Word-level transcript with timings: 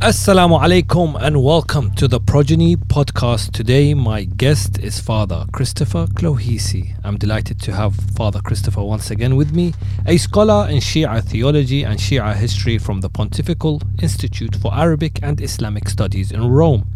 Assalamu 0.00 0.60
alaikum 0.60 1.20
and 1.20 1.42
welcome 1.42 1.90
to 1.96 2.06
the 2.06 2.20
Progeny 2.20 2.76
podcast. 2.76 3.50
Today, 3.50 3.94
my 3.94 4.22
guest 4.22 4.78
is 4.78 5.00
Father 5.00 5.44
Christopher 5.50 6.06
Clohessy. 6.14 6.94
I'm 7.02 7.18
delighted 7.18 7.60
to 7.62 7.72
have 7.74 7.96
Father 7.96 8.40
Christopher 8.40 8.84
once 8.84 9.10
again 9.10 9.34
with 9.34 9.52
me, 9.52 9.74
a 10.06 10.16
scholar 10.16 10.68
in 10.70 10.76
Shia 10.76 11.20
theology 11.24 11.82
and 11.82 11.98
Shia 11.98 12.36
history 12.36 12.78
from 12.78 13.00
the 13.00 13.08
Pontifical 13.08 13.82
Institute 14.00 14.54
for 14.54 14.72
Arabic 14.72 15.18
and 15.20 15.40
Islamic 15.40 15.88
Studies 15.88 16.30
in 16.30 16.48
Rome. 16.48 16.86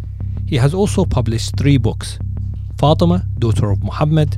He 0.47 0.55
has 0.55 0.73
also 0.73 1.03
published 1.03 1.57
three 1.57 1.75
books 1.75 2.19
Fatima, 2.77 3.25
daughter 3.37 3.69
of 3.69 3.83
Muhammad, 3.83 4.37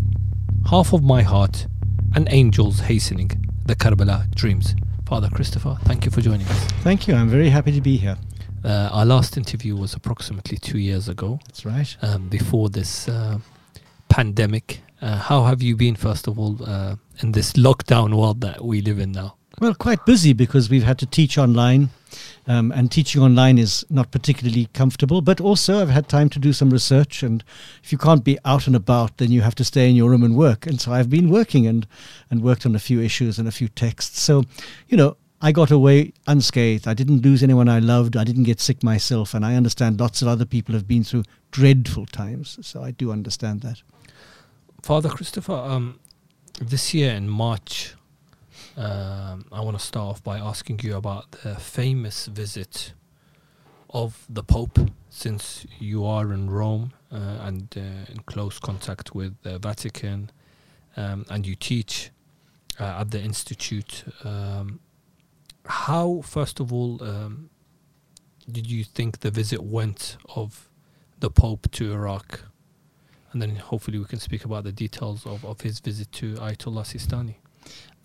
Half 0.71 0.91
of 0.91 1.03
My 1.03 1.21
Heart, 1.21 1.67
and 2.15 2.27
Angels 2.31 2.79
Hastening, 2.79 3.29
the 3.67 3.75
Karbala 3.75 4.33
Dreams. 4.33 4.73
Father 5.05 5.29
Christopher, 5.29 5.77
thank 5.83 6.03
you 6.03 6.09
for 6.09 6.21
joining 6.21 6.47
us. 6.47 6.63
Thank 6.81 7.07
you. 7.07 7.13
I'm 7.13 7.29
very 7.29 7.49
happy 7.49 7.71
to 7.71 7.79
be 7.79 7.97
here. 7.97 8.17
Uh, 8.65 8.89
our 8.91 9.05
last 9.05 9.37
interview 9.37 9.75
was 9.75 9.93
approximately 9.93 10.57
two 10.57 10.79
years 10.79 11.07
ago, 11.07 11.39
That's 11.45 11.65
right. 11.65 11.95
um, 12.01 12.29
before 12.29 12.67
this 12.69 13.07
uh, 13.07 13.37
pandemic. 14.09 14.81
Uh, 15.01 15.17
how 15.17 15.43
have 15.43 15.61
you 15.61 15.75
been, 15.75 15.95
first 15.95 16.27
of 16.27 16.39
all, 16.39 16.57
uh, 16.65 16.95
in 17.19 17.31
this 17.33 17.53
lockdown 17.53 18.17
world 18.17 18.41
that 18.41 18.65
we 18.65 18.81
live 18.81 18.97
in 18.97 19.11
now? 19.11 19.35
Well, 19.61 19.75
quite 19.75 20.03
busy 20.05 20.33
because 20.33 20.67
we've 20.69 20.83
had 20.83 20.97
to 20.97 21.05
teach 21.05 21.37
online, 21.37 21.89
um, 22.47 22.71
and 22.71 22.91
teaching 22.91 23.21
online 23.21 23.59
is 23.59 23.85
not 23.89 24.09
particularly 24.11 24.67
comfortable. 24.73 25.21
But 25.21 25.39
also, 25.39 25.79
I've 25.79 25.89
had 25.89 26.09
time 26.09 26.29
to 26.29 26.39
do 26.39 26.51
some 26.51 26.71
research, 26.71 27.23
and 27.23 27.43
if 27.83 27.91
you 27.91 27.99
can't 27.99 28.23
be 28.23 28.39
out 28.45 28.65
and 28.67 28.75
about, 28.75 29.17
then 29.17 29.31
you 29.31 29.41
have 29.41 29.55
to 29.55 29.63
stay 29.63 29.89
in 29.89 29.95
your 29.95 30.09
room 30.09 30.23
and 30.23 30.35
work. 30.35 30.65
And 30.65 30.81
so 30.81 30.91
I've 30.91 31.09
been 31.09 31.29
working 31.29 31.67
and 31.67 31.85
and 32.31 32.41
worked 32.41 32.65
on 32.65 32.75
a 32.75 32.79
few 32.79 32.99
issues 32.99 33.37
and 33.37 33.47
a 33.47 33.51
few 33.51 33.67
texts. 33.67 34.21
So, 34.21 34.43
you 34.87 34.97
know. 34.97 35.17
I 35.41 35.51
got 35.51 35.71
away 35.71 36.13
unscathed. 36.27 36.87
I 36.87 36.93
didn't 36.93 37.23
lose 37.23 37.43
anyone 37.43 37.69
I 37.69 37.79
loved. 37.79 38.15
I 38.15 38.23
didn't 38.23 38.43
get 38.43 38.59
sick 38.59 38.83
myself. 38.83 39.33
And 39.33 39.45
I 39.45 39.55
understand 39.55 39.99
lots 39.99 40.21
of 40.21 40.27
other 40.27 40.45
people 40.45 40.73
have 40.73 40.87
been 40.87 41.03
through 41.03 41.23
dreadful 41.51 42.05
times. 42.05 42.57
So 42.61 42.83
I 42.83 42.91
do 42.91 43.11
understand 43.11 43.61
that. 43.61 43.81
Father 44.81 45.09
Christopher, 45.09 45.53
um, 45.53 45.99
this 46.61 46.93
year 46.93 47.11
in 47.13 47.27
March, 47.27 47.95
um, 48.77 49.45
I 49.51 49.61
want 49.61 49.77
to 49.77 49.85
start 49.85 50.09
off 50.09 50.23
by 50.23 50.37
asking 50.37 50.79
you 50.83 50.95
about 50.95 51.31
the 51.31 51.55
famous 51.55 52.27
visit 52.27 52.93
of 53.89 54.25
the 54.29 54.43
Pope, 54.43 54.79
since 55.09 55.65
you 55.79 56.05
are 56.05 56.33
in 56.33 56.49
Rome 56.49 56.91
uh, 57.11 57.37
and 57.41 57.73
uh, 57.77 58.11
in 58.11 58.19
close 58.25 58.59
contact 58.59 59.15
with 59.15 59.41
the 59.43 59.57
Vatican, 59.57 60.29
um, 60.97 61.25
and 61.29 61.47
you 61.47 61.55
teach 61.55 62.11
uh, 62.79 62.99
at 62.99 63.11
the 63.11 63.21
Institute. 63.21 64.03
Um, 64.23 64.79
how, 65.67 66.21
first 66.23 66.59
of 66.59 66.71
all, 66.71 67.03
um, 67.03 67.49
did 68.51 68.69
you 68.69 68.83
think 68.83 69.19
the 69.19 69.31
visit 69.31 69.63
went 69.63 70.17
of 70.35 70.69
the 71.19 71.29
Pope 71.29 71.71
to 71.71 71.91
Iraq? 71.91 72.41
and 73.35 73.41
then 73.41 73.57
hopefully 73.57 73.99
we 73.99 74.05
can 74.05 74.17
speak 74.17 74.45
about 74.45 74.63
the 74.63 74.71
details 74.71 75.25
of, 75.25 75.43
of 75.43 75.59
his 75.59 75.81
visit 75.81 76.09
to 76.13 76.35
Ayatollah 76.35 76.85
Sistani. 76.85 77.35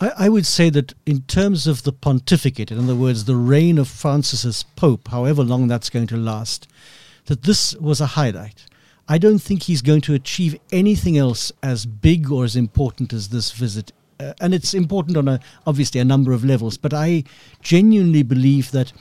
I, 0.01 0.25
I 0.25 0.29
would 0.29 0.45
say 0.45 0.71
that 0.71 0.93
in 1.07 1.23
terms 1.23 1.69
of 1.69 1.85
the 1.85 1.93
pontificate, 1.93 2.73
in 2.73 2.79
other 2.81 2.97
words, 2.97 3.27
the 3.27 3.37
reign 3.37 3.79
of 3.79 3.87
Francis 3.87 4.45
as 4.45 4.65
Pope, 4.75 5.07
however 5.07 5.45
long 5.45 5.69
that's 5.69 5.89
going 5.89 6.09
to 6.09 6.17
last, 6.17 6.67
that 7.27 7.45
this 7.45 7.77
was 7.77 8.01
a 8.01 8.07
highlight. 8.07 8.67
I 9.07 9.19
don't 9.19 9.39
think 9.39 9.63
he's 9.63 9.83
going 9.83 10.01
to 10.03 10.15
achieve 10.15 10.59
anything 10.73 11.17
else 11.17 11.53
as 11.63 11.87
big 11.87 12.33
or 12.33 12.45
as 12.45 12.57
important 12.57 13.13
as 13.13 13.29
this 13.29 13.53
visit. 13.53 13.93
Uh, 14.21 14.35
and 14.41 14.53
it's 14.53 14.75
important 14.75 15.17
on 15.17 15.29
a 15.29 15.41
obviously 15.67 16.01
a 16.01 16.05
number 16.05 16.33
of 16.33 16.45
levels, 16.45 16.77
but 16.77 16.93
I 16.93 17.25
genuinely 17.63 18.23
believe 18.23 18.71
that 18.73 18.93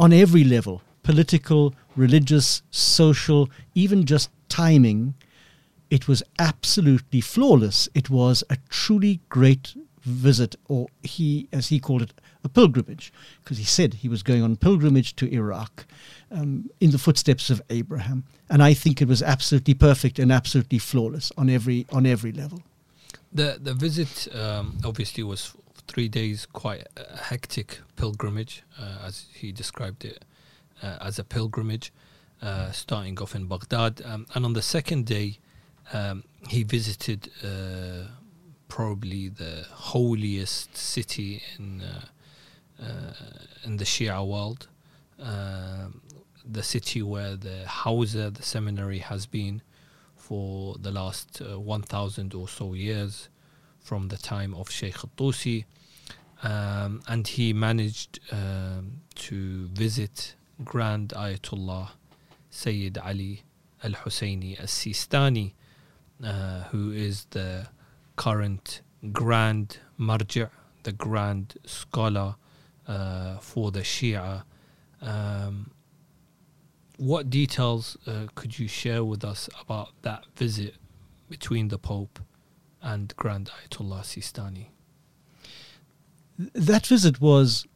on 0.00 0.12
every 0.12 0.42
level, 0.42 0.82
political, 1.04 1.74
religious, 1.94 2.62
social, 2.70 3.48
even 3.74 4.04
just 4.04 4.30
timing, 4.48 5.14
it 5.88 6.08
was 6.08 6.22
absolutely 6.38 7.20
flawless. 7.20 7.88
It 7.94 8.10
was 8.10 8.42
a 8.50 8.56
truly 8.68 9.20
great 9.28 9.76
visit, 10.02 10.56
or 10.68 10.88
he, 11.02 11.48
as 11.52 11.68
he 11.68 11.78
called 11.78 12.02
it, 12.02 12.12
a 12.42 12.48
pilgrimage, 12.48 13.12
because 13.42 13.58
he 13.58 13.64
said 13.64 13.94
he 13.94 14.08
was 14.08 14.22
going 14.24 14.42
on 14.42 14.56
pilgrimage 14.56 15.14
to 15.16 15.32
Iraq 15.32 15.86
um, 16.30 16.68
in 16.80 16.90
the 16.90 16.98
footsteps 16.98 17.50
of 17.50 17.62
Abraham. 17.70 18.24
And 18.50 18.62
I 18.62 18.74
think 18.74 19.00
it 19.00 19.08
was 19.08 19.22
absolutely 19.22 19.74
perfect 19.74 20.18
and 20.18 20.32
absolutely 20.32 20.78
flawless 20.78 21.30
on 21.38 21.48
every 21.48 21.86
on 21.92 22.04
every 22.04 22.32
level. 22.32 22.62
The 23.34 23.58
the 23.60 23.74
visit 23.74 24.28
um, 24.34 24.78
obviously 24.84 25.24
was 25.24 25.54
three 25.88 26.08
days, 26.08 26.46
quite 26.46 26.86
a 26.96 27.16
hectic 27.16 27.80
pilgrimage, 27.96 28.62
uh, 28.78 29.06
as 29.06 29.26
he 29.34 29.52
described 29.52 30.04
it, 30.04 30.24
uh, 30.82 30.98
as 31.00 31.18
a 31.18 31.24
pilgrimage, 31.24 31.92
uh, 32.40 32.70
starting 32.70 33.18
off 33.20 33.34
in 33.34 33.46
Baghdad, 33.46 34.00
um, 34.04 34.26
and 34.34 34.44
on 34.44 34.52
the 34.52 34.62
second 34.62 35.06
day, 35.06 35.38
um, 35.92 36.24
he 36.48 36.62
visited 36.62 37.30
uh, 37.42 38.08
probably 38.68 39.28
the 39.28 39.66
holiest 39.70 40.76
city 40.76 41.42
in 41.58 41.82
uh, 41.82 42.04
uh, 42.82 43.12
in 43.64 43.76
the 43.78 43.84
Shia 43.84 44.26
world, 44.26 44.68
um, 45.18 46.00
the 46.44 46.62
city 46.62 47.02
where 47.02 47.36
the 47.36 47.64
Hawza, 47.66 48.32
the 48.32 48.42
seminary, 48.42 48.98
has 48.98 49.26
been 49.26 49.62
for 50.28 50.76
the 50.80 50.90
last 50.90 51.42
uh, 51.42 51.60
1,000 51.60 52.34
or 52.34 52.48
so 52.48 52.72
years 52.72 53.28
from 53.80 54.08
the 54.08 54.16
time 54.16 54.54
of 54.54 54.70
Sheikh 54.70 54.96
Tusi. 55.16 55.66
Um, 56.42 57.02
and 57.06 57.28
he 57.28 57.52
managed 57.52 58.20
um, 58.32 59.02
to 59.16 59.66
visit 59.68 60.34
Grand 60.64 61.10
Ayatollah 61.10 61.90
Sayyid 62.48 62.96
Ali 62.98 63.42
al 63.82 63.92
Husseini 63.92 64.58
al 64.58 64.66
Sistani, 64.66 65.52
uh, 66.22 66.62
who 66.70 66.90
is 66.90 67.26
the 67.30 67.68
current 68.16 68.80
Grand 69.12 69.78
Marji', 69.98 70.48
the 70.84 70.92
Grand 70.92 71.54
Scholar 71.66 72.36
uh, 72.88 73.36
for 73.38 73.70
the 73.70 73.80
Shia. 73.80 74.44
Um, 75.02 75.70
what 76.96 77.30
details 77.30 77.96
uh, 78.06 78.26
could 78.34 78.58
you 78.58 78.68
share 78.68 79.04
with 79.04 79.24
us 79.24 79.48
about 79.60 79.90
that 80.02 80.24
visit 80.36 80.74
between 81.28 81.68
the 81.68 81.78
Pope 81.78 82.20
and 82.82 83.14
Grand 83.16 83.50
Ayatollah 83.50 84.02
Sistani? 84.02 84.68
That 86.36 86.86
visit 86.86 87.20
was 87.20 87.66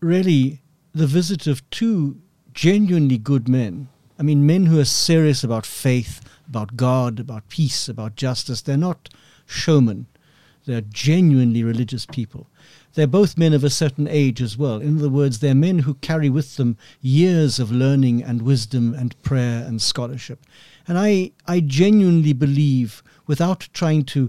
really 0.00 0.62
the 0.92 1.06
visit 1.06 1.46
of 1.46 1.68
two 1.70 2.20
genuinely 2.52 3.18
good 3.18 3.48
men. 3.48 3.88
I 4.18 4.22
mean, 4.22 4.46
men 4.46 4.66
who 4.66 4.80
are 4.80 4.86
serious 4.86 5.44
about 5.44 5.66
faith, 5.66 6.22
about 6.48 6.76
God, 6.76 7.20
about 7.20 7.48
peace, 7.48 7.88
about 7.88 8.16
justice. 8.16 8.62
They're 8.62 8.78
not 8.78 9.10
showmen. 9.44 10.06
They're 10.66 10.82
genuinely 10.82 11.62
religious 11.62 12.06
people. 12.06 12.48
They're 12.94 13.06
both 13.06 13.38
men 13.38 13.52
of 13.52 13.62
a 13.62 13.70
certain 13.70 14.08
age 14.08 14.42
as 14.42 14.58
well. 14.58 14.80
In 14.80 14.98
other 14.98 15.08
words, 15.08 15.38
they're 15.38 15.54
men 15.54 15.80
who 15.80 15.94
carry 15.94 16.28
with 16.28 16.56
them 16.56 16.76
years 17.00 17.58
of 17.58 17.70
learning 17.70 18.22
and 18.22 18.42
wisdom 18.42 18.94
and 18.94 19.20
prayer 19.22 19.64
and 19.66 19.80
scholarship. 19.80 20.44
And 20.88 20.98
I, 20.98 21.32
I 21.46 21.60
genuinely 21.60 22.32
believe, 22.32 23.02
without 23.26 23.68
trying 23.72 24.04
to 24.06 24.28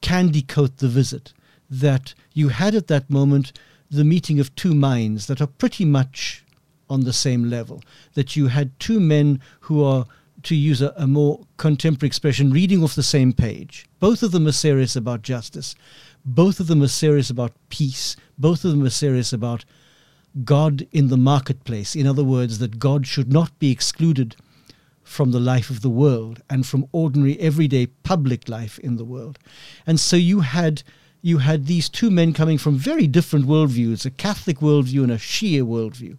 candy 0.00 0.42
coat 0.42 0.78
the 0.78 0.88
visit, 0.88 1.32
that 1.68 2.14
you 2.32 2.48
had 2.48 2.74
at 2.74 2.86
that 2.86 3.10
moment 3.10 3.52
the 3.90 4.04
meeting 4.04 4.38
of 4.38 4.54
two 4.54 4.74
minds 4.74 5.26
that 5.26 5.40
are 5.40 5.46
pretty 5.46 5.84
much 5.84 6.44
on 6.88 7.00
the 7.00 7.12
same 7.12 7.50
level. 7.50 7.82
That 8.14 8.36
you 8.36 8.48
had 8.48 8.78
two 8.78 9.00
men 9.00 9.40
who 9.60 9.82
are, 9.82 10.06
to 10.46 10.54
use 10.54 10.80
a, 10.80 10.94
a, 10.96 11.06
more 11.06 11.44
contemporary 11.56 12.06
expression, 12.06 12.50
reading 12.50 12.82
off 12.82 12.94
the 12.94 13.02
same 13.02 13.32
page. 13.32 13.86
Both 13.98 14.22
of 14.22 14.30
them 14.30 14.46
are 14.46 14.52
serious 14.52 14.94
about 14.94 15.22
justice. 15.22 15.74
Both 16.24 16.60
of 16.60 16.68
them 16.68 16.82
are 16.82 16.88
serious 16.88 17.30
about 17.30 17.52
peace. 17.68 18.16
Both 18.38 18.64
of 18.64 18.70
them 18.70 18.84
are 18.84 18.90
serious 18.90 19.32
about 19.32 19.64
God 20.44 20.86
in 20.92 21.08
the 21.08 21.16
marketplace. 21.16 21.96
In 21.96 22.06
other 22.06 22.22
words, 22.22 22.58
that 22.60 22.78
God 22.78 23.06
should 23.06 23.32
not 23.32 23.58
be 23.58 23.72
excluded 23.72 24.36
from 25.02 25.32
the 25.32 25.40
life 25.40 25.68
of 25.68 25.82
the 25.82 25.90
world 25.90 26.42
and 26.48 26.64
from 26.64 26.86
ordinary, 26.92 27.38
everyday 27.40 27.86
public 27.86 28.48
life 28.48 28.78
in 28.80 28.96
the 28.96 29.04
world. 29.04 29.38
And 29.86 29.98
so 29.98 30.16
you 30.16 30.40
had 30.40 30.82
you 31.22 31.38
had 31.38 31.66
these 31.66 31.88
two 31.88 32.10
men 32.10 32.32
coming 32.32 32.56
from 32.56 32.76
very 32.76 33.08
different 33.08 33.46
worldviews, 33.46 34.06
a 34.06 34.10
Catholic 34.10 34.58
worldview 34.58 35.02
and 35.02 35.10
a 35.10 35.16
Shia 35.16 35.62
worldview, 35.62 36.18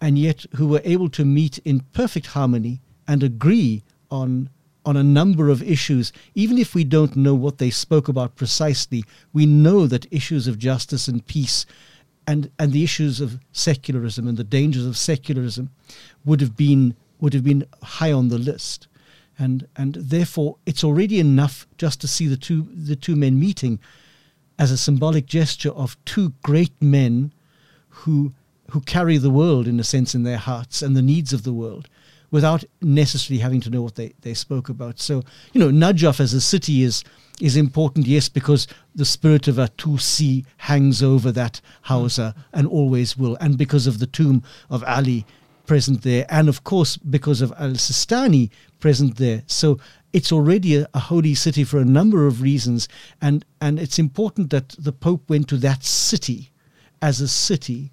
and 0.00 0.16
yet 0.16 0.46
who 0.54 0.68
were 0.68 0.82
able 0.84 1.08
to 1.10 1.24
meet 1.24 1.58
in 1.58 1.80
perfect 1.92 2.26
harmony 2.28 2.80
and 3.08 3.22
agree 3.22 3.82
on 4.10 4.50
on 4.84 4.96
a 4.96 5.02
number 5.02 5.50
of 5.50 5.62
issues. 5.62 6.12
Even 6.34 6.56
if 6.56 6.74
we 6.74 6.82
don't 6.82 7.14
know 7.14 7.34
what 7.34 7.58
they 7.58 7.68
spoke 7.68 8.08
about 8.08 8.36
precisely, 8.36 9.04
we 9.34 9.44
know 9.44 9.86
that 9.86 10.10
issues 10.10 10.46
of 10.46 10.58
justice 10.58 11.08
and 11.08 11.26
peace 11.26 11.66
and, 12.26 12.50
and 12.58 12.72
the 12.72 12.84
issues 12.84 13.20
of 13.20 13.38
secularism 13.52 14.26
and 14.26 14.38
the 14.38 14.44
dangers 14.44 14.86
of 14.86 14.96
secularism 14.96 15.70
would 16.24 16.40
have 16.40 16.56
been 16.56 16.94
would 17.20 17.34
have 17.34 17.42
been 17.42 17.66
high 17.82 18.12
on 18.12 18.28
the 18.28 18.38
list. 18.38 18.86
And 19.38 19.66
and 19.76 19.94
therefore 19.94 20.56
it's 20.64 20.84
already 20.84 21.18
enough 21.18 21.66
just 21.76 22.00
to 22.02 22.08
see 22.08 22.26
the 22.26 22.36
two 22.36 22.68
the 22.74 22.96
two 22.96 23.16
men 23.16 23.38
meeting 23.38 23.80
as 24.58 24.70
a 24.70 24.76
symbolic 24.76 25.26
gesture 25.26 25.70
of 25.70 26.02
two 26.04 26.32
great 26.42 26.72
men 26.80 27.32
who 27.88 28.32
who 28.70 28.80
carry 28.80 29.16
the 29.16 29.30
world 29.30 29.66
in 29.66 29.80
a 29.80 29.84
sense 29.84 30.14
in 30.14 30.22
their 30.22 30.38
hearts 30.38 30.82
and 30.82 30.96
the 30.96 31.02
needs 31.02 31.32
of 31.32 31.42
the 31.42 31.52
world 31.52 31.88
without 32.30 32.64
necessarily 32.82 33.40
having 33.40 33.60
to 33.60 33.70
know 33.70 33.82
what 33.82 33.94
they, 33.94 34.12
they 34.20 34.34
spoke 34.34 34.68
about. 34.68 34.98
So, 34.98 35.22
you 35.52 35.60
know, 35.60 35.70
Najaf 35.70 36.20
as 36.20 36.34
a 36.34 36.40
city 36.40 36.82
is 36.82 37.04
is 37.40 37.56
important, 37.56 38.06
yes, 38.06 38.28
because 38.28 38.66
the 38.96 39.04
spirit 39.04 39.46
of 39.46 39.56
Atusi 39.56 40.44
hangs 40.56 41.02
over 41.04 41.30
that 41.30 41.60
uh, 41.88 42.32
and 42.52 42.66
always 42.66 43.16
will, 43.16 43.36
and 43.40 43.56
because 43.56 43.86
of 43.86 44.00
the 44.00 44.06
tomb 44.06 44.42
of 44.70 44.82
Ali 44.84 45.24
present 45.66 46.02
there, 46.02 46.26
and 46.28 46.48
of 46.48 46.64
course 46.64 46.96
because 46.96 47.40
of 47.40 47.52
Al 47.58 47.72
Sistani 47.72 48.50
present 48.80 49.16
there. 49.18 49.42
So 49.46 49.78
it's 50.12 50.32
already 50.32 50.76
a, 50.76 50.88
a, 50.94 50.98
holy 50.98 51.34
city 51.34 51.62
for 51.62 51.78
a 51.78 51.84
number 51.84 52.26
of 52.26 52.42
reasons, 52.42 52.88
and, 53.20 53.44
and 53.60 53.78
it's 53.78 53.98
important 53.98 54.50
that 54.50 54.70
the 54.70 54.92
Pope 54.92 55.28
went 55.28 55.48
to 55.48 55.56
that 55.58 55.84
city 55.84 56.50
as 57.02 57.20
a 57.20 57.28
city, 57.28 57.92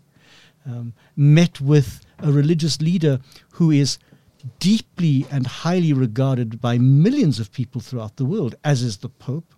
um, 0.65 0.93
met 1.15 1.61
with 1.61 2.01
a 2.19 2.31
religious 2.31 2.81
leader 2.81 3.19
who 3.51 3.69
is 3.69 3.99
deeply 4.59 5.25
and 5.31 5.47
highly 5.47 5.94
regarded 5.94 6.62
by 6.62 6.77
millions 6.77 7.39
of 7.39 7.51
people 7.51 7.81
throughout 7.81 8.18
the 8.18 8.25
world, 8.25 8.56
as 8.63 8.81
is 8.81 8.97
the 8.97 9.09
Pope, 9.09 9.53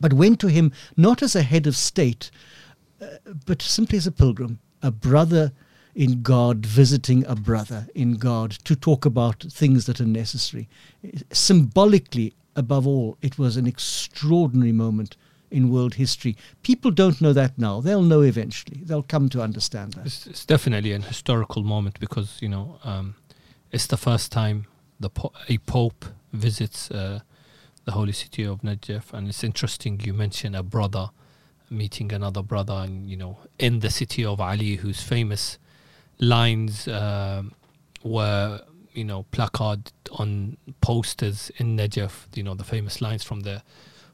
but 0.00 0.12
went 0.12 0.40
to 0.40 0.48
him 0.48 0.72
not 0.96 1.22
as 1.22 1.36
a 1.36 1.42
head 1.42 1.66
of 1.66 1.76
state, 1.76 2.30
uh, 3.00 3.06
but 3.46 3.62
simply 3.62 3.98
as 3.98 4.06
a 4.06 4.12
pilgrim, 4.12 4.58
a 4.82 4.90
brother 4.90 5.52
in 5.94 6.22
God, 6.22 6.66
visiting 6.66 7.24
a 7.26 7.36
brother 7.36 7.86
in 7.94 8.14
God 8.14 8.50
to 8.64 8.74
talk 8.74 9.04
about 9.04 9.44
things 9.50 9.86
that 9.86 10.00
are 10.00 10.06
necessary. 10.06 10.68
Symbolically, 11.30 12.34
above 12.56 12.86
all, 12.86 13.16
it 13.22 13.38
was 13.38 13.56
an 13.56 13.66
extraordinary 13.66 14.72
moment 14.72 15.16
in 15.50 15.70
world 15.70 15.94
history. 15.94 16.36
People 16.62 16.90
don't 16.90 17.20
know 17.20 17.32
that 17.32 17.56
now. 17.56 17.80
They'll 17.80 18.02
know 18.02 18.22
eventually. 18.22 18.80
They'll 18.82 19.04
come 19.04 19.28
to 19.30 19.40
understand 19.40 19.92
that. 19.92 20.06
It's, 20.06 20.26
it's 20.26 20.44
definitely 20.44 20.92
an 20.92 21.02
historical 21.02 21.62
moment 21.62 22.00
because, 22.00 22.38
you 22.42 22.48
know, 22.48 22.78
um, 22.82 23.14
it's 23.74 23.88
the 23.88 23.96
first 23.96 24.30
time 24.30 24.66
the 25.00 25.10
po- 25.10 25.32
a 25.48 25.58
pope 25.58 26.04
visits 26.32 26.90
uh, 26.92 27.20
the 27.84 27.92
holy 27.92 28.12
city 28.12 28.44
of 28.44 28.62
Najaf. 28.62 29.12
And 29.12 29.28
it's 29.28 29.42
interesting 29.42 30.00
you 30.00 30.14
mention 30.14 30.54
a 30.54 30.62
brother 30.62 31.10
meeting 31.70 32.12
another 32.12 32.42
brother 32.42 32.74
and, 32.74 33.10
you 33.10 33.16
know, 33.16 33.38
in 33.58 33.80
the 33.80 33.90
city 33.90 34.24
of 34.24 34.40
Ali, 34.40 34.76
whose 34.76 35.00
famous 35.02 35.58
lines 36.20 36.86
uh, 36.86 37.42
were 38.04 38.60
you 38.92 39.04
know 39.04 39.24
placarded 39.32 39.90
on 40.12 40.56
posters 40.80 41.50
in 41.56 41.76
Najaf. 41.76 42.28
You 42.34 42.44
know 42.44 42.54
the 42.54 42.64
famous 42.64 43.00
lines 43.00 43.24
from 43.24 43.40
the 43.40 43.62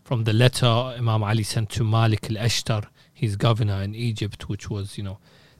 from 0.03 0.25
the 0.25 0.33
letter 0.33 0.67
Imam 0.67 1.23
Ali 1.23 1.43
sent 1.43 1.69
to 1.71 1.85
Malik 1.85 2.31
al-Ashtar, 2.31 2.87
his 3.13 3.37
governor 3.37 3.83
in 3.83 3.95
Egypt, 3.95 4.49
which 4.49 4.71
was 4.71 4.97
you 4.97 5.05
know 5.05 5.19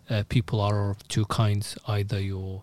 uh, 0.09 0.23
people 0.31 0.59
are 0.61 0.91
of 0.91 1.07
two 1.09 1.27
kinds, 1.27 1.77
either 1.87 2.19
your 2.19 2.63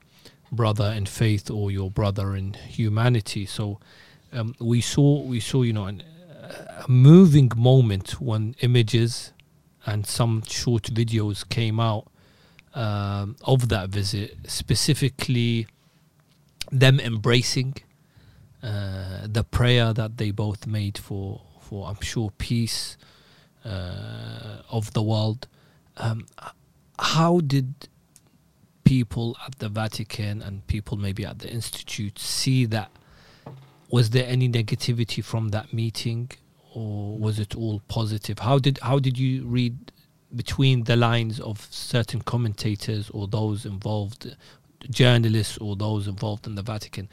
brother 0.51 0.94
in 0.95 1.05
faith 1.05 1.49
or 1.49 1.71
your 1.71 1.91
brother 1.91 2.35
in 2.35 2.53
humanity. 2.53 3.45
So 3.45 3.79
um, 4.31 4.55
we 4.59 4.81
saw 4.81 5.21
we 5.21 5.39
saw 5.39 5.61
you 5.63 5.73
know 5.73 5.85
an, 5.85 6.03
a 6.79 6.85
moving 6.88 7.51
moment 7.55 8.21
when 8.21 8.55
images 8.61 9.33
and 9.85 10.05
some 10.05 10.44
short 10.44 10.83
videos 10.83 11.47
came 11.47 11.79
out 11.79 12.07
um, 12.75 13.35
of 13.44 13.69
that 13.69 13.89
visit, 13.89 14.38
specifically 14.45 15.65
them 16.71 17.00
embracing 17.00 17.75
uh, 18.61 19.25
the 19.25 19.43
prayer 19.43 19.93
that 19.93 20.17
they 20.17 20.31
both 20.31 20.67
made 20.67 20.97
for, 20.97 21.41
for 21.61 21.88
I'm 21.88 22.01
sure, 22.01 22.31
peace 22.38 22.97
uh, 23.65 24.61
of 24.69 24.93
the 24.93 25.01
world. 25.01 25.47
Um, 25.95 26.25
how 27.00 27.39
did 27.39 27.73
people 28.88 29.38
at 29.45 29.60
the 29.60 29.69
Vatican 29.69 30.42
and 30.42 30.66
people 30.68 30.98
maybe 30.98 31.25
at 31.25 31.39
the 31.39 31.50
Institute 31.50 32.18
see 32.19 32.66
that? 32.66 32.92
Was 33.89 34.10
there 34.10 34.28
any 34.28 34.50
negativity 34.50 35.24
from 35.24 35.50
that 35.50 35.74
meeting? 35.74 36.31
Or 36.74 37.18
was 37.18 37.39
it 37.39 37.56
all 37.56 37.81
positive? 37.88 38.39
How 38.39 38.60
did 38.60 38.80
how 38.84 39.00
did 39.00 39.18
you 39.18 39.45
read 39.45 39.92
between 40.36 40.84
the 40.84 40.95
lines 40.95 41.39
of 41.39 41.68
certain 41.72 42.22
commentators 42.22 43.10
or 43.12 43.28
those 43.28 43.66
involved, 43.66 44.36
journalists 44.89 45.57
or 45.57 45.75
those 45.75 46.07
involved 46.07 46.48
in 46.48 46.56
the 46.56 46.62
Vatican. 46.62 47.10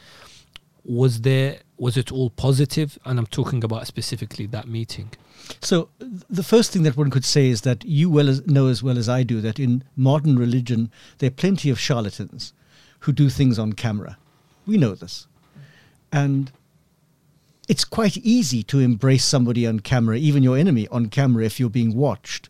Was 0.85 1.23
there 1.23 1.59
was 1.77 1.97
it 1.97 2.13
all 2.13 2.31
positive? 2.31 2.99
And 3.05 3.19
I'm 3.19 3.27
talking 3.27 3.65
about 3.65 3.87
specifically 3.87 4.47
that 4.47 4.69
meeting. 4.69 5.11
So 5.61 5.89
the 5.99 6.43
first 6.43 6.73
thing 6.73 6.85
that 6.85 6.97
one 6.97 7.11
could 7.11 7.25
say 7.25 7.49
is 7.49 7.63
that 7.63 7.85
you 7.85 8.09
well 8.09 8.29
as, 8.29 8.47
know 8.47 8.69
as 8.69 8.83
well 8.83 8.97
as 8.97 9.09
I 9.09 9.23
do 9.23 9.41
that 9.41 9.59
in 9.59 9.85
modern 9.97 10.39
religion 10.39 10.91
there 11.19 11.29
are 11.29 11.33
plenty 11.43 11.71
of 11.71 11.79
charlatans 11.79 12.53
who 13.01 13.13
do 13.13 13.29
things 13.29 13.59
on 13.59 13.73
camera. 13.73 14.17
We 14.67 14.79
know 14.79 14.95
this, 14.95 15.27
and 16.11 16.51
it's 17.69 17.85
quite 17.85 18.17
easy 18.19 18.63
to 18.65 18.79
embrace 18.79 19.25
somebody 19.25 19.67
on 19.67 19.81
camera, 19.81 20.17
even 20.17 20.43
your 20.43 20.57
enemy 20.57 20.89
on 20.89 21.09
camera, 21.09 21.45
if 21.45 21.61
you're 21.61 21.69
being 21.69 21.95
watched. 21.95 22.49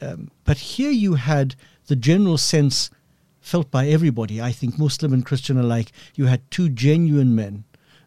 Um, 0.00 0.30
but 0.44 0.56
here 0.56 0.90
you 0.90 1.14
had 1.14 1.54
the 1.86 1.96
general 1.96 2.38
sense 2.38 2.90
felt 3.40 3.70
by 3.70 3.88
everybody, 3.88 4.40
I 4.40 4.52
think, 4.52 4.78
Muslim 4.78 5.12
and 5.12 5.24
Christian 5.24 5.58
alike. 5.58 5.92
You 6.14 6.26
had 6.26 6.50
two 6.50 6.68
genuine 6.68 7.34
men 7.34 7.64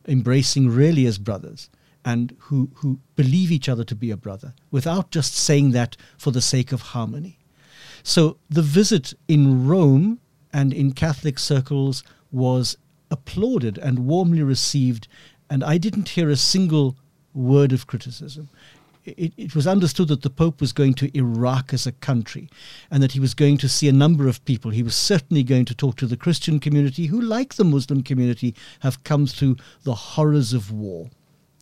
embracing 0.07 0.69
really 0.69 1.05
as 1.05 1.17
brothers 1.17 1.69
and 2.05 2.35
who, 2.39 2.69
who 2.75 2.99
believe 3.15 3.51
each 3.51 3.69
other 3.69 3.83
to 3.83 3.95
be 3.95 4.11
a 4.11 4.17
brother 4.17 4.53
without 4.71 5.11
just 5.11 5.35
saying 5.35 5.71
that 5.71 5.95
for 6.17 6.31
the 6.31 6.41
sake 6.41 6.71
of 6.71 6.81
harmony. 6.81 7.39
So 8.03 8.37
the 8.49 8.61
visit 8.61 9.13
in 9.27 9.67
Rome 9.67 10.19
and 10.51 10.73
in 10.73 10.91
Catholic 10.93 11.39
circles 11.39 12.03
was 12.31 12.77
applauded 13.09 13.77
and 13.77 13.99
warmly 13.99 14.43
received, 14.43 15.07
and 15.49 15.63
I 15.63 15.77
didn't 15.77 16.09
hear 16.09 16.29
a 16.29 16.35
single 16.35 16.97
word 17.33 17.71
of 17.71 17.87
criticism 17.87 18.49
it, 19.05 19.33
it 19.37 19.55
was 19.55 19.67
understood 19.67 20.07
that 20.09 20.21
the 20.21 20.29
Pope 20.29 20.61
was 20.61 20.73
going 20.73 20.93
to 20.95 21.17
Iraq 21.17 21.73
as 21.73 21.85
a 21.85 21.91
country 21.91 22.49
and 22.89 23.03
that 23.03 23.13
he 23.13 23.19
was 23.19 23.33
going 23.33 23.57
to 23.57 23.69
see 23.69 23.87
a 23.87 23.93
number 23.93 24.27
of 24.27 24.43
people. 24.45 24.71
He 24.71 24.83
was 24.83 24.95
certainly 24.95 25.43
going 25.43 25.65
to 25.65 25.75
talk 25.75 25.97
to 25.97 26.07
the 26.07 26.17
Christian 26.17 26.59
community, 26.59 27.07
who, 27.07 27.19
like 27.19 27.55
the 27.55 27.65
Muslim 27.65 28.03
community, 28.03 28.55
have 28.79 29.03
come 29.03 29.27
through 29.27 29.57
the 29.83 29.95
horrors 29.95 30.53
of 30.53 30.71
war. 30.71 31.09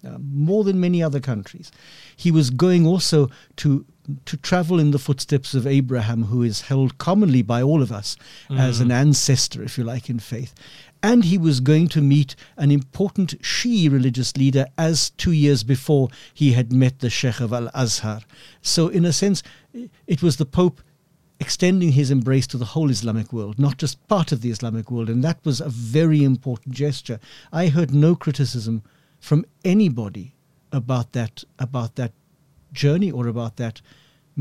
Uh, 0.04 0.18
more 0.20 0.64
than 0.64 0.80
many 0.80 1.04
other 1.04 1.20
countries. 1.20 1.72
He 2.16 2.32
was 2.32 2.50
going 2.50 2.88
also 2.88 3.30
to 3.58 3.86
to 4.26 4.36
travel 4.36 4.80
in 4.80 4.90
the 4.90 4.98
footsteps 4.98 5.54
of 5.54 5.68
Abraham, 5.68 6.24
who 6.24 6.42
is 6.42 6.62
held 6.62 6.98
commonly 6.98 7.44
by 7.44 7.62
all 7.62 7.84
of 7.84 7.92
us 7.92 8.18
mm. 8.50 8.60
as 8.60 8.80
an 8.80 8.90
ancestor, 8.92 9.62
if 9.62 9.78
you 9.78 9.84
like, 9.84 10.10
in 10.10 10.18
faith 10.18 10.56
and 11.04 11.24
he 11.24 11.38
was 11.38 11.60
going 11.60 11.88
to 11.90 12.02
meet 12.02 12.36
an 12.58 12.72
important 12.72 13.42
Shi'i 13.42 13.92
religious 13.92 14.38
leader 14.38 14.68
as 14.78 15.10
two 15.12 15.32
years 15.32 15.64
before 15.64 16.10
he 16.34 16.54
had 16.54 16.72
met 16.72 17.00
the 17.00 17.10
Sheikh 17.10 17.40
of 17.40 17.54
Al 17.54 17.70
Azhar. 17.74 18.22
So, 18.62 18.88
in 18.88 19.06
a 19.06 19.14
sense, 19.14 19.42
it 20.08 20.22
was 20.22 20.38
the 20.38 20.46
Pope 20.46 20.82
extending 21.40 21.94
his 21.94 22.12
embrace 22.12 22.46
to 22.46 22.58
the 22.58 22.66
whole 22.66 22.92
Islamic 22.92 23.34
world, 23.34 23.58
not 23.58 23.78
just 23.78 24.08
part 24.08 24.32
of 24.32 24.42
the 24.42 24.52
Islamic 24.52 24.92
world, 24.92 25.10
and 25.10 25.24
that 25.24 25.44
was 25.44 25.60
a 25.60 25.70
very 25.70 26.24
important 26.24 26.76
gesture. 26.76 27.20
I 27.52 27.68
heard 27.68 27.94
no 27.94 28.16
criticism 28.16 28.84
from 29.20 29.46
anybody 29.66 30.36
about 30.72 31.14
that 31.14 31.44
about 31.60 31.96
that 31.96 32.14
journey 32.72 33.12
or 33.12 33.28
about 33.28 33.58
that 33.58 33.82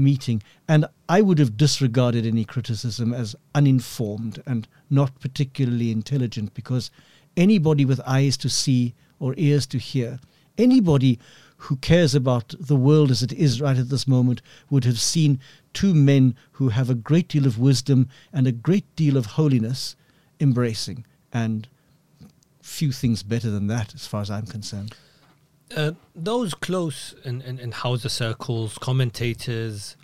meeting. 0.01 0.43
And 0.67 0.87
I 1.09 1.21
would 1.21 1.39
have 1.39 1.57
disregarded 1.57 2.27
any 2.27 2.45
criticism 2.45 3.13
as 3.13 3.37
uninformed 3.55 4.43
and 4.47 4.67
not 4.89 5.21
particularly 5.21 5.91
intelligent 5.91 6.55
because 6.55 6.91
anybody 7.37 7.85
with 7.85 8.01
eyes 8.07 8.37
to 8.39 8.49
see 8.49 8.95
or 9.19 9.35
ears 9.37 9.67
to 9.67 9.79
hear, 9.79 10.19
anybody 10.59 11.19
who 11.65 11.77
cares 11.77 12.15
about 12.15 12.55
the 12.59 12.77
world 12.77 13.11
as 13.11 13.23
it 13.23 13.33
is 13.33 13.61
right 13.61 13.77
at 13.77 13.91
this 13.91 14.09
moment 14.09 14.41
would 14.71 14.85
have 14.85 14.99
seen 14.99 15.39
two 15.75 15.95
men 15.95 16.35
who 16.53 16.71
have 16.71 16.89
a 16.89 16.95
great 16.95 17.29
deal 17.29 17.47
of 17.47 17.59
wisdom 17.59 18.09
and 18.33 18.47
a 18.47 18.53
great 18.53 18.85
deal 18.97 19.17
of 19.17 19.27
holiness 19.27 19.95
embracing. 20.41 21.05
And 21.33 21.69
few 22.63 22.93
things 22.93 23.23
better 23.23 23.51
than 23.51 23.67
that, 23.67 23.95
as 23.95 24.07
far 24.07 24.23
as 24.23 24.31
I'm 24.31 24.47
concerned. 24.47 24.95
Uh, 25.77 25.93
those 26.17 26.53
close 26.55 27.15
in, 27.25 27.41
in, 27.43 27.59
in 27.59 27.71
Hawza 27.71 28.11
circles, 28.11 28.77
commentators, 28.79 29.97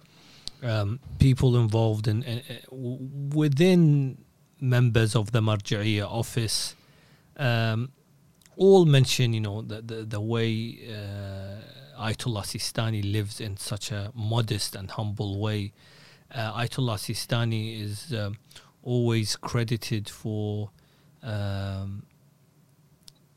um, 0.63 1.01
people 1.19 1.57
involved 1.57 2.07
in, 2.07 2.23
in, 2.23 3.31
within 3.35 4.19
members 4.61 5.17
of 5.17 5.33
the 5.33 5.41
Marja'iyya 5.41 6.07
office, 6.07 6.77
um, 7.37 7.91
all 8.57 8.87
mention, 8.87 9.33
you 9.33 9.41
know, 9.41 9.61
the 9.61 9.83
the, 9.83 10.05
the 10.05 10.21
way 10.21 10.79
uh, 10.89 12.01
Ayatollah 12.01 12.45
Sistani 12.45 13.03
lives 13.13 13.41
in 13.41 13.57
such 13.57 13.91
a 13.91 14.13
modest 14.15 14.75
and 14.77 14.91
humble 14.91 15.41
way. 15.41 15.73
Uh, 16.35 16.53
Ayatollah 16.61 16.97
Sistani 16.97 17.81
is 17.81 18.15
um, 18.15 18.37
always 18.83 19.37
credited 19.37 20.09
for 20.09 20.71
um, 21.23 22.05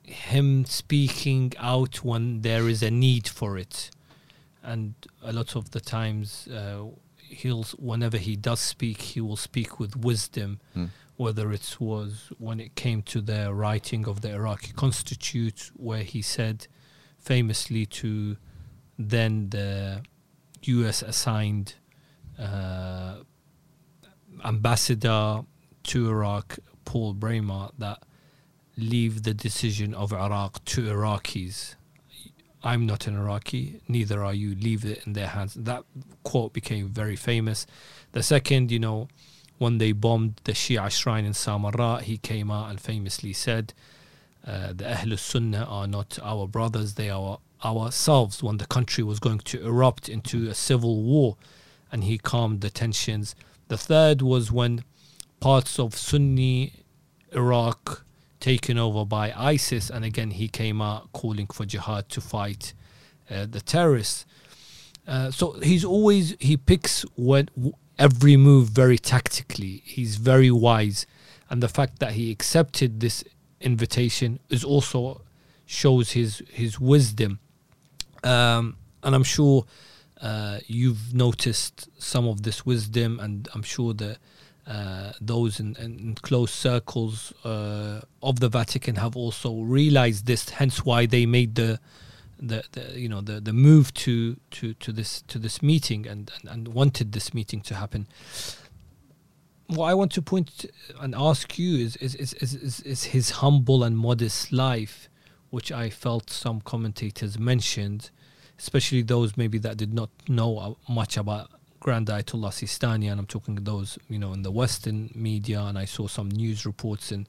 him 0.10 0.66
speaking 0.66 1.54
out 1.58 2.04
when 2.04 2.42
there 2.42 2.68
is 2.68 2.82
a 2.84 2.92
need 2.92 3.28
for 3.28 3.58
it 3.58 3.92
and 4.64 4.94
a 5.24 5.32
lot 5.32 5.56
of 5.56 5.72
the 5.72 5.80
times 5.80 6.48
uh, 6.48 6.86
he'll 7.30 7.64
whenever 7.78 8.18
he 8.18 8.36
does 8.36 8.60
speak, 8.60 9.02
he 9.02 9.22
will 9.22 9.38
speak 9.38 9.80
with 9.80 9.96
wisdom. 9.96 10.60
Mm. 10.76 10.90
Whether 11.18 11.52
it 11.52 11.76
was 11.82 12.32
when 12.38 12.62
it 12.62 12.76
came 12.76 13.02
to 13.04 13.20
the 13.20 13.54
writing 13.54 14.08
of 14.08 14.22
the 14.22 14.32
Iraqi 14.32 14.72
Constitute, 14.74 15.70
where 15.76 16.04
he 16.04 16.22
said 16.22 16.68
famously 17.18 17.86
to 17.88 18.38
then 18.98 19.50
the 19.50 20.02
U.S. 20.62 21.02
assigned 21.02 21.76
uh, 22.38 23.16
ambassador 24.46 25.42
to 25.84 26.10
Iraq, 26.10 26.60
Paul 26.86 27.14
Bremer, 27.14 27.70
that 27.78 28.02
leave 28.82 29.24
the 29.24 29.34
decision 29.34 29.94
of 29.94 30.14
Iraq 30.14 30.64
to 30.66 30.82
Iraqis. 30.84 31.76
I'm 32.64 32.86
not 32.86 33.08
an 33.08 33.16
Iraqi, 33.16 33.82
neither 33.88 34.24
are 34.24 34.34
you. 34.34 34.54
Leave 34.56 34.84
it 34.84 35.06
in 35.06 35.14
their 35.14 35.28
hands. 35.28 35.54
That 35.54 35.84
quote 36.24 36.52
became 36.52 36.90
very 36.90 37.16
famous. 37.16 37.66
The 38.12 38.24
second, 38.24 38.72
you 38.72 38.80
know, 38.80 39.08
when 39.58 39.78
they 39.78 39.92
bombed 39.92 40.42
the 40.44 40.52
Shia 40.54 40.90
shrine 40.90 41.26
in 41.26 41.34
Samarra, 41.34 42.02
he 42.02 42.18
came 42.18 42.52
out 42.52 42.70
and 42.70 42.80
famously 42.80 43.34
said, 43.34 43.74
uh, 44.46 44.74
"The 44.74 44.92
Ahl 44.92 45.18
Sunnah 45.18 45.66
are 45.66 45.88
not 45.88 46.20
our 46.22 46.48
brothers; 46.48 46.96
they 46.96 47.10
are 47.10 47.40
ourselves." 47.64 48.44
When 48.44 48.58
the 48.58 48.66
country 48.66 49.04
was 49.04 49.20
going 49.20 49.40
to 49.40 49.66
erupt 49.66 50.10
into 50.10 50.50
a 50.50 50.54
civil 50.54 51.02
war, 51.02 51.38
and 51.92 52.04
he 52.04 52.18
calmed 52.18 52.62
the 52.62 52.70
tensions. 52.70 53.36
The 53.68 53.78
third 53.78 54.22
was 54.22 54.52
when 54.52 54.84
parts 55.40 55.80
of 55.80 55.96
Sunni 55.96 56.74
Iraq 57.32 58.04
taken 58.40 58.78
over 58.78 59.06
by 59.06 59.34
ISIS, 59.34 59.90
and 59.90 60.06
again 60.06 60.32
he 60.32 60.48
came 60.48 60.82
out 60.82 61.12
calling 61.12 61.48
for 61.48 61.66
jihad 61.66 62.10
to 62.10 62.22
fight 62.22 62.74
uh, 63.30 63.46
the 63.50 63.62
terrorists. 63.62 64.26
Uh, 65.08 65.32
so 65.32 65.54
he's 65.60 65.84
always 65.84 66.36
he 66.40 66.56
picks 66.56 67.02
when 67.16 67.50
every 67.98 68.38
move 68.38 68.70
very 68.70 68.98
tactically. 68.98 69.82
He's 69.86 70.16
very 70.16 70.52
wise, 70.52 71.06
and 71.50 71.62
the 71.62 71.68
fact 71.68 72.00
that 72.00 72.14
he 72.14 72.32
accepted 72.32 73.00
this 73.00 73.24
invitation 73.60 74.40
is 74.50 74.64
also 74.64 75.22
shows 75.66 76.12
his 76.12 76.42
his 76.50 76.80
wisdom. 76.80 77.40
Um, 78.24 78.78
and 79.04 79.16
I'm 79.16 79.24
sure 79.24 79.66
uh, 80.22 80.60
you've 80.68 81.14
noticed 81.14 81.90
some 82.02 82.28
of 82.28 82.44
this 82.44 82.66
wisdom, 82.66 83.20
and 83.20 83.48
I'm 83.54 83.64
sure 83.64 83.94
that 83.94 84.18
uh, 84.70 85.14
those 85.20 85.60
in, 85.60 85.76
in 85.78 86.16
close 86.22 86.52
circles 86.52 87.34
uh, 87.44 88.02
of 88.22 88.40
the 88.40 88.48
Vatican 88.48 88.98
have 88.98 89.16
also 89.16 89.62
realized 89.62 90.28
this. 90.28 90.48
Hence, 90.50 90.86
why 90.86 91.08
they 91.08 91.26
made 91.26 91.56
the, 91.56 91.80
the, 92.40 92.64
the 92.74 93.00
you 93.00 93.10
know 93.10 93.20
the, 93.20 93.42
the 93.42 93.52
move 93.52 93.92
to, 93.96 94.38
to, 94.52 94.76
to 94.76 94.92
this 94.92 95.24
to 95.24 95.40
this 95.40 95.64
meeting 95.64 96.08
and, 96.08 96.32
and, 96.42 96.52
and 96.52 96.68
wanted 96.68 97.14
this 97.14 97.34
meeting 97.34 97.62
to 97.62 97.76
happen. 97.76 98.08
What 99.66 99.88
I 99.88 99.96
want 99.96 100.12
to 100.14 100.22
point 100.22 100.68
and 101.00 101.16
ask 101.16 101.58
you 101.58 101.84
is 101.84 101.96
is, 101.96 102.14
is, 102.14 102.34
is, 102.36 102.54
is, 102.54 102.80
is 102.82 103.04
his 103.06 103.32
humble 103.32 103.84
and 103.84 103.98
modest 103.98 104.52
life, 104.52 105.10
which 105.50 105.72
I 105.72 105.90
felt 105.90 106.30
some 106.30 106.62
commentators 106.62 107.40
mentioned, 107.40 108.12
especially 108.60 109.02
those 109.02 109.36
maybe 109.36 109.58
that 109.58 109.78
did 109.78 109.96
not 109.96 110.12
know 110.28 110.60
uh, 110.60 110.74
much 110.94 111.18
about 111.18 111.50
Grand 111.80 112.08
Ayatollah 112.08 112.52
Sistani, 112.52 113.10
and 113.10 113.20
I'm 113.20 113.26
talking 113.26 113.56
those, 113.56 113.98
you 114.10 114.20
know, 114.20 114.34
in 114.34 114.44
the 114.44 114.52
Western 114.52 115.12
media, 115.16 115.62
and 115.62 115.78
I 115.78 115.86
saw 115.86 116.08
some 116.08 116.30
news 116.30 116.66
reports 116.66 117.12
in 117.12 117.28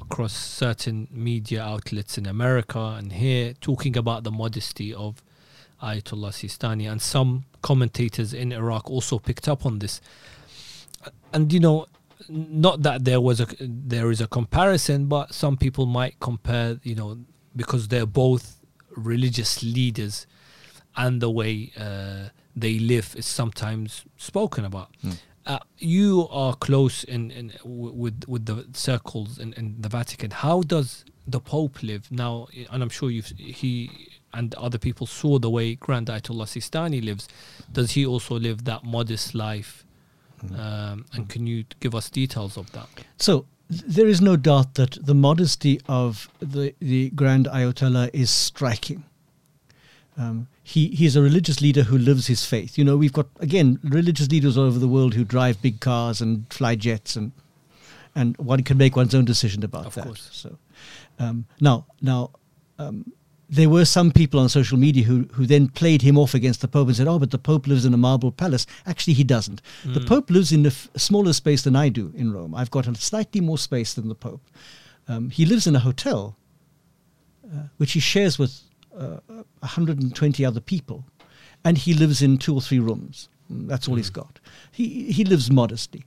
across 0.00 0.32
certain 0.32 1.08
media 1.10 1.62
outlets 1.62 2.16
in 2.16 2.26
America 2.26 2.94
and 2.96 3.12
here 3.12 3.52
talking 3.54 3.96
about 3.96 4.22
the 4.22 4.30
modesty 4.30 4.94
of 4.94 5.22
Ayatollah 5.82 6.30
Sistani, 6.30 6.90
and 6.90 7.02
some 7.02 7.44
commentators 7.60 8.32
in 8.32 8.52
Iraq 8.52 8.88
also 8.88 9.18
picked 9.18 9.48
up 9.48 9.66
on 9.66 9.80
this. 9.80 10.00
And 11.32 11.52
you 11.52 11.60
know, 11.60 11.86
not 12.28 12.82
that 12.82 13.04
there 13.04 13.20
was 13.20 13.40
a 13.40 13.46
there 13.60 14.10
is 14.10 14.20
a 14.20 14.28
comparison, 14.28 15.06
but 15.06 15.34
some 15.34 15.56
people 15.56 15.86
might 15.86 16.20
compare, 16.20 16.78
you 16.84 16.94
know, 16.94 17.18
because 17.56 17.88
they're 17.88 18.06
both 18.06 18.60
religious 18.96 19.62
leaders, 19.62 20.26
and 20.96 21.20
the 21.20 21.30
way. 21.30 21.72
Uh, 21.76 22.28
they 22.54 22.78
live 22.78 23.14
is 23.16 23.26
sometimes 23.26 24.04
spoken 24.16 24.64
about. 24.64 24.90
Mm. 25.04 25.16
Uh, 25.44 25.58
you 25.78 26.28
are 26.30 26.54
close 26.54 27.02
in, 27.04 27.30
in 27.30 27.48
w- 27.64 27.92
with 27.92 28.24
with 28.28 28.46
the 28.46 28.66
circles 28.74 29.38
in, 29.38 29.52
in 29.54 29.76
the 29.80 29.88
Vatican. 29.88 30.30
How 30.30 30.62
does 30.62 31.04
the 31.26 31.40
Pope 31.40 31.82
live 31.82 32.10
now? 32.12 32.46
And 32.70 32.82
I'm 32.82 32.90
sure 32.90 33.10
you 33.10 33.22
he 33.36 33.90
and 34.32 34.54
other 34.54 34.78
people 34.78 35.06
saw 35.06 35.38
the 35.38 35.50
way 35.50 35.74
Grand 35.74 36.06
Ayatollah 36.06 36.46
Sistani 36.46 37.04
lives. 37.04 37.28
Does 37.72 37.92
he 37.92 38.06
also 38.06 38.38
live 38.38 38.64
that 38.64 38.84
modest 38.84 39.34
life? 39.34 39.84
Mm. 40.44 40.58
Um, 40.58 41.06
and 41.12 41.28
can 41.28 41.46
you 41.46 41.64
give 41.80 41.94
us 41.94 42.08
details 42.08 42.56
of 42.56 42.70
that? 42.72 42.88
So 43.18 43.46
there 43.68 44.08
is 44.08 44.20
no 44.20 44.36
doubt 44.36 44.74
that 44.74 44.98
the 45.04 45.14
modesty 45.14 45.80
of 45.88 46.28
the, 46.40 46.74
the 46.80 47.10
Grand 47.10 47.46
Ayatollah 47.46 48.10
is 48.12 48.30
striking. 48.30 49.04
Um, 50.18 50.46
he 50.62 50.88
he's 50.88 51.16
a 51.16 51.22
religious 51.22 51.60
leader 51.60 51.84
who 51.84 51.96
lives 51.96 52.26
his 52.26 52.44
faith. 52.44 52.76
You 52.76 52.84
know, 52.84 52.96
we've 52.98 53.12
got 53.12 53.28
again 53.40 53.78
religious 53.82 54.28
leaders 54.30 54.58
all 54.58 54.64
over 54.64 54.78
the 54.78 54.88
world 54.88 55.14
who 55.14 55.24
drive 55.24 55.60
big 55.62 55.80
cars 55.80 56.20
and 56.20 56.52
fly 56.52 56.74
jets, 56.76 57.16
and 57.16 57.32
and 58.14 58.36
one 58.36 58.62
can 58.62 58.76
make 58.76 58.94
one's 58.94 59.14
own 59.14 59.24
decision 59.24 59.64
about 59.64 59.86
Of 59.86 59.94
that. 59.94 60.04
course. 60.04 60.28
So 60.32 60.58
um, 61.18 61.46
now 61.60 61.86
now. 62.00 62.30
Um, 62.78 63.12
there 63.50 63.68
were 63.68 63.84
some 63.84 64.10
people 64.12 64.40
on 64.40 64.48
social 64.48 64.78
media 64.78 65.04
who, 65.04 65.28
who 65.34 65.44
then 65.44 65.68
played 65.68 66.00
him 66.00 66.16
off 66.16 66.32
against 66.32 66.62
the 66.62 66.68
Pope 66.68 66.88
and 66.88 66.96
said, 66.96 67.06
"Oh, 67.06 67.18
but 67.18 67.30
the 67.32 67.38
Pope 67.38 67.66
lives 67.66 67.84
in 67.84 67.92
a 67.92 67.98
marble 67.98 68.32
palace." 68.32 68.66
Actually, 68.86 69.12
he 69.12 69.24
doesn't. 69.24 69.60
The 69.84 70.00
Mm. 70.00 70.06
Pope 70.06 70.30
lives 70.30 70.52
in 70.52 70.64
a 70.64 70.68
f- 70.68 70.88
smaller 70.96 71.34
space 71.34 71.60
than 71.60 71.76
I 71.76 71.90
do 71.90 72.14
in 72.16 72.32
Rome. 72.32 72.54
I've 72.54 72.70
got 72.70 72.86
a 72.88 72.94
slightly 72.94 73.42
more 73.42 73.58
space 73.58 73.92
than 73.92 74.08
the 74.08 74.14
Pope. 74.14 74.40
Um, 75.06 75.28
he 75.28 75.44
lives 75.44 75.66
in 75.66 75.76
a 75.76 75.80
hotel, 75.80 76.34
uh, 77.44 77.64
which 77.76 77.92
he 77.92 78.00
shares 78.00 78.38
with 78.38 78.58
uh, 78.96 79.20
120 79.60 80.44
other 80.44 80.60
people, 80.60 81.04
and 81.64 81.78
he 81.78 81.94
lives 81.94 82.22
in 82.22 82.38
two 82.38 82.54
or 82.54 82.60
three 82.60 82.78
rooms. 82.80 83.28
Mm, 83.50 83.68
That's 83.68 83.88
all 83.88 83.96
he's 83.96 84.10
got. 84.10 84.40
He 84.70 85.12
he 85.12 85.24
lives 85.24 85.50
modestly. 85.50 86.04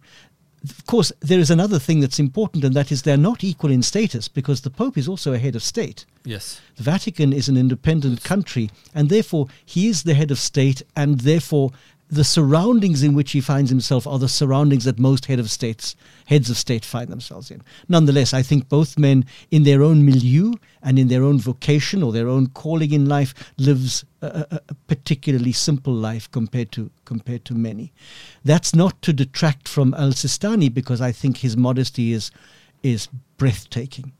Of 0.63 0.85
course, 0.87 1.11
there 1.19 1.37
is 1.39 1.51
another 1.51 1.77
thing 1.77 1.99
that's 1.99 2.19
important, 2.19 2.63
and 2.63 2.73
that 2.73 2.91
is 2.91 3.03
they're 3.03 3.17
not 3.17 3.43
equal 3.43 3.69
in 3.71 3.83
status 3.83 4.27
because 4.27 4.61
the 4.61 4.71
Pope 4.71 4.97
is 4.97 5.07
also 5.07 5.31
a 5.33 5.37
head 5.37 5.55
of 5.55 5.61
state. 5.61 6.05
Yes. 6.23 6.59
The 6.75 6.83
Vatican 6.83 7.33
is 7.33 7.47
an 7.47 7.55
independent 7.57 8.23
country, 8.23 8.71
and 8.95 9.09
therefore 9.09 9.47
he 9.63 9.87
is 9.87 10.03
the 10.03 10.15
head 10.15 10.31
of 10.31 10.39
state, 10.39 10.81
and 10.95 11.19
therefore 11.19 11.71
the 12.07 12.23
surroundings 12.23 13.01
in 13.01 13.15
which 13.15 13.31
he 13.31 13.41
finds 13.41 13.71
himself 13.71 14.05
are 14.05 14.19
the 14.19 14.29
surroundings 14.29 14.83
that 14.83 14.99
most 14.99 15.25
head 15.25 15.39
of 15.39 15.49
states, 15.49 15.95
heads 16.27 16.49
of 16.49 16.57
state 16.57 16.85
find 16.85 17.09
themselves 17.09 17.49
in. 17.49 17.63
Nonetheless, 17.89 18.33
I 18.33 18.43
think 18.43 18.69
both 18.69 18.97
men, 18.97 19.25
in 19.49 19.63
their 19.63 19.81
own 19.81 20.05
milieu 20.05 20.53
and 20.83 20.99
in 20.99 21.07
their 21.07 21.23
own 21.23 21.39
vocation 21.39 22.03
or 22.03 22.11
their 22.11 22.27
own 22.27 22.47
calling 22.47 22.93
in 22.93 23.07
life, 23.07 23.33
lives 23.57 24.05
a, 24.21 24.45
a, 24.51 24.61
a 24.69 24.73
particularly 24.87 25.51
simple 25.51 25.93
life 25.93 26.29
compared 26.29 26.71
to 26.73 26.91
compared 27.05 27.43
to 27.45 27.55
many. 27.55 27.91
That's 28.43 28.75
not 28.75 29.01
to 29.01 29.13
detract 29.13 29.67
from 29.67 29.93
Al 29.95 30.11
Sistani 30.11 30.71
because 30.71 31.01
I 31.01 31.11
think 31.11 31.37
his 31.37 31.57
modesty 31.57 32.13
is 32.13 32.29
is 32.83 33.07
breathtaking, 33.37 34.13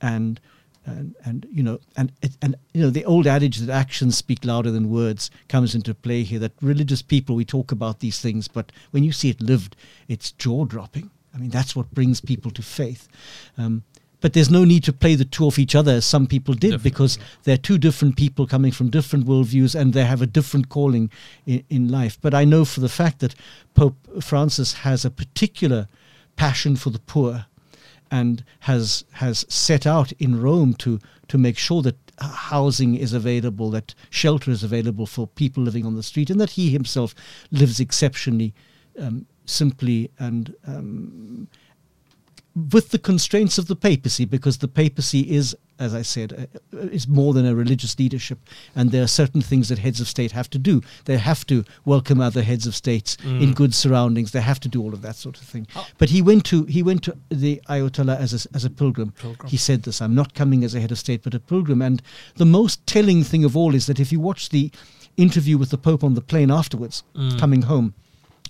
and 0.00 0.40
and 0.88 1.14
and 1.24 1.46
you 1.52 1.62
know 1.62 1.78
and 1.96 2.12
and 2.42 2.56
you 2.72 2.82
know 2.82 2.90
the 2.90 3.04
old 3.04 3.26
adage 3.26 3.58
that 3.58 3.72
actions 3.72 4.16
speak 4.16 4.44
louder 4.44 4.70
than 4.70 4.90
words 4.90 5.30
comes 5.48 5.74
into 5.74 5.94
play 5.94 6.22
here 6.22 6.38
that 6.38 6.52
religious 6.60 7.02
people 7.02 7.36
we 7.36 7.44
talk 7.44 7.72
about 7.72 8.00
these 8.00 8.20
things 8.20 8.48
but 8.48 8.72
when 8.90 9.04
you 9.04 9.12
see 9.12 9.30
it 9.30 9.40
lived 9.40 9.76
it's 10.08 10.32
jaw 10.32 10.64
dropping 10.64 11.10
i 11.34 11.38
mean 11.38 11.50
that's 11.50 11.74
what 11.76 11.90
brings 11.92 12.20
people 12.20 12.50
to 12.50 12.62
faith. 12.62 13.08
Um, 13.56 13.82
but 14.20 14.32
there's 14.32 14.50
no 14.50 14.64
need 14.64 14.82
to 14.84 14.92
play 14.92 15.14
the 15.14 15.24
two 15.24 15.44
off 15.44 15.58
each 15.60 15.76
other 15.76 15.92
as 15.92 16.04
some 16.04 16.26
people 16.26 16.54
did 16.54 16.72
Definitely. 16.72 16.90
because 16.90 17.18
they're 17.44 17.56
two 17.56 17.78
different 17.78 18.16
people 18.16 18.46
coming 18.48 18.72
from 18.72 18.90
different 18.90 19.26
worldviews 19.26 19.78
and 19.78 19.92
they 19.92 20.04
have 20.04 20.20
a 20.20 20.26
different 20.26 20.68
calling 20.68 21.08
in, 21.46 21.64
in 21.70 21.88
life. 21.88 22.18
But 22.20 22.34
i 22.34 22.44
know 22.44 22.64
for 22.64 22.80
the 22.80 22.88
fact 22.88 23.20
that 23.20 23.34
pope 23.74 23.96
francis 24.22 24.72
has 24.74 25.04
a 25.04 25.10
particular 25.10 25.88
passion 26.36 26.76
for 26.76 26.90
the 26.90 26.98
poor 26.98 27.46
and 28.10 28.44
has 28.60 29.04
has 29.12 29.44
set 29.48 29.86
out 29.86 30.12
in 30.12 30.40
Rome 30.40 30.74
to 30.74 30.98
to 31.28 31.38
make 31.38 31.58
sure 31.58 31.82
that 31.82 31.96
housing 32.20 32.96
is 32.96 33.12
available, 33.12 33.70
that 33.70 33.94
shelter 34.10 34.50
is 34.50 34.64
available 34.64 35.06
for 35.06 35.26
people 35.26 35.62
living 35.62 35.86
on 35.86 35.94
the 35.94 36.02
street, 36.02 36.30
and 36.30 36.40
that 36.40 36.50
he 36.50 36.70
himself 36.70 37.14
lives 37.50 37.80
exceptionally 37.80 38.54
um, 38.98 39.26
simply 39.46 40.10
and 40.18 40.54
um, 40.66 41.48
with 42.72 42.90
the 42.90 42.98
constraints 42.98 43.58
of 43.58 43.66
the 43.66 43.76
papacy, 43.76 44.24
because 44.24 44.58
the 44.58 44.68
papacy 44.68 45.20
is, 45.20 45.56
as 45.78 45.94
I 45.94 46.02
said, 46.02 46.48
uh, 46.72 46.78
is 46.78 47.06
more 47.06 47.32
than 47.34 47.46
a 47.46 47.54
religious 47.54 47.98
leadership, 47.98 48.38
and 48.74 48.90
there 48.90 49.02
are 49.02 49.06
certain 49.08 49.40
things 49.42 49.68
that 49.68 49.78
heads 49.78 50.00
of 50.00 50.08
state 50.08 50.32
have 50.32 50.50
to 50.50 50.58
do. 50.58 50.82
They 51.04 51.18
have 51.18 51.46
to 51.46 51.64
welcome 51.84 52.20
other 52.20 52.42
heads 52.42 52.66
of 52.66 52.74
states 52.74 53.16
in 53.24 53.50
Mm. 53.52 53.54
good 53.54 53.74
surroundings. 53.74 54.30
They 54.32 54.40
have 54.40 54.60
to 54.60 54.68
do 54.68 54.82
all 54.82 54.92
of 54.94 55.02
that 55.02 55.16
sort 55.16 55.36
of 55.40 55.44
thing. 55.44 55.66
How- 55.70 55.86
But 55.98 56.10
he 56.10 56.20
went 56.22 56.44
to 56.46 56.64
he 56.64 56.82
went 56.82 57.02
to 57.04 57.16
the 57.30 57.60
Ayatollah 57.68 58.18
as 58.18 58.32
a, 58.46 58.48
as 58.56 58.64
a 58.64 58.70
pilgrim. 58.70 59.12
Pilgrim. 59.12 59.50
He 59.50 59.56
said 59.56 59.82
this: 59.84 60.00
"I'm 60.02 60.14
not 60.14 60.34
coming 60.34 60.64
as 60.64 60.74
a 60.74 60.80
head 60.80 60.92
of 60.92 60.98
state, 60.98 61.22
but 61.22 61.34
a 61.34 61.40
pilgrim." 61.40 61.80
And 61.82 62.02
the 62.36 62.44
most 62.46 62.86
telling 62.86 63.22
thing 63.24 63.44
of 63.44 63.56
all 63.56 63.74
is 63.74 63.86
that 63.86 64.00
if 64.00 64.10
you 64.12 64.20
watch 64.20 64.48
the 64.48 64.70
interview 65.16 65.58
with 65.58 65.70
the 65.70 65.78
Pope 65.78 66.04
on 66.04 66.14
the 66.14 66.20
plane 66.20 66.50
afterwards, 66.50 67.02
Mm. 67.16 67.38
coming 67.38 67.62
home, 67.62 67.94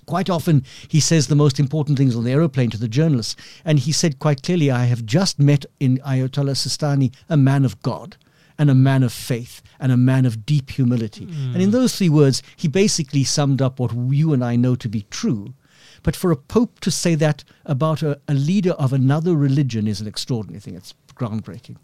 Quite 0.09 0.27
often, 0.27 0.63
he 0.87 0.99
says 0.99 1.27
the 1.27 1.35
most 1.35 1.59
important 1.59 1.95
things 1.95 2.15
on 2.15 2.23
the 2.23 2.31
aeroplane 2.31 2.71
to 2.71 2.79
the 2.79 2.87
journalists. 2.87 3.35
And 3.63 3.77
he 3.77 3.91
said 3.91 4.17
quite 4.17 4.41
clearly, 4.41 4.71
I 4.71 4.85
have 4.85 5.05
just 5.05 5.37
met 5.37 5.67
in 5.79 5.99
Ayatollah 5.99 6.57
Sistani 6.57 7.13
a 7.29 7.37
man 7.37 7.63
of 7.63 7.79
God 7.83 8.17
and 8.57 8.71
a 8.71 8.73
man 8.73 9.03
of 9.03 9.13
faith 9.13 9.61
and 9.79 9.91
a 9.91 9.97
man 9.97 10.25
of 10.25 10.47
deep 10.47 10.71
humility. 10.71 11.27
Mm. 11.27 11.53
And 11.53 11.61
in 11.61 11.69
those 11.69 11.95
three 11.95 12.09
words, 12.09 12.41
he 12.55 12.67
basically 12.67 13.23
summed 13.23 13.61
up 13.61 13.79
what 13.79 13.93
you 13.93 14.33
and 14.33 14.43
I 14.43 14.55
know 14.55 14.75
to 14.77 14.89
be 14.89 15.05
true. 15.11 15.53
But 16.01 16.15
for 16.15 16.31
a 16.31 16.35
pope 16.35 16.79
to 16.79 16.89
say 16.89 17.13
that 17.13 17.43
about 17.65 18.01
a, 18.01 18.19
a 18.27 18.33
leader 18.33 18.71
of 18.71 18.93
another 18.93 19.35
religion 19.35 19.85
is 19.85 20.01
an 20.01 20.07
extraordinary 20.07 20.59
thing. 20.59 20.73
It's 20.73 20.95
groundbreaking. 21.13 21.77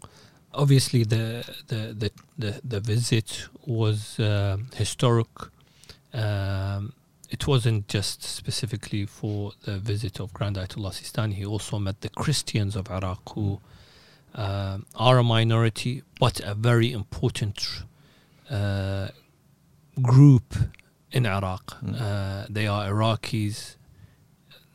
Obviously, 0.52 1.04
the 1.04 1.48
the 1.68 1.94
the 2.00 2.10
the, 2.36 2.60
the 2.64 2.80
visit 2.80 3.46
was 3.64 4.18
uh, 4.18 4.56
historic. 4.74 5.28
Um, 6.12 6.92
it 7.30 7.46
wasn't 7.46 7.88
just 7.88 8.22
specifically 8.22 9.04
for 9.06 9.52
the 9.64 9.78
visit 9.78 10.20
of 10.20 10.32
Grand 10.32 10.56
Ayatollah 10.56 10.92
Sistani. 10.92 11.34
He 11.34 11.44
also 11.44 11.78
met 11.78 12.00
the 12.00 12.08
Christians 12.08 12.76
of 12.76 12.90
Iraq 12.90 13.34
who 13.34 13.60
uh, 14.34 14.78
are 14.94 15.18
a 15.18 15.24
minority, 15.24 16.02
but 16.20 16.40
a 16.40 16.54
very 16.54 16.92
important 16.92 17.82
uh, 18.50 19.08
group 20.00 20.54
in 21.10 21.26
Iraq. 21.26 21.80
Mm. 21.82 22.00
Uh, 22.00 22.46
they 22.48 22.66
are 22.66 22.88
Iraqis. 22.88 23.76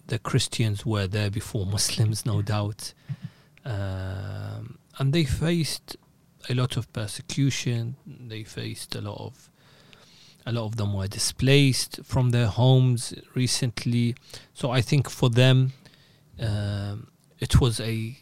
The 0.07 0.19
Christians 0.19 0.85
were 0.85 1.07
there 1.07 1.29
before 1.29 1.65
Muslims, 1.65 2.25
no 2.25 2.41
doubt. 2.41 2.93
Um, 3.63 4.79
and 4.97 5.13
they 5.13 5.23
faced 5.23 5.95
a 6.49 6.53
lot 6.53 6.75
of 6.75 6.91
persecution. 6.91 7.95
They 8.05 8.43
faced 8.43 8.95
a 8.95 9.01
lot 9.01 9.21
of 9.21 9.50
a 10.45 10.51
lot 10.51 10.65
of 10.65 10.75
them 10.75 10.93
were 10.93 11.07
displaced 11.07 11.99
from 12.03 12.31
their 12.31 12.47
homes 12.47 13.13
recently. 13.35 14.15
So 14.53 14.71
I 14.71 14.81
think 14.81 15.09
for 15.09 15.29
them, 15.29 15.73
um, 16.39 17.07
it 17.39 17.59
was 17.61 17.79
a 17.79 18.17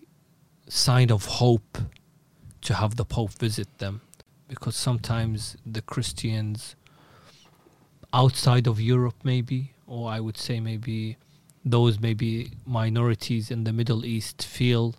sign 0.68 1.12
of 1.12 1.26
hope 1.26 1.78
to 2.62 2.74
have 2.74 2.96
the 2.96 3.06
Pope 3.06 3.32
visit 3.34 3.78
them 3.78 4.02
because 4.48 4.76
sometimes 4.76 5.56
the 5.66 5.82
Christians 5.82 6.76
outside 8.14 8.68
of 8.68 8.82
Europe, 8.82 9.16
maybe, 9.24 9.74
or 9.88 10.10
I 10.10 10.20
would 10.20 10.38
say 10.38 10.60
maybe 10.60 11.18
those 11.64 12.00
maybe 12.00 12.52
minorities 12.66 13.52
in 13.52 13.64
the 13.64 13.74
Middle 13.74 14.06
East 14.06 14.44
feel 14.44 14.96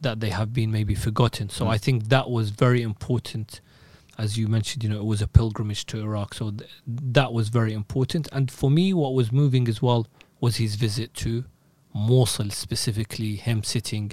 that 0.00 0.20
they 0.20 0.30
have 0.30 0.52
been 0.52 0.70
maybe 0.70 0.94
forgotten. 0.94 1.48
So 1.48 1.66
mm. 1.66 1.70
I 1.70 1.78
think 1.78 2.08
that 2.08 2.30
was 2.30 2.50
very 2.50 2.82
important. 2.82 3.60
As 4.24 4.36
you 4.38 4.46
mentioned, 4.48 4.82
you 4.84 4.90
know, 4.90 5.00
it 5.04 5.10
was 5.14 5.22
a 5.22 5.26
pilgrimage 5.38 5.84
to 5.86 5.94
Iraq. 6.00 6.34
So 6.34 6.50
th- 6.50 6.70
that 6.86 7.32
was 7.32 7.46
very 7.48 7.72
important. 7.72 8.28
And 8.32 8.50
for 8.50 8.70
me, 8.70 8.92
what 9.02 9.14
was 9.14 9.32
moving 9.32 9.66
as 9.68 9.80
well 9.80 10.06
was 10.40 10.56
his 10.56 10.74
visit 10.74 11.14
to 11.24 11.44
Mosul, 11.94 12.50
specifically 12.50 13.36
him 13.36 13.62
sitting 13.62 14.12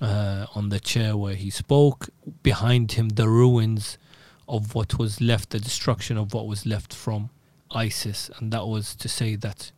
uh, 0.00 0.46
on 0.54 0.68
the 0.68 0.80
chair 0.80 1.16
where 1.16 1.34
he 1.34 1.50
spoke. 1.50 2.10
Behind 2.42 2.92
him, 2.92 3.08
the 3.20 3.28
ruins 3.28 3.98
of 4.46 4.74
what 4.74 4.98
was 4.98 5.20
left, 5.20 5.50
the 5.50 5.60
destruction 5.60 6.16
of 6.16 6.34
what 6.34 6.46
was 6.46 6.66
left 6.66 6.92
from 6.94 7.30
ISIS. 7.70 8.30
And 8.36 8.52
that 8.52 8.66
was 8.66 8.94
to 8.96 9.08
say 9.08 9.36
that, 9.36 9.72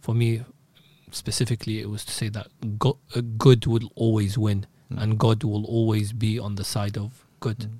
for 0.00 0.14
me 0.14 0.44
specifically, 1.10 1.80
it 1.80 1.88
was 1.88 2.04
to 2.04 2.12
say 2.12 2.28
that 2.28 2.48
go- 2.78 2.98
uh, 3.14 3.22
good 3.38 3.66
will 3.66 3.90
always 3.94 4.36
win 4.38 4.66
mm. 4.92 5.02
and 5.02 5.18
God 5.18 5.44
will 5.44 5.64
always 5.64 6.12
be 6.12 6.38
on 6.38 6.54
the 6.56 6.64
side 6.64 6.96
of 6.96 7.24
good. 7.40 7.58
Mm. 7.58 7.78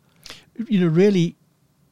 You 0.69 0.81
know, 0.81 0.87
really, 0.89 1.37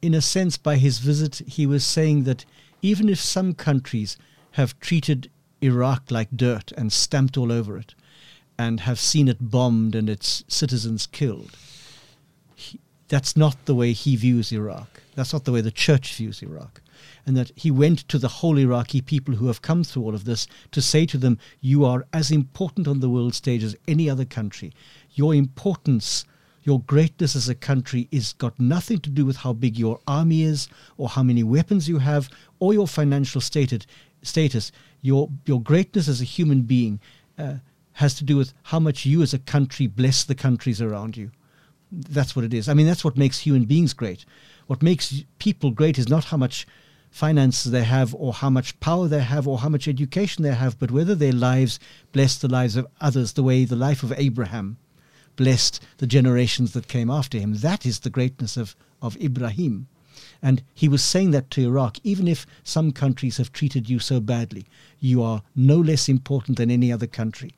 in 0.01 0.13
a 0.13 0.21
sense, 0.21 0.57
by 0.57 0.77
his 0.77 0.99
visit, 0.99 1.41
he 1.47 1.65
was 1.65 1.83
saying 1.83 2.23
that 2.23 2.45
even 2.81 3.09
if 3.09 3.19
some 3.19 3.53
countries 3.53 4.17
have 4.51 4.79
treated 4.79 5.29
Iraq 5.61 6.11
like 6.11 6.29
dirt 6.31 6.71
and 6.73 6.91
stamped 6.91 7.37
all 7.37 7.51
over 7.51 7.77
it, 7.77 7.95
and 8.57 8.81
have 8.81 8.99
seen 8.99 9.27
it 9.27 9.51
bombed 9.51 9.95
and 9.95 10.09
its 10.09 10.43
citizens 10.47 11.07
killed. 11.07 11.57
He, 12.55 12.79
that's 13.07 13.35
not 13.35 13.65
the 13.65 13.75
way 13.75 13.91
he 13.91 14.15
views 14.15 14.51
Iraq. 14.51 15.01
That's 15.15 15.33
not 15.33 15.45
the 15.45 15.51
way 15.51 15.61
the 15.61 15.71
church 15.71 16.15
views 16.15 16.41
Iraq. 16.41 16.81
And 17.25 17.35
that 17.35 17.51
he 17.55 17.71
went 17.71 18.07
to 18.07 18.17
the 18.17 18.27
whole 18.27 18.57
Iraqi 18.57 19.01
people 19.01 19.35
who 19.35 19.47
have 19.47 19.61
come 19.61 19.83
through 19.83 20.03
all 20.03 20.15
of 20.15 20.25
this 20.25 20.47
to 20.71 20.81
say 20.81 21.05
to 21.07 21.17
them, 21.17 21.37
You 21.59 21.85
are 21.85 22.05
as 22.13 22.31
important 22.31 22.87
on 22.87 22.99
the 22.99 23.09
world 23.09 23.35
stage 23.35 23.63
as 23.63 23.75
any 23.87 24.09
other 24.09 24.25
country. 24.25 24.73
Your 25.13 25.35
importance, 25.35 26.25
your 26.65 26.81
greatness 26.81 27.35
as 27.35 27.47
a 27.47 27.55
country 27.55 28.07
is 28.11 28.33
got 28.33 28.59
nothing 28.59 28.99
to 28.99 29.09
do 29.09 29.25
with 29.25 29.37
how 29.37 29.53
big 29.53 29.77
your 29.77 29.99
army 30.07 30.41
is 30.41 30.67
or 30.97 31.07
how 31.07 31.23
many 31.23 31.43
weapons 31.43 31.87
you 31.87 31.99
have 31.99 32.29
or 32.59 32.73
your 32.73 32.87
financial 32.87 33.39
status. 33.39 33.85
status. 34.23 34.71
Your, 35.01 35.29
your 35.45 35.61
greatness 35.61 36.07
as 36.07 36.21
a 36.21 36.25
human 36.25 36.63
being. 36.63 36.99
Uh, 37.37 37.55
has 37.95 38.13
to 38.13 38.25
do 38.25 38.35
with 38.35 38.53
how 38.63 38.79
much 38.79 39.05
you 39.05 39.21
as 39.21 39.33
a 39.33 39.39
country 39.39 39.87
bless 39.87 40.25
the 40.25 40.35
countries 40.35 40.81
around 40.81 41.15
you. 41.15 41.31
That's 41.91 42.35
what 42.35 42.43
it 42.43 42.53
is. 42.53 42.67
I 42.67 42.73
mean, 42.73 42.87
that's 42.87 43.05
what 43.05 43.17
makes 43.17 43.39
human 43.39 43.63
beings 43.63 43.93
great. 43.93 44.25
What 44.67 44.83
makes 44.83 45.23
people 45.39 45.71
great 45.71 45.97
is 45.97 46.09
not 46.09 46.25
how 46.25 46.35
much 46.35 46.67
finances 47.09 47.71
they 47.71 47.85
have 47.85 48.13
or 48.13 48.33
how 48.33 48.49
much 48.49 48.77
power 48.81 49.07
they 49.07 49.21
have 49.21 49.47
or 49.47 49.59
how 49.59 49.69
much 49.69 49.87
education 49.87 50.43
they 50.43 50.53
have, 50.53 50.77
but 50.77 50.91
whether 50.91 51.15
their 51.15 51.31
lives 51.31 51.79
bless 52.11 52.37
the 52.37 52.49
lives 52.49 52.75
of 52.75 52.85
others 52.99 53.31
the 53.33 53.43
way 53.43 53.63
the 53.63 53.77
life 53.77 54.03
of 54.03 54.11
Abraham 54.17 54.77
blessed 55.35 55.83
the 55.97 56.07
generations 56.07 56.73
that 56.73 56.87
came 56.87 57.09
after 57.09 57.37
him. 57.37 57.55
That 57.55 57.85
is 57.85 57.99
the 57.99 58.09
greatness 58.09 58.57
of, 58.57 58.75
of 59.01 59.17
Ibrahim. 59.17 59.87
And 60.41 60.63
he 60.73 60.87
was 60.87 61.03
saying 61.03 61.31
that 61.31 61.49
to 61.51 61.61
Iraq 61.61 61.97
even 62.03 62.27
if 62.27 62.45
some 62.63 62.91
countries 62.91 63.37
have 63.37 63.51
treated 63.51 63.89
you 63.89 63.99
so 63.99 64.19
badly, 64.19 64.65
you 64.99 65.21
are 65.21 65.41
no 65.55 65.77
less 65.77 66.07
important 66.07 66.57
than 66.57 66.71
any 66.71 66.91
other 66.91 67.07
country 67.07 67.55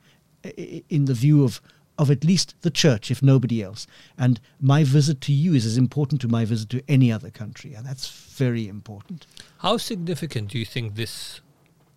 in 0.88 1.04
the 1.06 1.14
view 1.14 1.44
of 1.44 1.60
of 1.98 2.12
at 2.12 2.22
least 2.22 2.54
the 2.60 2.70
church, 2.70 3.10
if 3.10 3.22
nobody 3.22 3.60
else. 3.60 3.84
And 4.16 4.40
my 4.60 4.84
visit 4.84 5.20
to 5.22 5.32
you 5.32 5.52
is 5.54 5.66
as 5.66 5.76
important 5.76 6.20
to 6.20 6.28
my 6.28 6.44
visit 6.44 6.70
to 6.70 6.82
any 6.88 7.10
other 7.10 7.28
country, 7.28 7.74
and 7.74 7.84
that's 7.84 8.08
very 8.08 8.68
important. 8.68 9.26
How 9.58 9.78
significant 9.78 10.52
do 10.52 10.60
you 10.60 10.64
think 10.64 10.94
this 10.94 11.40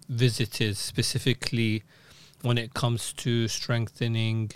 visit 0.09 0.59
is, 0.59 0.79
specifically 0.79 1.83
when 2.41 2.57
it 2.57 2.73
comes 2.73 3.13
to 3.13 3.47
strengthening 3.47 4.49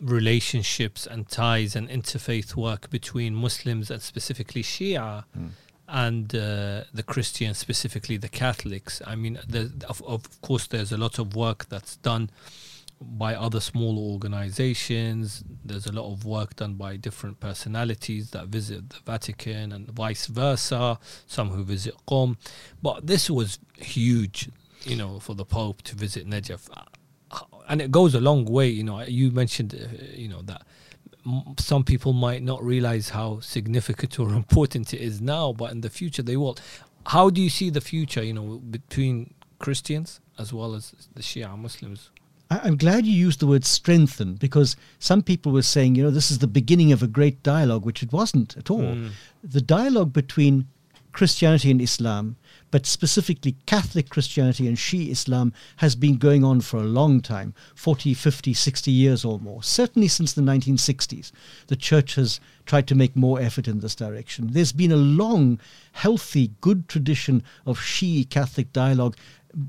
relationships 0.00 1.06
and 1.06 1.28
ties 1.28 1.74
and 1.74 1.88
interfaith 1.88 2.54
work 2.54 2.90
between 2.90 3.34
Muslims 3.34 3.90
and 3.90 4.02
specifically 4.02 4.62
Shia? 4.62 5.24
Mm 5.36 5.50
and 5.88 6.34
uh, 6.34 6.82
the 6.92 7.02
Christians, 7.02 7.58
specifically 7.58 8.16
the 8.16 8.28
Catholics. 8.28 9.00
I 9.06 9.14
mean, 9.14 9.38
of, 9.88 10.02
of 10.02 10.40
course, 10.40 10.66
there's 10.66 10.92
a 10.92 10.96
lot 10.96 11.18
of 11.18 11.36
work 11.36 11.68
that's 11.68 11.96
done 11.96 12.30
by 13.00 13.34
other 13.34 13.60
small 13.60 14.12
organizations. 14.12 15.44
There's 15.64 15.86
a 15.86 15.92
lot 15.92 16.10
of 16.10 16.24
work 16.24 16.56
done 16.56 16.74
by 16.74 16.96
different 16.96 17.40
personalities 17.40 18.30
that 18.30 18.46
visit 18.46 18.90
the 18.90 18.96
Vatican 19.04 19.72
and 19.72 19.88
vice 19.88 20.26
versa, 20.26 20.98
some 21.26 21.50
who 21.50 21.62
visit 21.62 21.94
Qom. 22.08 22.36
But 22.82 23.06
this 23.06 23.30
was 23.30 23.58
huge, 23.76 24.48
you 24.84 24.96
know, 24.96 25.20
for 25.20 25.34
the 25.34 25.44
Pope 25.44 25.82
to 25.82 25.94
visit 25.94 26.28
Najaf. 26.28 26.68
And 27.68 27.80
it 27.82 27.90
goes 27.90 28.14
a 28.14 28.20
long 28.20 28.44
way, 28.44 28.68
you 28.68 28.84
know. 28.84 29.02
You 29.02 29.30
mentioned, 29.30 29.74
uh, 29.74 30.04
you 30.14 30.28
know, 30.28 30.42
that 30.42 30.62
some 31.58 31.84
people 31.84 32.12
might 32.12 32.42
not 32.42 32.62
realize 32.62 33.10
how 33.10 33.40
significant 33.40 34.18
or 34.18 34.28
important 34.42 34.94
it 34.94 35.00
is 35.00 35.20
now, 35.20 35.52
but 35.52 35.72
in 35.72 35.80
the 35.80 35.90
future 35.90 36.22
they 36.22 36.36
will. 36.36 36.56
How 37.06 37.30
do 37.30 37.40
you 37.40 37.50
see 37.50 37.70
the 37.70 37.80
future, 37.80 38.22
you 38.22 38.32
know, 38.32 38.58
between 38.58 39.34
Christians 39.58 40.20
as 40.38 40.52
well 40.52 40.74
as 40.74 40.92
the 41.14 41.22
Shia 41.22 41.56
Muslims? 41.56 42.10
I'm 42.50 42.76
glad 42.76 43.06
you 43.06 43.12
used 43.12 43.40
the 43.40 43.46
word 43.46 43.64
strengthen 43.64 44.34
because 44.34 44.76
some 45.00 45.22
people 45.22 45.50
were 45.50 45.62
saying, 45.62 45.96
you 45.96 46.04
know, 46.04 46.10
this 46.10 46.30
is 46.30 46.38
the 46.38 46.46
beginning 46.46 46.92
of 46.92 47.02
a 47.02 47.08
great 47.08 47.42
dialogue, 47.42 47.84
which 47.84 48.04
it 48.04 48.12
wasn't 48.12 48.56
at 48.56 48.70
all. 48.70 48.82
Mm. 48.82 49.10
The 49.42 49.60
dialogue 49.60 50.12
between 50.12 50.68
Christianity 51.12 51.72
and 51.72 51.80
Islam, 51.80 52.36
but 52.70 52.86
specifically 52.86 53.56
Catholic 53.66 54.10
Christianity 54.10 54.66
and 54.66 54.76
Shia 54.76 55.10
Islam, 55.10 55.52
has 55.76 55.94
been 55.94 56.16
going 56.16 56.44
on 56.44 56.60
for 56.60 56.78
a 56.78 56.84
long 56.84 57.20
time 57.20 57.54
40, 57.74 58.14
50, 58.14 58.52
60 58.54 58.90
years 58.90 59.24
or 59.24 59.38
more. 59.38 59.62
Certainly 59.62 60.08
since 60.08 60.32
the 60.32 60.42
1960s, 60.42 61.32
the 61.68 61.76
church 61.76 62.16
has 62.16 62.40
tried 62.64 62.86
to 62.88 62.94
make 62.94 63.14
more 63.14 63.40
effort 63.40 63.68
in 63.68 63.80
this 63.80 63.94
direction. 63.94 64.48
There's 64.50 64.72
been 64.72 64.92
a 64.92 64.96
long, 64.96 65.60
healthy, 65.92 66.52
good 66.60 66.88
tradition 66.88 67.42
of 67.64 67.78
Shia 67.78 68.28
Catholic 68.28 68.72
dialogue 68.72 69.16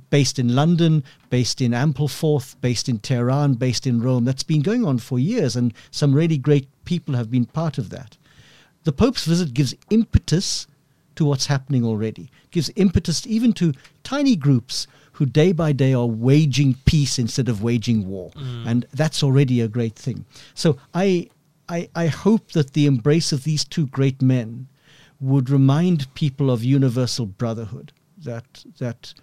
based 0.10 0.38
in 0.38 0.54
London, 0.54 1.04
based 1.30 1.62
in 1.62 1.72
Ampleforth, 1.72 2.56
based 2.62 2.90
in 2.90 3.00
Tehran, 3.00 3.54
based 3.54 3.88
in 3.88 4.02
Rome. 4.02 4.26
That's 4.26 4.44
been 4.44 4.62
going 4.62 4.86
on 4.86 4.98
for 4.98 5.20
years, 5.20 5.56
and 5.56 5.74
some 5.92 6.14
really 6.14 6.38
great 6.38 6.68
people 6.84 7.16
have 7.16 7.32
been 7.32 7.46
part 7.46 7.78
of 7.78 7.90
that. 7.92 8.18
The 8.84 8.92
Pope's 8.92 9.26
visit 9.26 9.54
gives 9.54 9.76
impetus 9.90 10.68
to 11.18 11.26
what's 11.26 11.46
happening 11.46 11.84
already, 11.84 12.32
gives 12.52 12.72
impetus 12.76 13.28
even 13.28 13.54
to 13.54 13.74
tiny 14.04 14.36
groups 14.36 14.88
who 15.14 15.26
day 15.26 15.52
by 15.52 15.72
day 15.72 15.94
are 15.94 16.06
waging 16.06 16.76
peace 16.86 17.20
instead 17.20 17.50
of 17.50 17.64
waging 17.64 18.08
war. 18.08 18.32
Mm. 18.32 18.68
And 18.68 18.86
that's 18.94 19.24
already 19.24 19.62
a 19.62 19.68
great 19.68 19.96
thing. 19.96 20.26
So 20.54 20.78
I, 20.94 21.30
I, 21.68 21.90
I 21.96 22.08
hope 22.08 22.52
that 22.52 22.74
the 22.74 22.86
embrace 22.86 23.32
of 23.32 23.44
these 23.44 23.66
two 23.66 23.88
great 23.88 24.22
men 24.22 24.68
would 25.20 25.50
remind 25.50 26.14
people 26.14 26.52
of 26.52 26.64
universal 26.64 27.26
brotherhood, 27.26 27.92
that, 28.24 28.64
that 28.78 29.14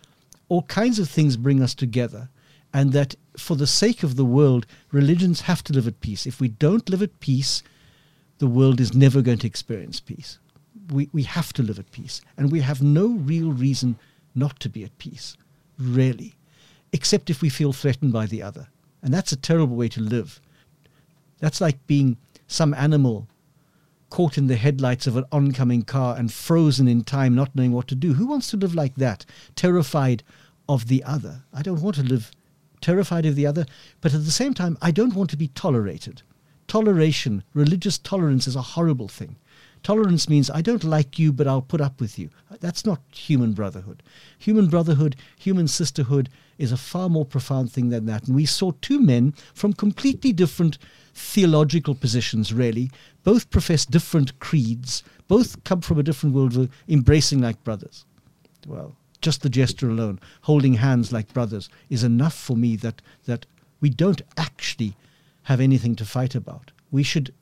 all 0.48 0.62
kinds 0.62 0.98
of 0.98 1.08
things 1.08 1.36
bring 1.36 1.62
us 1.62 1.74
together, 1.74 2.28
and 2.72 2.92
that 2.92 3.14
for 3.36 3.56
the 3.56 3.66
sake 3.66 4.02
of 4.02 4.16
the 4.16 4.24
world, 4.24 4.66
religions 4.90 5.42
have 5.42 5.62
to 5.62 5.72
live 5.72 5.86
at 5.86 6.00
peace. 6.00 6.26
If 6.26 6.40
we 6.40 6.48
don't 6.48 6.88
live 6.88 7.02
at 7.02 7.20
peace, 7.20 7.62
the 8.38 8.48
world 8.48 8.80
is 8.80 8.94
never 8.94 9.22
going 9.22 9.38
to 9.38 9.46
experience 9.46 10.00
peace. 10.00 10.38
We, 10.90 11.08
we 11.12 11.22
have 11.22 11.52
to 11.54 11.62
live 11.62 11.78
at 11.78 11.90
peace, 11.92 12.20
and 12.36 12.52
we 12.52 12.60
have 12.60 12.82
no 12.82 13.08
real 13.08 13.52
reason 13.52 13.96
not 14.34 14.60
to 14.60 14.68
be 14.68 14.84
at 14.84 14.98
peace, 14.98 15.36
really, 15.78 16.34
except 16.92 17.30
if 17.30 17.40
we 17.40 17.48
feel 17.48 17.72
threatened 17.72 18.12
by 18.12 18.26
the 18.26 18.42
other. 18.42 18.68
And 19.02 19.12
that's 19.12 19.32
a 19.32 19.36
terrible 19.36 19.76
way 19.76 19.88
to 19.88 20.00
live. 20.00 20.40
That's 21.40 21.60
like 21.60 21.86
being 21.86 22.16
some 22.46 22.74
animal 22.74 23.28
caught 24.10 24.38
in 24.38 24.46
the 24.46 24.56
headlights 24.56 25.06
of 25.06 25.16
an 25.16 25.24
oncoming 25.32 25.82
car 25.82 26.16
and 26.16 26.32
frozen 26.32 26.86
in 26.86 27.02
time, 27.02 27.34
not 27.34 27.54
knowing 27.54 27.72
what 27.72 27.88
to 27.88 27.94
do. 27.94 28.14
Who 28.14 28.26
wants 28.26 28.50
to 28.50 28.56
live 28.56 28.74
like 28.74 28.94
that, 28.96 29.26
terrified 29.56 30.22
of 30.68 30.88
the 30.88 31.02
other? 31.02 31.42
I 31.52 31.62
don't 31.62 31.82
want 31.82 31.96
to 31.96 32.02
live 32.02 32.30
terrified 32.80 33.26
of 33.26 33.34
the 33.34 33.46
other, 33.46 33.66
but 34.00 34.14
at 34.14 34.24
the 34.24 34.30
same 34.30 34.54
time, 34.54 34.78
I 34.80 34.90
don't 34.90 35.14
want 35.14 35.30
to 35.30 35.36
be 35.36 35.48
tolerated. 35.48 36.22
Toleration, 36.68 37.42
religious 37.54 37.98
tolerance, 37.98 38.46
is 38.46 38.56
a 38.56 38.62
horrible 38.62 39.08
thing. 39.08 39.36
Tolerance 39.84 40.30
means 40.30 40.48
I 40.48 40.62
don't 40.62 40.82
like 40.82 41.18
you, 41.18 41.30
but 41.30 41.46
I'll 41.46 41.60
put 41.60 41.82
up 41.82 42.00
with 42.00 42.18
you. 42.18 42.30
That's 42.60 42.86
not 42.86 43.02
human 43.12 43.52
brotherhood. 43.52 44.02
Human 44.38 44.68
brotherhood, 44.68 45.14
human 45.38 45.68
sisterhood 45.68 46.30
is 46.56 46.72
a 46.72 46.78
far 46.78 47.10
more 47.10 47.26
profound 47.26 47.70
thing 47.70 47.90
than 47.90 48.06
that. 48.06 48.26
And 48.26 48.34
we 48.34 48.46
saw 48.46 48.72
two 48.80 48.98
men 48.98 49.32
from 49.52 49.74
completely 49.74 50.32
different 50.32 50.78
theological 51.12 51.94
positions, 51.94 52.50
really. 52.50 52.90
Both 53.24 53.50
profess 53.50 53.84
different 53.84 54.38
creeds, 54.38 55.02
both 55.28 55.62
come 55.64 55.82
from 55.82 55.98
a 55.98 56.02
different 56.02 56.34
worldview, 56.34 56.70
embracing 56.88 57.42
like 57.42 57.62
brothers. 57.62 58.06
Well, 58.66 58.96
just 59.20 59.42
the 59.42 59.50
gesture 59.50 59.90
alone, 59.90 60.18
holding 60.40 60.74
hands 60.74 61.12
like 61.12 61.34
brothers, 61.34 61.68
is 61.90 62.02
enough 62.02 62.34
for 62.34 62.56
me 62.56 62.76
that, 62.76 63.02
that 63.26 63.44
we 63.82 63.90
don't 63.90 64.22
actually 64.38 64.96
have 65.42 65.60
anything 65.60 65.94
to 65.96 66.06
fight 66.06 66.34
about. 66.34 66.72
We 66.90 67.02
should 67.02 67.34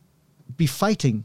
be 0.56 0.66
fighting 0.66 1.24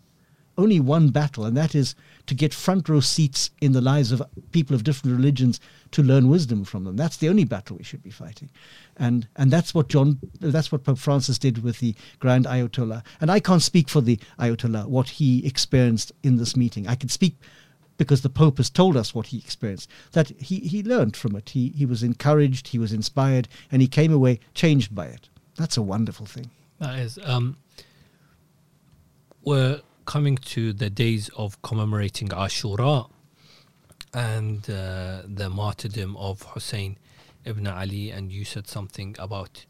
only 0.58 0.80
one 0.80 1.10
battle, 1.10 1.46
and 1.46 1.56
that 1.56 1.76
is 1.76 1.96
to 2.26 2.36
get 2.36 2.54
front 2.54 2.89
row 2.89 3.00
seats 3.00 3.52
in 3.62 3.72
the 3.72 3.82
lives 3.82 4.12
of 4.12 4.22
people 4.52 4.76
of 4.76 4.84
different 4.84 5.15
religions 5.15 5.60
to 5.91 6.04
learn 6.04 6.30
wisdom 6.30 6.63
from 6.65 6.84
them. 6.84 6.96
That's 6.96 7.17
the 7.17 7.30
only 7.30 7.43
battle 7.43 7.78
we 7.78 7.84
should 7.84 8.04
be 8.04 8.10
fighting, 8.10 8.50
and 8.96 9.28
and 9.36 9.52
that's 9.52 9.74
what 9.74 9.89
John, 9.89 10.20
that's 10.39 10.72
what 10.72 10.84
Pope 10.84 10.98
Francis 10.98 11.38
did 11.38 11.63
with 11.63 11.80
the 11.80 11.96
Grand 12.20 12.46
Ayatollah. 12.46 13.04
And 13.22 13.32
I 13.32 13.39
can't 13.39 13.62
speak 13.62 13.89
for 13.89 14.02
the 14.02 14.20
Ayatollah 14.39 14.88
what 14.88 15.10
he 15.10 15.46
experienced 15.46 16.12
in 16.24 16.38
this 16.38 16.56
meeting. 16.56 16.88
I 16.88 16.96
can 16.96 17.10
speak 17.10 17.36
because 17.98 18.22
the 18.22 18.30
Pope 18.30 18.58
has 18.58 18.70
told 18.70 18.96
us 18.96 19.13
what 19.13 19.28
he 19.28 19.38
experienced. 19.38 19.89
That 20.12 20.30
he 20.39 20.60
he 20.60 20.84
learned 20.84 21.15
from 21.15 21.36
it. 21.36 21.50
He 21.50 21.70
he 21.70 21.86
was 21.86 22.04
encouraged. 22.04 22.70
He 22.70 22.80
was 22.80 22.93
inspired, 22.93 23.48
and 23.72 23.82
he 23.82 23.88
came 23.88 24.13
away 24.13 24.39
changed 24.54 24.96
by 24.96 25.08
it. 25.08 25.30
That's 25.56 25.78
a 25.78 25.82
wonderful 25.82 26.26
thing. 26.26 26.50
That 26.80 27.00
is. 27.00 27.20
Um, 27.24 27.58
we're 29.43 29.82
coming 30.08 30.38
to 30.38 30.72
the 30.72 30.89
days 30.89 31.30
of 31.36 31.62
commemorating 31.62 32.30
Ashura 32.30 33.10
and 34.13 34.67
uh, 34.70 35.22
the 35.28 35.50
martyrdom 35.50 36.15
of 36.15 36.41
Hussein 36.54 36.98
ibn 37.43 37.67
Ali, 37.67 38.10
and 38.10 38.32
you 38.32 38.46
said 38.46 38.67
something 38.67 39.17
about 39.20 39.65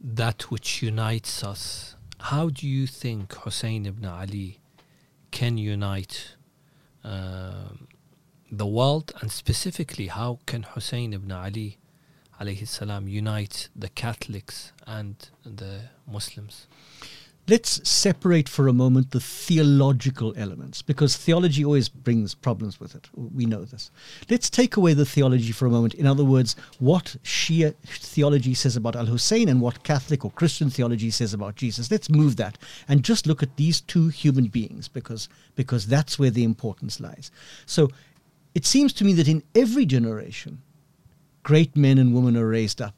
that 0.00 0.50
which 0.50 0.82
unites 0.82 1.44
us. 1.44 1.94
How 2.18 2.48
do 2.48 2.66
you 2.66 2.88
think 2.88 3.32
Hussein 3.32 3.86
ibn 3.86 4.04
Ali 4.04 4.58
can 5.30 5.56
unite 5.56 6.34
uh, 7.04 7.70
the 8.50 8.66
world, 8.66 9.12
and 9.20 9.30
specifically, 9.30 10.08
how 10.08 10.40
can 10.46 10.64
Hussein 10.64 11.12
ibn 11.12 11.30
Ali 11.30 11.78
alayhi 12.40 12.66
salam 12.66 13.06
unite 13.06 13.68
the 13.76 13.88
Catholics 13.88 14.72
and 14.84 15.14
the 15.44 15.90
Muslims? 16.10 16.66
Let's 17.46 17.86
separate 17.86 18.48
for 18.48 18.68
a 18.68 18.72
moment 18.72 19.10
the 19.10 19.20
theological 19.20 20.32
elements 20.34 20.80
because 20.80 21.14
theology 21.14 21.62
always 21.62 21.90
brings 21.90 22.34
problems 22.34 22.80
with 22.80 22.94
it. 22.94 23.10
We 23.14 23.44
know 23.44 23.66
this. 23.66 23.90
Let's 24.30 24.48
take 24.48 24.78
away 24.78 24.94
the 24.94 25.04
theology 25.04 25.52
for 25.52 25.66
a 25.66 25.70
moment. 25.70 25.92
In 25.92 26.06
other 26.06 26.24
words, 26.24 26.56
what 26.78 27.16
Shia 27.22 27.74
theology 27.84 28.54
says 28.54 28.76
about 28.76 28.96
Al 28.96 29.04
Hussein 29.04 29.50
and 29.50 29.60
what 29.60 29.82
Catholic 29.82 30.24
or 30.24 30.30
Christian 30.30 30.70
theology 30.70 31.10
says 31.10 31.34
about 31.34 31.56
Jesus. 31.56 31.90
Let's 31.90 32.08
move 32.08 32.36
that 32.36 32.56
and 32.88 33.02
just 33.02 33.26
look 33.26 33.42
at 33.42 33.56
these 33.56 33.82
two 33.82 34.08
human 34.08 34.46
beings 34.46 34.88
because, 34.88 35.28
because 35.54 35.86
that's 35.86 36.18
where 36.18 36.30
the 36.30 36.44
importance 36.44 36.98
lies. 36.98 37.30
So 37.66 37.90
it 38.54 38.64
seems 38.64 38.94
to 38.94 39.04
me 39.04 39.12
that 39.14 39.28
in 39.28 39.42
every 39.54 39.84
generation, 39.84 40.62
great 41.42 41.76
men 41.76 41.98
and 41.98 42.14
women 42.14 42.38
are 42.38 42.48
raised 42.48 42.80
up 42.80 42.94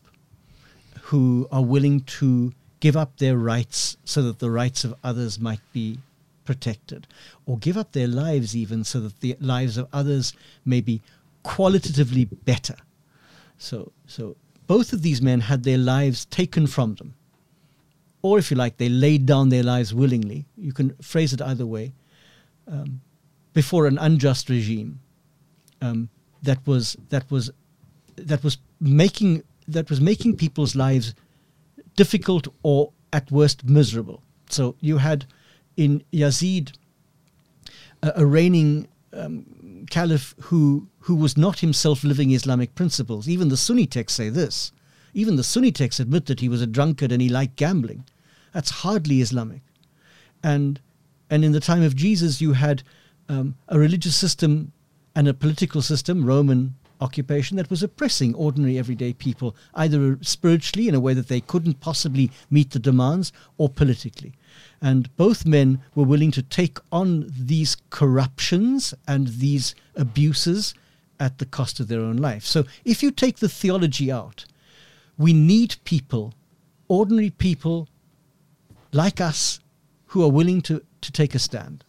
who 1.01 1.49
are 1.51 1.65
willing 1.65 2.01
to 2.03 2.53
give 2.81 2.97
up 2.97 3.17
their 3.19 3.37
rights 3.37 3.97
so 4.05 4.23
that 4.23 4.39
the 4.39 4.51
rights 4.51 4.85
of 4.85 4.95
others 5.03 5.39
might 5.39 5.61
be 5.73 5.99
protected, 6.45 7.07
or 7.45 7.59
give 7.59 7.77
up 7.77 7.93
their 7.93 8.07
lives 8.07 8.57
even 8.57 8.85
so 8.85 9.01
that 9.01 9.21
the 9.21 9.37
lives 9.41 9.77
of 9.77 9.89
others 9.93 10.33
may 10.65 10.81
be 10.81 11.03
qualitatively 11.43 12.25
better. 12.25 12.77
So, 13.59 13.93
so 14.07 14.37
both 14.67 14.93
of 14.93 15.03
these 15.03 15.21
men 15.21 15.41
had 15.41 15.65
their 15.65 15.79
lives 15.79 16.25
taken 16.27 16.67
from 16.67 16.95
them, 16.95 17.15
or 18.23 18.39
if 18.39 18.51
you 18.51 18.57
like, 18.57 18.77
they 18.77 18.89
laid 18.89 19.27
down 19.27 19.49
their 19.49 19.63
lives 19.63 19.95
willingly. 19.95 20.47
You 20.57 20.73
can 20.73 20.95
phrase 20.97 21.33
it 21.33 21.43
either 21.43 21.67
way. 21.67 21.93
Um, 22.69 23.01
before 23.53 23.87
an 23.87 23.97
unjust 23.97 24.51
regime 24.51 25.01
um, 25.81 26.09
that 26.43 26.59
was 26.67 26.97
that 27.09 27.31
was 27.31 27.51
that 28.17 28.45
was 28.45 28.59
making 28.81 29.43
that 29.67 29.89
was 29.89 30.01
making 30.01 30.37
people's 30.37 30.75
lives 30.75 31.15
difficult 31.97 32.47
or 32.63 32.93
at 33.13 33.31
worst 33.31 33.65
miserable. 33.65 34.23
So 34.49 34.77
you 34.81 34.99
had 34.99 35.27
in 35.77 36.03
Yazid 36.13 36.73
a, 38.03 38.25
reigning 38.25 38.89
um, 39.13 39.87
caliph 39.91 40.35
who 40.43 40.89
who 41.01 41.15
was 41.15 41.37
not 41.37 41.61
himself 41.61 42.05
living 42.05 42.31
Islamic 42.31 42.75
principles. 42.75 43.29
Even 43.29 43.49
the 43.49 43.57
Sunni 43.57 43.87
texts 43.87 44.17
say 44.17 44.29
this. 44.29 44.73
Even 45.15 45.37
the 45.37 45.45
Sunni 45.45 45.73
texts 45.73 46.01
admit 46.01 46.27
that 46.27 46.41
he 46.41 46.49
was 46.49 46.61
a 46.61 46.67
drunkard 46.67 47.13
and 47.13 47.23
he 47.23 47.29
liked 47.29 47.57
gambling. 47.57 48.05
That's 48.53 48.71
hardly 48.71 49.21
Islamic. 49.21 49.63
And 50.43 50.81
and 51.31 51.45
in 51.45 51.53
the 51.53 51.61
time 51.61 51.83
of 51.83 51.97
Jesus, 51.97 52.41
you 52.41 52.53
had 52.53 52.83
um, 53.29 53.57
a 53.69 53.79
religious 53.79 54.15
system 54.15 54.73
and 55.15 55.27
a 55.27 55.35
political 55.35 55.83
system, 55.83 56.25
Roman 56.25 56.75
occupation 57.01 57.57
that 57.57 57.71
was 57.71 57.83
oppressing 57.83 58.35
ordinary 58.35 58.79
everyday 58.79 59.13
people, 59.13 59.55
either 59.75 60.19
spiritually 60.23 60.89
in 60.89 60.95
a 60.95 61.01
way 61.01 61.15
that 61.15 61.29
they 61.29 61.41
couldn't 61.41 61.81
possibly 61.81 62.31
meet 62.51 62.71
the 62.71 62.79
demands 62.79 63.33
or 63.59 63.69
politically. 63.69 64.33
And 64.81 65.15
both 65.17 65.47
men 65.47 65.81
were 65.95 66.05
willing 66.05 66.31
to 66.33 66.43
take 66.43 66.79
on 66.93 67.33
these 67.39 67.77
corruptions 67.91 68.95
and 69.07 69.29
these 69.29 69.75
abuses 69.95 70.75
at 71.19 71.39
the 71.39 71.47
cost 71.47 71.81
of 71.81 71.89
their 71.89 72.01
own 72.01 72.17
life. 72.17 72.45
So 72.45 72.65
if 72.85 73.03
you 73.03 73.11
take 73.11 73.39
the 73.39 73.49
theology 73.49 74.13
out, 74.13 74.45
we 75.19 75.33
need 75.33 75.77
people, 75.85 76.35
ordinary 76.89 77.31
people 77.31 77.89
like 78.93 79.21
us, 79.21 79.61
who 80.07 80.23
are 80.23 80.31
willing 80.31 80.63
to, 80.63 80.83
to 81.01 81.13
take 81.13 81.35
a 81.35 81.39
stand. 81.39 81.85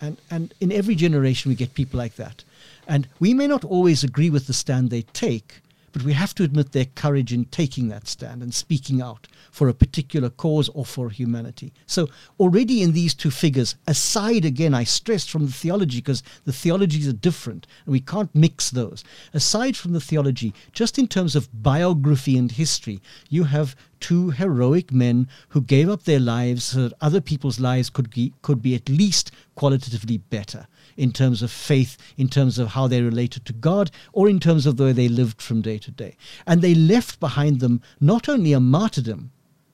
And, 0.00 0.16
and 0.30 0.54
in 0.60 0.72
every 0.72 0.94
generation, 0.94 1.48
we 1.48 1.54
get 1.54 1.74
people 1.74 1.98
like 1.98 2.16
that. 2.16 2.44
And 2.88 3.06
we 3.20 3.34
may 3.34 3.46
not 3.46 3.66
always 3.66 4.02
agree 4.02 4.30
with 4.30 4.46
the 4.46 4.54
stand 4.54 4.88
they 4.88 5.02
take, 5.02 5.60
but 5.92 6.02
we 6.02 6.14
have 6.14 6.34
to 6.36 6.42
admit 6.42 6.72
their 6.72 6.86
courage 6.86 7.34
in 7.34 7.44
taking 7.46 7.88
that 7.88 8.08
stand 8.08 8.42
and 8.42 8.54
speaking 8.54 9.02
out 9.02 9.26
for 9.50 9.68
a 9.68 9.74
particular 9.74 10.30
cause 10.30 10.70
or 10.70 10.86
for 10.86 11.10
humanity. 11.10 11.72
So, 11.86 12.08
already 12.40 12.82
in 12.82 12.92
these 12.92 13.12
two 13.12 13.30
figures, 13.30 13.76
aside 13.86 14.46
again, 14.46 14.72
I 14.72 14.84
stressed 14.84 15.30
from 15.30 15.44
the 15.44 15.52
theology 15.52 15.98
because 15.98 16.22
the 16.44 16.52
theologies 16.52 17.06
are 17.08 17.12
different 17.12 17.66
and 17.84 17.92
we 17.92 18.00
can't 18.00 18.34
mix 18.34 18.70
those. 18.70 19.04
Aside 19.34 19.76
from 19.76 19.92
the 19.92 20.00
theology, 20.00 20.54
just 20.72 20.98
in 20.98 21.08
terms 21.08 21.36
of 21.36 21.62
biography 21.62 22.38
and 22.38 22.50
history, 22.50 23.02
you 23.28 23.44
have 23.44 23.76
two 24.00 24.30
heroic 24.30 24.92
men 24.92 25.28
who 25.50 25.60
gave 25.60 25.90
up 25.90 26.04
their 26.04 26.20
lives 26.20 26.64
so 26.64 26.84
that 26.84 26.96
other 27.02 27.20
people's 27.20 27.60
lives 27.60 27.90
could 27.90 28.08
be, 28.10 28.32
could 28.40 28.62
be 28.62 28.74
at 28.74 28.88
least 28.88 29.30
qualitatively 29.56 30.18
better 30.18 30.66
in 30.98 31.12
terms 31.12 31.42
of 31.42 31.50
faith, 31.50 31.96
in 32.18 32.28
terms 32.28 32.58
of 32.58 32.68
how 32.68 32.88
they 32.88 33.00
related 33.00 33.46
to 33.46 33.52
God, 33.54 33.90
or 34.12 34.28
in 34.28 34.40
terms 34.40 34.66
of 34.66 34.76
the 34.76 34.84
way 34.84 34.92
they 34.92 35.08
lived 35.08 35.40
from 35.40 35.62
day 35.62 35.78
to 35.78 35.90
day. 35.90 36.16
And 36.46 36.60
they 36.60 36.74
left 36.74 37.20
behind 37.20 37.60
them 37.60 37.80
not 38.00 38.28
only 38.28 38.52
a 38.52 38.60
martyrdom, 38.60 39.30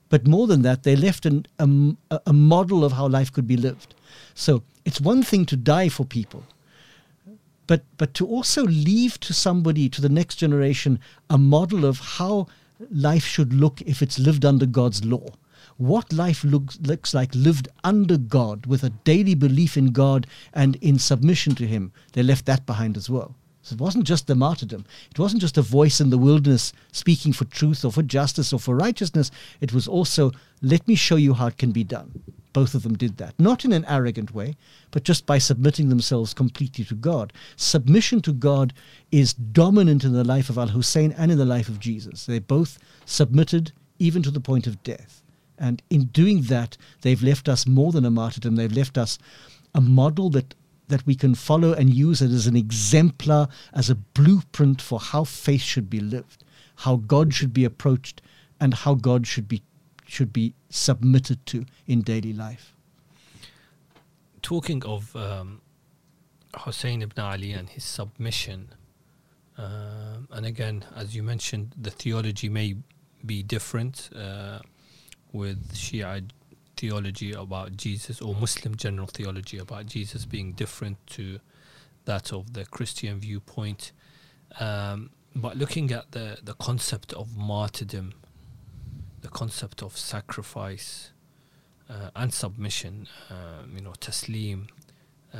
but 0.07 0.27
more 0.27 0.45
than 0.47 0.61
that, 0.61 0.83
they 0.83 0.95
left 0.95 1.25
an, 1.25 1.47
a, 1.59 2.19
a 2.27 2.31
model 2.33 2.85
of 2.85 2.93
how 2.93 3.07
life 3.07 3.33
could 3.33 3.47
be 3.47 3.57
lived. 3.57 3.95
So 4.35 4.63
it's 4.85 5.01
one 5.01 5.23
thing 5.23 5.45
to 5.47 5.57
die 5.57 5.89
for 5.89 6.05
people, 6.05 6.43
but 7.67 7.81
but 7.97 8.13
to 8.13 8.27
also 8.27 8.63
leave 8.63 9.19
to 9.21 9.33
somebody 9.33 9.89
to 9.89 10.01
the 10.01 10.09
next 10.09 10.35
generation 10.35 10.99
a 11.29 11.39
model 11.39 11.83
of 11.83 11.99
how 11.99 12.45
life 12.91 13.25
should 13.25 13.51
look 13.51 13.81
if 13.81 14.03
it's 14.03 14.19
lived 14.19 14.45
under 14.45 14.67
God's 14.67 15.03
law 15.03 15.29
what 15.77 16.13
life 16.13 16.43
looks, 16.43 16.79
looks 16.81 17.13
like 17.13 17.33
lived 17.35 17.67
under 17.83 18.17
God 18.17 18.65
with 18.65 18.83
a 18.83 18.89
daily 18.89 19.35
belief 19.35 19.77
in 19.77 19.91
God 19.91 20.27
and 20.53 20.75
in 20.77 20.99
submission 20.99 21.55
to 21.55 21.67
Him. 21.67 21.91
They 22.13 22.23
left 22.23 22.45
that 22.45 22.65
behind 22.65 22.97
as 22.97 23.09
well. 23.09 23.35
So 23.61 23.73
it 23.73 23.81
wasn't 23.81 24.05
just 24.05 24.27
the 24.27 24.35
martyrdom. 24.35 24.85
It 25.09 25.17
wasn't 25.17 25.41
just 25.41 25.57
a 25.57 25.63
voice 25.63 25.99
in 25.99 26.11
the 26.11 26.19
wilderness 26.19 26.71
speaking 26.91 27.33
for 27.33 27.45
truth 27.45 27.83
or 27.83 27.91
for 27.91 28.03
justice 28.03 28.53
or 28.53 28.59
for 28.59 28.75
righteousness. 28.75 29.31
It 29.59 29.73
was 29.73 29.87
also, 29.87 30.31
let 30.61 30.87
me 30.87 30.93
show 30.93 31.15
you 31.15 31.33
how 31.33 31.47
it 31.47 31.57
can 31.57 31.71
be 31.71 31.83
done. 31.83 32.21
Both 32.53 32.75
of 32.75 32.83
them 32.83 32.95
did 32.95 33.17
that. 33.17 33.33
Not 33.39 33.65
in 33.65 33.73
an 33.73 33.83
arrogant 33.85 34.35
way, 34.35 34.55
but 34.91 35.03
just 35.03 35.25
by 35.25 35.39
submitting 35.39 35.89
themselves 35.89 36.31
completely 36.33 36.85
to 36.85 36.93
God. 36.93 37.33
Submission 37.55 38.21
to 38.21 38.33
God 38.33 38.71
is 39.11 39.33
dominant 39.33 40.03
in 40.03 40.13
the 40.13 40.23
life 40.23 40.51
of 40.51 40.59
Al 40.59 40.67
Hussein 40.67 41.13
and 41.17 41.31
in 41.31 41.39
the 41.39 41.43
life 41.43 41.67
of 41.67 41.79
Jesus. 41.79 42.27
They 42.27 42.39
both 42.39 42.77
submitted 43.05 43.71
even 43.97 44.21
to 44.21 44.31
the 44.31 44.39
point 44.39 44.67
of 44.67 44.83
death. 44.83 45.23
And 45.57 45.81
in 45.89 46.05
doing 46.05 46.43
that, 46.43 46.77
they've 47.01 47.21
left 47.21 47.47
us 47.47 47.65
more 47.65 47.91
than 47.91 48.05
a 48.05 48.11
martyrdom. 48.11 48.55
They've 48.55 48.71
left 48.71 48.97
us 48.97 49.17
a 49.73 49.81
model 49.81 50.29
that 50.31 50.55
that 50.87 51.05
we 51.07 51.15
can 51.15 51.33
follow 51.33 51.73
and 51.73 51.93
use 51.93 52.21
it 52.21 52.29
as 52.31 52.45
an 52.45 52.55
exemplar, 52.55 53.47
as 53.73 53.89
a 53.89 53.95
blueprint 53.95 54.81
for 54.81 54.99
how 54.99 55.23
faith 55.23 55.61
should 55.61 55.89
be 55.89 55.99
lived, 55.99 56.43
how 56.77 56.97
God 56.97 57.33
should 57.33 57.53
be 57.53 57.65
approached, 57.65 58.21
and 58.59 58.73
how 58.73 58.93
God 58.93 59.25
should 59.25 59.47
be 59.47 59.63
should 60.07 60.31
be 60.31 60.53
submitted 60.69 61.43
to 61.47 61.65
in 61.87 62.01
daily 62.01 62.33
life. 62.33 62.75
Talking 64.43 64.83
of 64.85 65.15
um, 65.15 65.61
Hussein 66.55 67.01
ibn 67.01 67.23
Ali 67.23 67.51
and 67.53 67.67
his 67.67 67.83
submission, 67.83 68.69
uh, 69.57 70.17
and 70.31 70.45
again, 70.45 70.85
as 70.95 71.15
you 71.15 71.23
mentioned, 71.23 71.73
the 71.75 71.89
theology 71.89 72.49
may 72.49 72.75
be 73.25 73.41
different 73.41 74.11
uh, 74.15 74.59
with 75.35 75.73
Shia 75.73 76.29
theology 76.77 77.33
about 77.33 77.77
Jesus 77.77 78.21
or 78.21 78.33
Muslim 78.35 78.75
general 78.75 79.07
theology 79.07 79.57
about 79.57 79.85
Jesus 79.85 80.25
being 80.25 80.53
different 80.53 80.97
to 81.07 81.39
that 82.05 82.31
of 82.31 82.53
the 82.53 82.65
Christian 82.65 83.19
viewpoint. 83.19 83.91
Um, 84.59 85.11
but 85.35 85.57
looking 85.57 85.91
at 85.91 86.11
the, 86.11 86.37
the 86.41 86.53
concept 86.53 87.13
of 87.13 87.35
martyrdom, 87.35 88.13
the 89.21 89.27
concept 89.27 89.81
of 89.83 89.97
sacrifice 89.97 91.11
uh, 91.89 92.09
and 92.15 92.33
submission, 92.33 93.07
uh, 93.29 93.63
you 93.73 93.81
know, 93.81 93.93
taslim, 93.99 94.67
uh, 95.33 95.37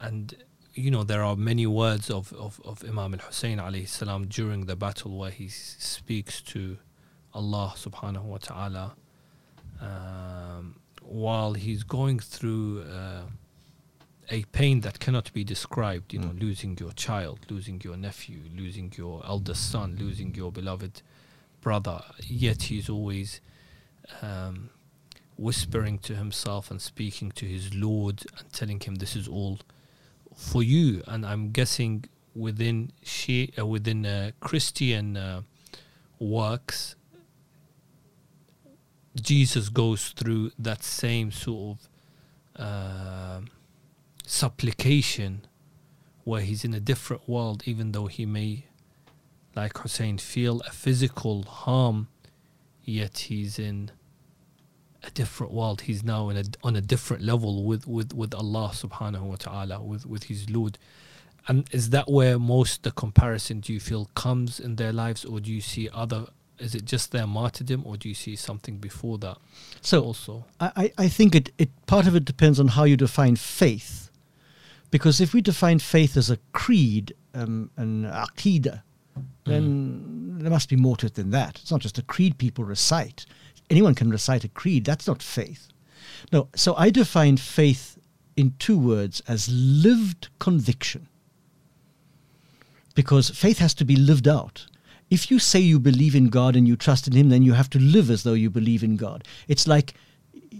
and 0.00 0.34
you 0.74 0.90
know 0.90 1.04
there 1.04 1.22
are 1.22 1.36
many 1.36 1.66
words 1.66 2.10
of, 2.10 2.32
of, 2.32 2.60
of 2.64 2.82
Imam 2.84 3.14
al 3.14 3.20
Hussein 3.20 3.86
salam 3.86 4.26
during 4.26 4.66
the 4.66 4.74
battle 4.74 5.16
where 5.16 5.30
he 5.30 5.48
speaks 5.48 6.42
to 6.42 6.78
Allah 7.34 7.74
subhanahu 7.76 8.22
wa 8.22 8.38
ta'ala 8.38 8.94
um, 9.80 10.76
while 11.02 11.54
he's 11.54 11.82
going 11.82 12.18
through 12.18 12.82
uh, 12.82 13.22
a 14.30 14.44
pain 14.52 14.80
that 14.80 14.98
cannot 15.00 15.32
be 15.32 15.44
described, 15.44 16.12
you 16.14 16.18
know, 16.20 16.28
Mm. 16.28 16.40
losing 16.40 16.78
your 16.78 16.92
child, 16.92 17.38
losing 17.50 17.80
your 17.82 17.96
nephew, 17.96 18.40
losing 18.56 18.92
your 18.96 19.22
eldest 19.26 19.70
son, 19.70 19.96
losing 19.98 20.34
your 20.34 20.50
beloved 20.50 21.02
brother, 21.60 22.02
yet 22.26 22.62
he's 22.64 22.88
always 22.88 23.40
um, 24.22 24.70
whispering 25.36 25.98
to 25.98 26.14
himself 26.14 26.70
and 26.70 26.80
speaking 26.80 27.32
to 27.32 27.44
his 27.46 27.74
Lord 27.74 28.24
and 28.38 28.50
telling 28.52 28.80
him 28.80 28.94
this 28.96 29.14
is 29.16 29.28
all 29.28 29.58
for 30.34 30.62
you. 30.62 31.02
And 31.06 31.26
I'm 31.26 31.50
guessing 31.50 32.04
within 32.34 32.92
she 33.02 33.52
uh, 33.58 33.66
within 33.66 34.06
uh, 34.06 34.30
Christian 34.40 35.16
uh, 35.16 35.42
works, 36.18 36.96
Jesus 39.20 39.68
goes 39.68 40.08
through 40.08 40.52
that 40.58 40.82
same 40.82 41.30
sort 41.30 41.78
of 42.56 42.62
uh, 42.62 43.40
supplication 44.26 45.46
where 46.24 46.40
he's 46.40 46.64
in 46.64 46.74
a 46.74 46.80
different 46.80 47.28
world, 47.28 47.62
even 47.66 47.92
though 47.92 48.06
he 48.06 48.26
may, 48.26 48.64
like 49.54 49.78
Hussein, 49.78 50.18
feel 50.18 50.60
a 50.62 50.70
physical 50.70 51.42
harm, 51.44 52.08
yet 52.82 53.18
he's 53.18 53.58
in 53.58 53.90
a 55.02 55.10
different 55.10 55.52
world. 55.52 55.82
He's 55.82 56.02
now 56.02 56.30
in 56.30 56.36
a, 56.36 56.44
on 56.62 56.76
a 56.76 56.80
different 56.80 57.22
level 57.22 57.64
with, 57.64 57.86
with, 57.86 58.14
with 58.14 58.34
Allah 58.34 58.70
subhanahu 58.72 59.22
wa 59.22 59.36
ta'ala, 59.36 59.82
with, 59.82 60.06
with 60.06 60.24
his 60.24 60.48
Lord. 60.48 60.78
And 61.46 61.68
is 61.72 61.90
that 61.90 62.10
where 62.10 62.38
most 62.38 62.84
the 62.84 62.90
comparison 62.90 63.60
do 63.60 63.72
you 63.72 63.80
feel 63.80 64.06
comes 64.14 64.58
in 64.58 64.76
their 64.76 64.92
lives, 64.92 65.24
or 65.24 65.40
do 65.40 65.52
you 65.52 65.60
see 65.60 65.88
other? 65.92 66.26
Is 66.58 66.74
it 66.74 66.84
just 66.84 67.10
their 67.10 67.26
martyrdom, 67.26 67.82
or 67.84 67.96
do 67.96 68.08
you 68.08 68.14
see 68.14 68.36
something 68.36 68.76
before 68.78 69.18
that? 69.18 69.38
So 69.80 70.02
also, 70.02 70.44
I, 70.60 70.92
I 70.96 71.08
think 71.08 71.34
it, 71.34 71.50
it 71.58 71.70
part 71.86 72.06
of 72.06 72.14
it 72.14 72.24
depends 72.24 72.60
on 72.60 72.68
how 72.68 72.84
you 72.84 72.96
define 72.96 73.36
faith. 73.36 74.10
Because 74.90 75.20
if 75.20 75.34
we 75.34 75.40
define 75.40 75.80
faith 75.80 76.16
as 76.16 76.30
a 76.30 76.38
creed, 76.52 77.12
um, 77.34 77.70
an 77.76 78.04
aqidah, 78.04 78.82
then 79.44 80.38
there 80.38 80.50
must 80.50 80.68
be 80.68 80.76
more 80.76 80.96
to 80.98 81.06
it 81.06 81.14
than 81.14 81.30
that. 81.30 81.58
It's 81.60 81.72
not 81.72 81.80
just 81.80 81.98
a 81.98 82.02
creed 82.02 82.38
people 82.38 82.64
recite. 82.64 83.26
Anyone 83.70 83.94
can 83.96 84.10
recite 84.10 84.44
a 84.44 84.48
creed. 84.48 84.84
That's 84.84 85.08
not 85.08 85.22
faith. 85.22 85.68
No, 86.32 86.48
so 86.54 86.74
I 86.76 86.90
define 86.90 87.36
faith 87.36 87.98
in 88.36 88.54
two 88.58 88.78
words 88.78 89.22
as 89.26 89.48
lived 89.48 90.28
conviction. 90.38 91.08
Because 92.94 93.30
faith 93.30 93.58
has 93.58 93.74
to 93.74 93.84
be 93.84 93.96
lived 93.96 94.28
out. 94.28 94.66
If 95.10 95.30
you 95.30 95.38
say 95.38 95.60
you 95.60 95.78
believe 95.78 96.14
in 96.14 96.28
God 96.28 96.56
and 96.56 96.66
you 96.66 96.76
trust 96.76 97.06
in 97.06 97.14
Him, 97.14 97.28
then 97.28 97.42
you 97.42 97.52
have 97.52 97.70
to 97.70 97.78
live 97.78 98.10
as 98.10 98.22
though 98.22 98.34
you 98.34 98.50
believe 98.50 98.82
in 98.82 98.96
God. 98.96 99.24
It's 99.48 99.68
like, 99.68 99.94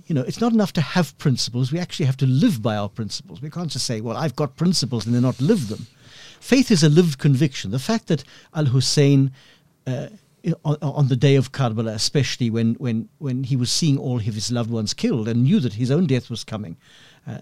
you 0.07 0.14
know, 0.14 0.22
it's 0.22 0.40
not 0.40 0.52
enough 0.52 0.72
to 0.74 0.80
have 0.80 1.16
principles. 1.18 1.72
We 1.72 1.78
actually 1.78 2.07
have 2.07 2.16
to 2.18 2.26
live 2.26 2.62
by 2.62 2.76
our 2.76 2.88
principles. 2.88 3.40
We 3.40 3.50
can't 3.50 3.70
just 3.70 3.87
say, 3.87 4.00
well, 4.00 4.16
I've 4.16 4.37
got 4.37 4.57
principles 4.57 5.07
and 5.07 5.14
then 5.14 5.22
not 5.22 5.40
live 5.40 5.68
them. 5.68 5.87
Faith 6.40 6.70
is 6.70 6.83
a 6.83 6.88
lived 6.88 7.18
conviction. 7.18 7.70
The 7.70 7.78
fact 7.78 8.09
that 8.09 8.22
Al 8.54 8.66
Hussein, 8.66 9.33
uh, 9.87 10.09
on, 10.64 10.76
on 10.83 11.09
the 11.09 11.16
day 11.16 11.37
of 11.37 11.52
Karbala, 11.52 11.94
especially 11.94 12.50
when, 12.50 12.74
when, 12.74 13.09
when 13.18 13.44
he 13.44 13.57
was 13.57 13.70
seeing 13.70 13.96
all 13.96 14.18
of 14.18 14.24
his 14.24 14.52
loved 14.52 14.70
ones 14.70 14.92
killed 14.92 15.26
and 15.26 15.44
knew 15.44 15.59
that 15.61 15.74
his 15.74 15.90
own 15.90 16.07
death 16.07 16.28
was 16.28 16.44
coming, 16.44 16.76
uh, 17.26 17.38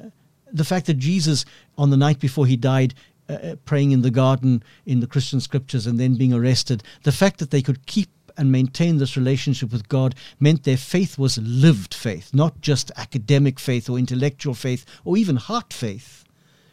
the 0.52 0.64
fact 0.64 0.86
that 0.86 0.98
Jesus, 0.98 1.44
on 1.76 1.90
the 1.90 1.96
night 1.96 2.20
before 2.20 2.46
he 2.46 2.56
died, 2.56 2.94
uh, 3.32 3.56
praying 3.64 3.92
in 3.92 4.02
the 4.02 4.10
garden 4.10 4.62
in 4.86 5.00
the 5.00 5.06
Christian 5.06 5.40
scriptures 5.40 5.86
and 5.86 5.98
then 5.98 6.16
being 6.16 6.32
arrested, 6.32 6.82
the 7.02 7.12
fact 7.12 7.38
that 7.38 7.50
they 7.50 7.62
could 7.62 7.86
keep 7.86 8.08
and 8.36 8.50
maintain 8.50 8.98
this 8.98 9.16
relationship 9.16 9.72
with 9.72 9.88
God 9.88 10.14
meant 10.40 10.64
their 10.64 10.76
faith 10.76 11.18
was 11.18 11.38
lived 11.38 11.94
faith, 11.94 12.32
not 12.32 12.60
just 12.60 12.90
academic 12.96 13.58
faith 13.58 13.88
or 13.88 13.98
intellectual 13.98 14.54
faith 14.54 14.84
or 15.04 15.16
even 15.16 15.36
heart 15.36 15.72
faith. 15.72 16.24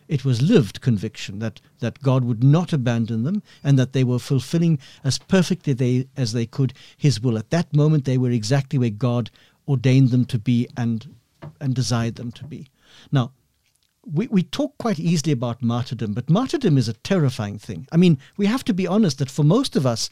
It 0.08 0.26
was 0.26 0.41
lived 0.41 0.82
conviction 0.82 1.38
that, 1.39 1.62
that 1.80 2.02
God 2.02 2.24
would 2.24 2.43
not 2.43 2.74
abandon 2.74 3.24
them 3.24 3.43
and 3.63 3.78
that 3.78 3.93
they 3.93 4.04
were 4.04 4.19
fulfilling 4.19 4.80
as 5.04 5.19
perfectly 5.19 5.74
they, 5.74 6.08
as 6.17 6.34
they 6.34 6.48
could 6.48 6.74
His 6.98 7.22
will. 7.22 7.38
At 7.38 7.52
that 7.52 7.76
moment, 7.76 8.06
they 8.06 8.17
were 8.17 8.32
exactly 8.32 8.80
where 8.80 8.89
God 8.89 9.30
ordained 9.67 10.10
them 10.10 10.26
to 10.26 10.39
be 10.39 10.67
and, 10.76 11.15
and 11.62 11.76
desired 11.76 12.15
them 12.15 12.32
to 12.32 12.45
be. 12.45 12.69
Now, 13.12 13.34
we, 14.12 14.28
we 14.28 14.43
talk 14.43 14.78
quite 14.78 15.00
easily 15.00 15.32
about 15.32 15.62
martyrdom, 15.62 16.13
but 16.13 16.30
martyrdom 16.30 16.78
is 16.78 16.88
a 16.88 16.93
terrifying 16.93 17.60
thing. 17.60 17.88
I 17.91 17.98
mean, 17.98 18.17
we 18.38 18.45
have 18.48 18.63
to 18.65 18.74
be 18.74 18.88
honest 18.88 19.19
that 19.19 19.30
for 19.30 19.43
most 19.43 19.76
of 19.76 19.86
us, 19.86 20.10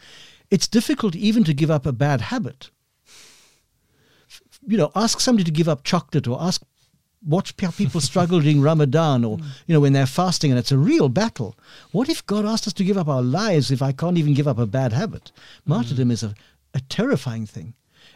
it's 0.49 0.67
difficult 0.67 1.15
even 1.15 1.43
to 1.45 1.53
give 1.53 1.71
up 1.71 1.85
a 1.85 1.91
bad 1.91 2.21
habit. 2.21 2.69
You 4.65 4.77
know, 4.77 4.91
ask 4.95 5.19
somebody 5.19 5.43
to 5.45 5.51
give 5.51 5.69
up 5.69 5.83
chocolate 5.83 6.27
or 6.27 6.41
ask 6.41 6.61
watch 7.25 7.57
pe- 7.57 7.71
people 7.71 8.01
struggle 8.09 8.39
during 8.39 8.61
Ramadan 8.61 9.25
or 9.25 9.37
mm. 9.37 9.45
you 9.65 9.73
know 9.73 9.79
when 9.79 9.93
they're 9.93 10.05
fasting 10.05 10.51
and 10.51 10.59
it's 10.59 10.71
a 10.71 10.77
real 10.77 11.09
battle. 11.09 11.55
What 11.91 12.09
if 12.09 12.25
God 12.25 12.45
asked 12.45 12.67
us 12.67 12.73
to 12.73 12.83
give 12.83 12.97
up 12.97 13.07
our 13.07 13.21
lives 13.21 13.71
if 13.71 13.81
I 13.81 13.91
can't 13.91 14.17
even 14.17 14.33
give 14.33 14.47
up 14.47 14.59
a 14.59 14.65
bad 14.67 14.93
habit? 14.93 15.31
Mm. 15.35 15.69
Martyrdom 15.69 16.11
is 16.11 16.23
a, 16.23 16.35
a 16.73 16.81
terrifying 16.81 17.45
thing. 17.45 17.73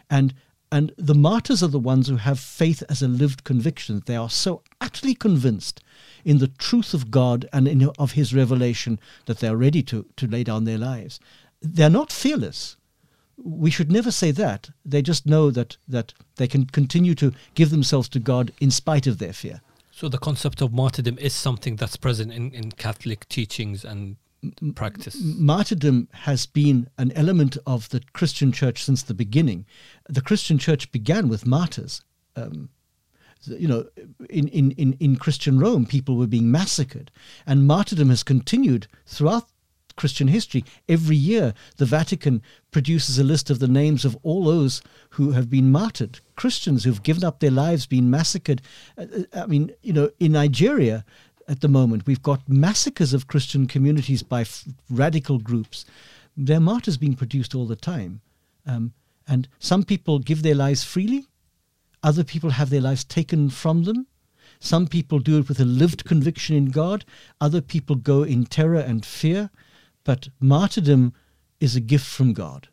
And 0.08 0.34
and 0.72 0.90
the 0.96 1.14
martyrs 1.14 1.62
are 1.62 1.68
the 1.68 1.78
ones 1.78 2.08
who 2.08 2.16
have 2.16 2.40
faith 2.40 2.82
as 2.88 3.02
a 3.02 3.06
lived 3.06 3.44
conviction. 3.44 4.02
They 4.06 4.16
are 4.16 4.30
so 4.30 4.62
utterly 4.80 5.14
convinced 5.14 5.84
in 6.24 6.38
the 6.38 6.48
truth 6.48 6.94
of 6.94 7.10
God 7.10 7.46
and 7.52 7.68
in, 7.68 7.90
of 7.98 8.12
His 8.12 8.34
revelation 8.34 8.98
that 9.26 9.40
they 9.40 9.48
are 9.48 9.56
ready 9.56 9.82
to, 9.82 10.06
to 10.16 10.26
lay 10.26 10.42
down 10.42 10.64
their 10.64 10.78
lives. 10.78 11.20
They're 11.60 11.90
not 11.90 12.10
fearless. 12.10 12.76
We 13.36 13.70
should 13.70 13.92
never 13.92 14.10
say 14.10 14.30
that. 14.30 14.70
They 14.82 15.02
just 15.02 15.26
know 15.26 15.50
that, 15.50 15.76
that 15.88 16.14
they 16.36 16.48
can 16.48 16.64
continue 16.64 17.14
to 17.16 17.34
give 17.54 17.68
themselves 17.68 18.08
to 18.08 18.18
God 18.18 18.50
in 18.58 18.70
spite 18.70 19.06
of 19.06 19.18
their 19.18 19.34
fear. 19.34 19.60
so 19.90 20.08
the 20.08 20.18
concept 20.18 20.62
of 20.62 20.72
martyrdom 20.72 21.18
is 21.18 21.34
something 21.34 21.76
that's 21.76 21.96
present 21.96 22.32
in, 22.32 22.50
in 22.52 22.72
Catholic 22.72 23.28
teachings 23.28 23.84
and 23.84 24.16
practice. 24.74 25.16
martyrdom 25.22 26.08
has 26.12 26.46
been 26.46 26.88
an 26.98 27.12
element 27.12 27.56
of 27.66 27.88
the 27.90 28.02
Christian 28.12 28.52
church 28.52 28.84
since 28.84 29.02
the 29.02 29.14
beginning. 29.14 29.66
The 30.08 30.20
Christian 30.20 30.58
church 30.58 30.90
began 30.92 31.28
with 31.28 31.46
martyrs. 31.46 32.02
Um, 32.36 32.70
you 33.46 33.66
know, 33.66 33.86
in, 34.30 34.48
in, 34.48 34.70
in, 34.72 34.92
in 34.94 35.16
Christian 35.16 35.58
Rome, 35.58 35.84
people 35.84 36.16
were 36.16 36.28
being 36.28 36.50
massacred, 36.50 37.10
and 37.46 37.66
martyrdom 37.66 38.08
has 38.10 38.22
continued 38.22 38.86
throughout 39.04 39.48
Christian 39.96 40.28
history. 40.28 40.64
Every 40.88 41.16
year, 41.16 41.54
the 41.76 41.84
Vatican 41.84 42.42
produces 42.70 43.18
a 43.18 43.24
list 43.24 43.50
of 43.50 43.58
the 43.58 43.68
names 43.68 44.04
of 44.04 44.16
all 44.22 44.44
those 44.44 44.82
who 45.10 45.32
have 45.32 45.50
been 45.50 45.70
martyred, 45.70 46.20
Christians 46.36 46.84
who've 46.84 47.02
given 47.02 47.24
up 47.24 47.40
their 47.40 47.50
lives, 47.50 47.86
been 47.86 48.10
massacred. 48.10 48.62
Uh, 48.96 49.06
uh, 49.32 49.42
I 49.42 49.46
mean, 49.46 49.72
you 49.82 49.92
know, 49.92 50.10
in 50.18 50.32
Nigeria, 50.32 51.04
at 51.52 51.60
the 51.60 51.68
moment. 51.68 52.06
We've 52.06 52.22
got 52.22 52.48
massacres 52.48 53.12
of 53.12 53.26
Christian 53.26 53.66
communities 53.66 54.22
by 54.22 54.40
f- 54.40 54.64
radical 54.88 55.38
groups. 55.38 55.84
There 56.34 56.56
are 56.56 56.60
martyrs 56.60 56.96
being 56.96 57.14
produced 57.14 57.54
all 57.54 57.66
the 57.66 57.76
time. 57.76 58.22
Um, 58.66 58.94
and 59.28 59.46
some 59.58 59.84
people 59.84 60.18
give 60.18 60.42
their 60.42 60.54
lives 60.54 60.82
freely, 60.82 61.26
other 62.02 62.24
people 62.24 62.50
have 62.50 62.70
their 62.70 62.80
lives 62.80 63.04
taken 63.04 63.50
from 63.50 63.84
them. 63.84 64.06
Some 64.60 64.86
people 64.86 65.18
do 65.18 65.38
it 65.38 65.48
with 65.48 65.60
a 65.60 65.66
lived 65.66 66.04
conviction 66.04 66.56
in 66.56 66.70
God, 66.70 67.04
other 67.38 67.60
people 67.60 67.96
go 67.96 68.22
in 68.22 68.46
terror 68.46 68.80
and 68.80 69.04
fear. 69.04 69.50
But 70.04 70.28
martyrdom 70.40 71.12
is 71.60 71.76
a 71.76 71.80
gift 71.80 72.06
from 72.06 72.32
God. 72.32 72.68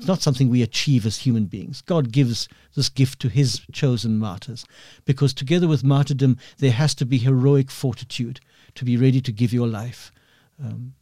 It's 0.00 0.08
not 0.08 0.22
something 0.22 0.48
we 0.48 0.62
achieve 0.62 1.04
as 1.04 1.18
human 1.18 1.44
beings. 1.44 1.82
God 1.82 2.10
gives 2.10 2.48
this 2.74 2.88
gift 2.88 3.20
to 3.20 3.28
his 3.28 3.60
chosen 3.70 4.18
martyrs 4.18 4.64
because 5.04 5.34
together 5.34 5.68
with 5.68 5.84
martyrdom, 5.84 6.38
there 6.56 6.70
has 6.70 6.94
to 6.94 7.04
be 7.04 7.18
heroic 7.18 7.70
fortitude 7.70 8.40
to 8.76 8.86
be 8.86 8.96
ready 8.96 9.20
to 9.20 9.30
give 9.30 9.52
your 9.52 9.68
life. 9.68 10.10
Um, 10.58 10.94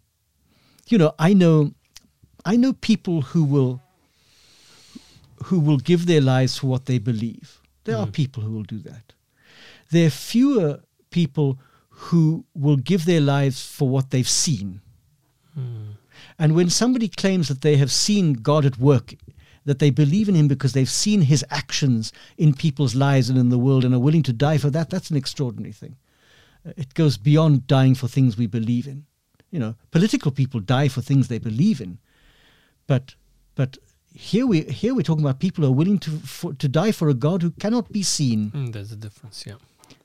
you 0.89 0.99
know, 0.99 1.15
I 1.17 1.33
know, 1.33 1.75
I 2.45 2.57
know 2.57 2.73
people 2.73 3.21
who 3.23 3.45
will, 3.45 3.81
who 5.45 5.61
will 5.61 5.79
give 5.79 6.07
their 6.07 6.21
lives 6.21 6.59
for 6.59 6.67
what 6.67 6.87
they 6.87 6.99
believe. 6.99 7.61
There 7.85 7.95
mm. 7.95 8.03
are 8.03 8.11
people 8.11 8.43
who 8.43 8.51
will 8.51 8.65
do 8.65 8.81
that. 8.81 9.13
There 9.93 10.09
are 10.09 10.11
fewer 10.11 10.81
people 11.11 11.61
who 11.91 12.47
will 12.53 12.79
give 12.79 13.05
their 13.05 13.21
lives 13.21 13.65
for 13.65 13.89
what 13.89 14.11
they've 14.11 14.29
seen. 14.29 14.81
And 16.39 16.55
when 16.55 16.71
somebody 16.71 17.09
claims 17.09 17.49
that 17.49 17.63
they 17.63 17.77
have 17.77 17.91
seen 17.91 18.35
God 18.35 18.65
at 18.65 18.79
work, 18.79 19.15
that 19.65 19.81
they 19.81 19.91
believe 19.91 20.29
in 20.29 20.35
Him 20.35 20.49
because 20.49 20.73
they've 20.73 20.89
seen 20.89 21.23
His 21.23 21.45
actions 21.51 22.13
in 22.37 22.55
people's 22.55 22.95
lives 22.95 23.29
and 23.29 23.39
in 23.39 23.49
the 23.49 23.59
world 23.59 23.85
and 23.85 23.95
are 23.95 23.99
willing 23.99 24.23
to 24.25 24.33
die 24.33 24.59
for 24.59 24.71
that, 24.71 24.89
that's 24.89 25.11
an 25.11 25.17
extraordinary 25.17 25.73
thing. 25.73 25.97
Uh, 26.67 26.73
it 26.77 26.95
goes 26.95 27.19
beyond 27.19 27.67
dying 27.67 27.95
for 27.95 28.09
things 28.09 28.37
we 28.37 28.47
believe 28.47 28.87
in. 28.87 29.05
You 29.51 29.59
know, 29.59 29.75
political 29.91 30.31
people 30.31 30.61
die 30.61 30.89
for 30.89 31.01
things 31.01 31.29
they 31.29 31.39
believe 31.39 31.81
in, 31.81 31.99
but 32.87 33.15
but 33.55 33.79
here 34.15 34.47
we 34.47 34.63
here 34.63 34.95
we're 34.95 35.03
talking 35.03 35.25
about 35.25 35.41
people 35.41 35.65
who 35.65 35.71
are 35.71 35.75
willing 35.75 35.99
to 36.01 36.11
for, 36.11 36.53
to 36.55 36.69
die 36.69 36.93
for 36.93 37.09
a 37.09 37.15
God 37.15 37.43
who 37.43 37.51
cannot 37.53 37.91
be 37.91 38.03
seen. 38.03 38.51
Mm, 38.51 38.73
there's 38.73 38.93
a 38.93 38.97
difference, 38.97 39.45
yeah. 39.47 39.55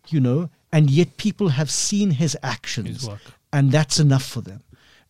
You 0.07 0.21
know, 0.21 0.49
and 0.71 0.89
yet 0.89 1.17
people 1.17 1.49
have 1.49 1.69
seen 1.69 2.11
His 2.11 2.37
actions, 2.41 3.09
and 3.51 3.71
that's 3.71 3.99
enough 3.99 4.23
for 4.23 4.39
them 4.39 4.63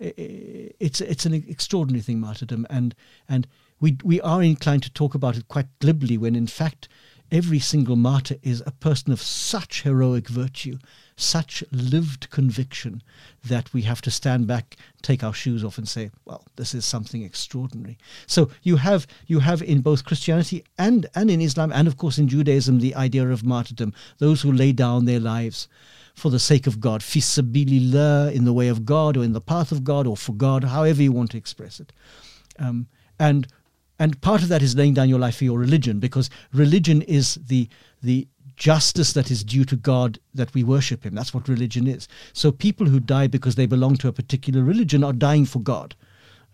it's 0.04 1.02
it's 1.02 1.26
an 1.26 1.34
extraordinary 1.34 2.02
thing, 2.02 2.20
martyrdom, 2.20 2.68
and 2.70 2.96
and 3.30 3.48
we 3.80 3.98
we 4.04 4.20
are 4.22 4.44
inclined 4.44 4.84
to 4.84 4.92
talk 4.92 5.16
about 5.16 5.38
it 5.38 5.48
quite 5.48 5.68
glibly 5.80 6.18
when 6.18 6.36
in 6.36 6.48
fact 6.48 6.88
every 7.32 7.60
single 7.60 7.96
martyr 7.96 8.36
is 8.44 8.62
a 8.66 8.72
person 8.72 9.12
of 9.12 9.22
such 9.22 9.82
heroic 9.82 10.28
virtue, 10.28 10.78
such 11.16 11.64
lived 11.72 12.30
conviction 12.30 13.02
that 13.44 13.74
we 13.74 13.82
have 13.82 14.02
to 14.02 14.12
stand 14.12 14.46
back, 14.46 14.76
take 15.02 15.24
our 15.24 15.34
shoes 15.34 15.64
off, 15.64 15.78
and 15.78 15.88
say, 15.88 16.12
"Well, 16.26 16.46
this 16.58 16.76
is 16.76 16.86
something 16.86 17.24
extraordinary." 17.24 17.98
So 18.28 18.52
you 18.62 18.76
have 18.76 19.08
you 19.26 19.40
have 19.40 19.62
in 19.62 19.82
both 19.82 20.04
Christianity 20.04 20.64
and 20.78 21.06
and 21.16 21.32
in 21.32 21.42
Islam, 21.42 21.72
and 21.72 21.88
of 21.88 21.98
course 21.98 22.18
in 22.18 22.28
Judaism, 22.28 22.80
the 22.80 22.96
idea 22.96 23.30
of 23.30 23.44
martyrdom: 23.44 23.94
those 24.18 24.42
who 24.42 24.52
lay 24.52 24.74
down 24.74 25.06
their 25.06 25.22
lives 25.22 25.68
for 26.14 26.30
the 26.30 26.40
sake 26.40 26.68
of 26.68 26.80
God, 26.80 27.02
fisabilillah, 27.02 28.34
in 28.34 28.46
the 28.46 28.54
way 28.54 28.68
of 28.68 28.86
God 28.86 29.18
or 29.18 29.24
in 29.24 29.34
the 29.34 29.42
path 29.42 29.72
of 29.72 29.84
God 29.84 30.08
or 30.08 30.16
for 30.16 30.34
God, 30.34 30.64
however 30.64 31.02
you 31.02 31.12
want 31.12 31.32
to 31.32 31.38
express 31.38 31.80
it. 31.80 31.92
Um, 32.60 32.88
and 33.20 33.48
and 34.00 34.20
part 34.22 34.42
of 34.42 34.50
that 34.50 34.62
is 34.62 34.76
laying 34.76 34.94
down 34.94 35.10
your 35.10 35.20
life 35.20 35.38
for 35.38 35.44
your 35.44 35.60
religion, 35.60 36.00
because 36.00 36.30
religion 36.52 37.02
is 37.04 37.36
the 37.36 37.70
the 38.02 38.28
justice 38.56 39.14
that 39.14 39.32
is 39.32 39.44
due 39.44 39.66
to 39.66 39.76
God 39.76 40.20
that 40.34 40.54
we 40.54 40.64
worship 40.64 41.06
Him. 41.06 41.16
That's 41.16 41.34
what 41.34 41.48
religion 41.48 41.88
is. 41.88 42.08
So 42.34 42.52
people 42.52 42.88
who 42.88 43.00
die 43.00 43.28
because 43.28 43.56
they 43.56 43.66
belong 43.66 43.96
to 43.98 44.08
a 44.08 44.14
particular 44.14 44.64
religion 44.64 45.04
are 45.04 45.14
dying 45.14 45.46
for 45.46 45.60
God. 45.60 45.96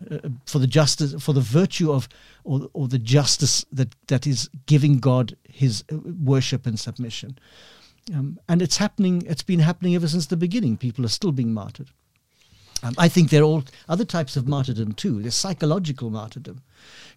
Uh, 0.09 0.29
for 0.45 0.59
the 0.59 0.67
justice, 0.67 1.13
for 1.21 1.33
the 1.33 1.41
virtue 1.41 1.91
of, 1.91 2.07
or, 2.45 2.69
or 2.71 2.87
the 2.87 2.97
justice 2.97 3.65
that, 3.73 3.93
that 4.07 4.25
is 4.25 4.49
giving 4.65 4.97
God 4.99 5.35
his 5.43 5.83
uh, 5.91 5.97
worship 6.23 6.65
and 6.65 6.79
submission. 6.79 7.37
Um, 8.13 8.39
and 8.47 8.61
it's 8.61 8.77
happening, 8.77 9.23
it's 9.27 9.43
been 9.43 9.59
happening 9.59 9.95
ever 9.95 10.07
since 10.07 10.25
the 10.25 10.37
beginning. 10.37 10.77
People 10.77 11.05
are 11.05 11.09
still 11.09 11.31
being 11.31 11.53
martyred. 11.53 11.89
Um, 12.81 12.93
I 12.97 13.09
think 13.09 13.29
there 13.29 13.41
are 13.41 13.45
all 13.45 13.63
other 13.87 14.05
types 14.05 14.37
of 14.37 14.47
martyrdom 14.47 14.93
too. 14.93 15.21
There's 15.21 15.35
psychological 15.35 16.09
martyrdom. 16.09 16.61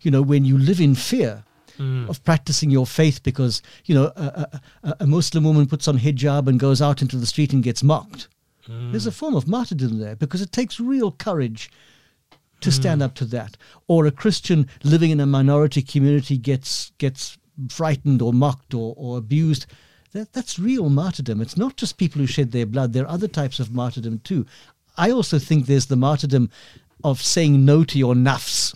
You 0.01 0.11
know, 0.11 0.23
when 0.23 0.45
you 0.45 0.59
live 0.59 0.81
in 0.81 0.95
fear 0.95 1.45
mm. 1.79 2.09
of 2.09 2.23
practicing 2.25 2.71
your 2.71 2.87
faith 2.87 3.23
because, 3.23 3.63
you 3.85 3.95
know, 3.95 4.13
a, 4.17 4.61
a, 4.83 4.97
a, 5.01 5.07
Muslim 5.07 5.45
woman 5.45 5.67
puts 5.67 5.87
on 5.87 5.99
hijab 5.99 6.49
and 6.49 6.59
goes 6.59 6.83
out 6.83 7.01
into 7.01 7.17
the 7.17 7.27
street 7.27 7.53
and 7.53 7.63
gets 7.63 7.83
mocked. 7.83 8.29
Mm. 8.69 8.91
There's 8.91 9.07
a 9.07 9.13
form 9.13 9.35
of 9.35 9.49
martyrdom 9.49 9.99
there 9.99 10.17
because 10.17 10.41
it 10.41 10.53
takes 10.53 10.81
real 10.81 11.13
courage 11.13 11.71
to 12.61 12.71
mm. 12.71 12.73
stand 12.73 13.03
up 13.03 13.15
to 13.17 13.25
that. 13.27 13.57
Or 13.87 14.07
a 14.07 14.11
Christian 14.11 14.69
living 14.83 15.11
in 15.11 15.21
a 15.21 15.27
minority 15.27 15.83
community 15.83 16.39
gets 16.39 16.91
gets 16.99 17.39
frightened 17.69 18.23
or 18.23 18.33
mocked 18.33 18.75
or, 18.75 18.95
or 18.97 19.19
abused 19.19 19.67
that, 20.13 20.33
that's 20.33 20.59
real 20.59 20.91
martyrdom. 20.91 21.41
It's 21.41 21.57
not 21.57 21.77
just 21.77 21.97
people 21.97 22.21
who 22.21 22.27
shed 22.27 22.53
their 22.53 22.67
blood. 22.67 22.93
There 22.93 23.05
are 23.05 23.11
other 23.11 23.29
types 23.29 23.61
of 23.61 23.75
martyrdom 23.75 24.21
too. 24.21 24.47
I 24.97 25.11
also 25.11 25.39
think 25.39 25.67
there's 25.67 25.87
the 25.87 25.97
martyrdom 25.97 26.51
of 27.03 27.23
saying 27.23 27.65
no 27.65 27.85
to 27.85 27.99
your 27.99 28.15
nafs. 28.15 28.75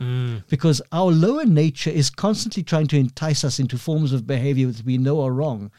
Mm. 0.00 0.44
Because 0.48 0.80
our 0.92 1.10
lower 1.10 1.44
nature 1.44 1.90
is 1.90 2.10
constantly 2.10 2.62
trying 2.62 2.86
to 2.88 2.98
entice 2.98 3.42
us 3.42 3.58
into 3.58 3.78
forms 3.78 4.12
of 4.12 4.26
behavior 4.26 4.68
that 4.68 4.84
we 4.84 4.98
know 4.98 5.22
are 5.22 5.32
wrong. 5.32 5.70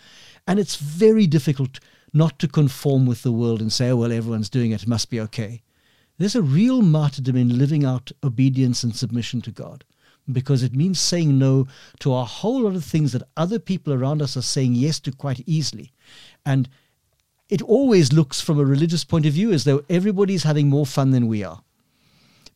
And 0.48 0.60
it's 0.60 0.76
very 0.76 1.28
difficult 1.28 1.80
not 2.13 2.39
to 2.39 2.48
conform 2.48 3.06
with 3.06 3.24
the 3.24 3.32
world 3.32 3.62
and 3.62 3.72
say, 3.72 3.89
oh, 3.89 3.98
well, 3.98 4.12
everyone's 4.12 4.50
doing 4.50 4.72
it, 4.72 4.84
it 4.84 4.89
must 4.89 5.10
be 5.10 5.22
okay. 5.22 5.62
There's 6.18 6.36
a 6.36 6.42
real 6.42 6.82
martyrdom 6.82 7.38
in 7.38 7.58
living 7.58 7.86
out 7.86 8.12
obedience 8.24 8.84
and 8.84 8.94
submission 8.94 9.42
to 9.42 9.52
God 9.52 9.86
because 10.32 10.63
it 10.63 10.76
means 10.76 11.00
saying 11.00 11.38
no 11.38 11.68
to 12.00 12.13
a 12.13 12.24
whole 12.24 12.62
lot 12.62 12.76
of 12.76 12.84
things 12.84 13.12
that 13.12 13.24
other 13.36 13.60
people 13.60 13.94
around 13.94 14.22
us 14.22 14.38
are 14.38 14.42
saying 14.42 14.76
yes 14.76 15.00
to 15.02 15.12
quite 15.12 15.44
easily. 15.46 15.92
And 16.46 16.70
it 17.50 17.62
always 17.62 18.13
looks 18.13 18.39
from 18.39 18.60
a 18.60 18.65
religious 18.65 19.04
point 19.04 19.26
of 19.26 19.34
view 19.34 19.52
as 19.52 19.63
though 19.63 19.84
everybody's 19.89 20.44
having 20.44 20.70
more 20.70 20.86
fun 20.86 21.12
than 21.12 21.28
we 21.28 21.44
are 21.44 21.62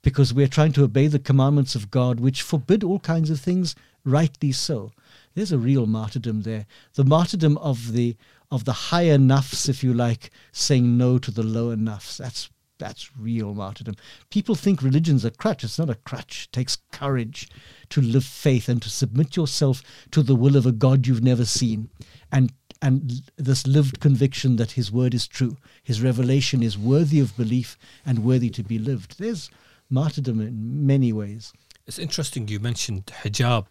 because 0.03 0.33
we're 0.33 0.47
trying 0.47 0.73
to 0.73 0.83
obey 0.83 1.07
the 1.07 1.17
commandments 1.17 1.75
of 1.75 1.89
God, 1.89 2.19
which 2.19 2.41
forbid 2.41 2.83
all 2.83 2.99
kinds 2.99 3.29
of 3.29 3.39
things, 3.39 3.73
rightly 4.05 4.51
so. 4.51 4.91
There's 5.33 5.51
a 5.51 5.57
real 5.57 5.87
martyrdom 5.87 6.41
there. 6.43 6.67
The 6.93 7.05
martyrdom 7.05 7.57
of 7.57 7.93
the 7.93 8.15
of 8.51 8.65
the 8.65 8.73
higher 8.73 9.17
nafs, 9.17 9.67
if 9.67 9.83
you 9.83 9.95
like, 9.95 10.29
saying 10.51 10.95
no 10.95 11.17
to 11.17 11.31
the 11.31 11.41
lower 11.41 11.75
nafs. 11.75 12.17
That's 12.17 12.51
that's 12.83 13.15
real 13.17 13.53
martyrdom. 13.53 13.95
People 14.29 14.55
think 14.55 14.81
religion's 14.81 15.23
a 15.23 15.31
crutch. 15.31 15.63
It's 15.63 15.79
not 15.79 15.89
a 15.89 15.95
crutch. 15.95 16.49
It 16.49 16.53
takes 16.53 16.79
courage 16.91 17.47
to 17.89 18.01
live 18.01 18.25
faith 18.25 18.67
and 18.67 18.81
to 18.81 18.89
submit 18.89 19.37
yourself 19.37 19.81
to 20.11 20.21
the 20.21 20.35
will 20.35 20.57
of 20.57 20.65
a 20.65 20.73
God 20.73 21.07
you've 21.07 21.23
never 21.23 21.45
seen. 21.45 21.89
And 22.29 22.51
and 22.81 23.21
this 23.37 23.65
lived 23.65 24.01
conviction 24.01 24.57
that 24.57 24.71
his 24.71 24.91
word 24.91 25.13
is 25.13 25.25
true. 25.25 25.55
His 25.81 26.01
revelation 26.01 26.61
is 26.61 26.77
worthy 26.77 27.21
of 27.21 27.37
belief 27.37 27.77
and 28.05 28.25
worthy 28.25 28.49
to 28.49 28.63
be 28.63 28.77
lived. 28.77 29.17
There's 29.17 29.49
martyrdom 29.89 30.41
in 30.41 30.85
many 30.85 31.13
ways. 31.13 31.53
It's 31.87 31.97
interesting 31.97 32.49
you 32.49 32.59
mentioned 32.59 33.05
hijab 33.05 33.67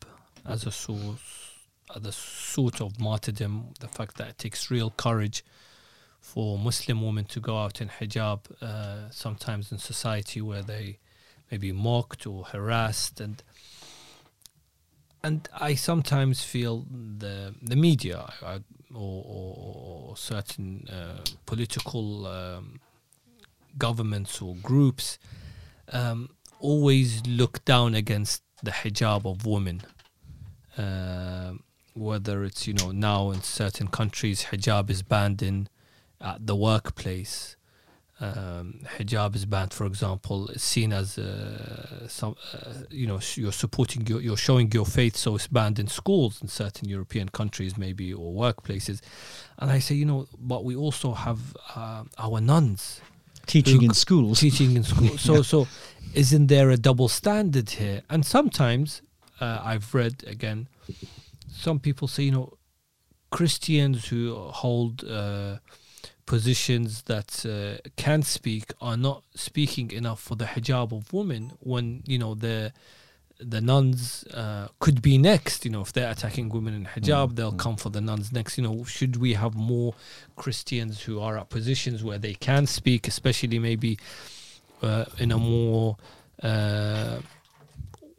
as 0.46 0.64
a 0.64 0.70
source, 0.70 1.58
as 1.94 2.06
a 2.06 2.12
sort 2.12 2.80
of 2.80 2.98
martyrdom, 2.98 3.74
the 3.80 3.88
fact 3.88 4.16
that 4.16 4.28
it 4.28 4.38
takes 4.38 4.70
real 4.70 4.90
courage 4.90 5.44
for 6.22 6.56
Muslim 6.56 7.02
women 7.02 7.24
to 7.24 7.40
go 7.40 7.58
out 7.58 7.80
in 7.80 7.88
hijab, 7.88 8.40
uh, 8.62 9.10
sometimes 9.10 9.72
in 9.72 9.78
society 9.78 10.40
where 10.40 10.62
they 10.62 10.98
may 11.50 11.58
be 11.58 11.72
mocked 11.72 12.26
or 12.26 12.44
harassed, 12.44 13.20
and 13.20 13.42
and 15.22 15.48
I 15.52 15.74
sometimes 15.74 16.42
feel 16.44 16.86
the 17.18 17.54
the 17.60 17.76
media 17.76 18.32
or, 18.40 18.60
or, 18.94 19.54
or 20.08 20.16
certain 20.16 20.86
uh, 20.88 21.24
political 21.44 22.26
um, 22.26 22.80
governments 23.76 24.40
or 24.40 24.54
groups 24.54 25.18
um, 25.92 26.30
always 26.60 27.26
look 27.26 27.64
down 27.64 27.94
against 27.96 28.42
the 28.62 28.70
hijab 28.70 29.26
of 29.26 29.44
women. 29.44 29.82
Uh, 30.78 31.54
whether 31.94 32.44
it's 32.44 32.66
you 32.66 32.72
know 32.72 32.90
now 32.92 33.30
in 33.30 33.42
certain 33.42 33.88
countries 33.88 34.46
hijab 34.50 34.88
is 34.88 35.02
banned 35.02 35.42
in 35.42 35.68
at 36.22 36.46
the 36.46 36.56
workplace. 36.56 37.56
Um, 38.20 38.80
hijab 38.98 39.34
is 39.34 39.46
banned, 39.46 39.74
for 39.74 39.84
example, 39.84 40.48
is 40.48 40.62
seen 40.62 40.92
as 40.92 41.18
uh, 41.18 42.06
some, 42.06 42.36
uh, 42.54 42.84
you 42.88 43.08
know, 43.08 43.18
you're 43.34 43.50
supporting, 43.50 44.06
your, 44.06 44.20
you're 44.20 44.36
showing 44.36 44.70
your 44.70 44.86
faith, 44.86 45.16
so 45.16 45.34
it's 45.34 45.48
banned 45.48 45.80
in 45.80 45.88
schools 45.88 46.40
in 46.40 46.46
certain 46.46 46.88
European 46.88 47.28
countries, 47.30 47.76
maybe, 47.76 48.14
or 48.14 48.32
workplaces. 48.32 49.00
And 49.58 49.72
I 49.72 49.80
say, 49.80 49.96
you 49.96 50.04
know, 50.04 50.28
but 50.38 50.64
we 50.64 50.76
also 50.76 51.14
have 51.14 51.40
uh, 51.74 52.04
our 52.16 52.40
nuns 52.40 53.00
teaching 53.46 53.82
in 53.82 53.94
schools, 53.94 54.38
teaching 54.38 54.76
in 54.76 54.84
schools. 54.84 55.20
So, 55.28 55.36
yeah. 55.36 55.42
so 55.42 55.66
isn't 56.14 56.46
there 56.46 56.70
a 56.70 56.76
double 56.76 57.08
standard 57.08 57.70
here? 57.70 58.02
And 58.08 58.24
sometimes 58.24 59.02
uh, 59.40 59.60
I've 59.64 59.92
read 59.94 60.22
again, 60.28 60.68
some 61.50 61.80
people 61.80 62.06
say, 62.06 62.24
you 62.24 62.32
know, 62.32 62.52
Christians 63.30 64.06
who 64.08 64.34
hold 64.34 65.04
uh, 65.04 65.56
positions 66.26 67.02
that 67.02 67.44
uh, 67.44 67.88
can 67.96 68.22
speak 68.22 68.72
are 68.80 68.96
not 68.96 69.22
speaking 69.34 69.90
enough 69.90 70.20
for 70.20 70.36
the 70.36 70.44
hijab 70.44 70.92
of 70.92 71.12
women 71.12 71.52
when 71.60 72.02
you 72.06 72.18
know 72.18 72.34
the 72.34 72.72
the 73.38 73.60
nuns 73.60 74.24
uh, 74.32 74.68
could 74.78 75.02
be 75.02 75.18
next 75.18 75.64
you 75.64 75.70
know 75.70 75.80
if 75.80 75.92
they're 75.92 76.10
attacking 76.10 76.48
women 76.48 76.74
in 76.74 76.84
hijab 76.84 77.32
Mm, 77.32 77.36
they'll 77.36 77.52
mm. 77.52 77.58
come 77.58 77.76
for 77.76 77.90
the 77.90 78.00
nuns 78.00 78.32
next 78.32 78.56
you 78.56 78.64
know 78.64 78.84
should 78.84 79.16
we 79.16 79.34
have 79.34 79.54
more 79.54 79.94
christians 80.36 81.02
who 81.02 81.20
are 81.20 81.36
at 81.38 81.50
positions 81.50 82.04
where 82.04 82.18
they 82.18 82.34
can 82.34 82.66
speak 82.66 83.08
especially 83.08 83.58
maybe 83.58 83.98
uh, 84.80 85.04
in 85.18 85.32
a 85.32 85.38
more 85.38 85.96
uh, 86.42 87.18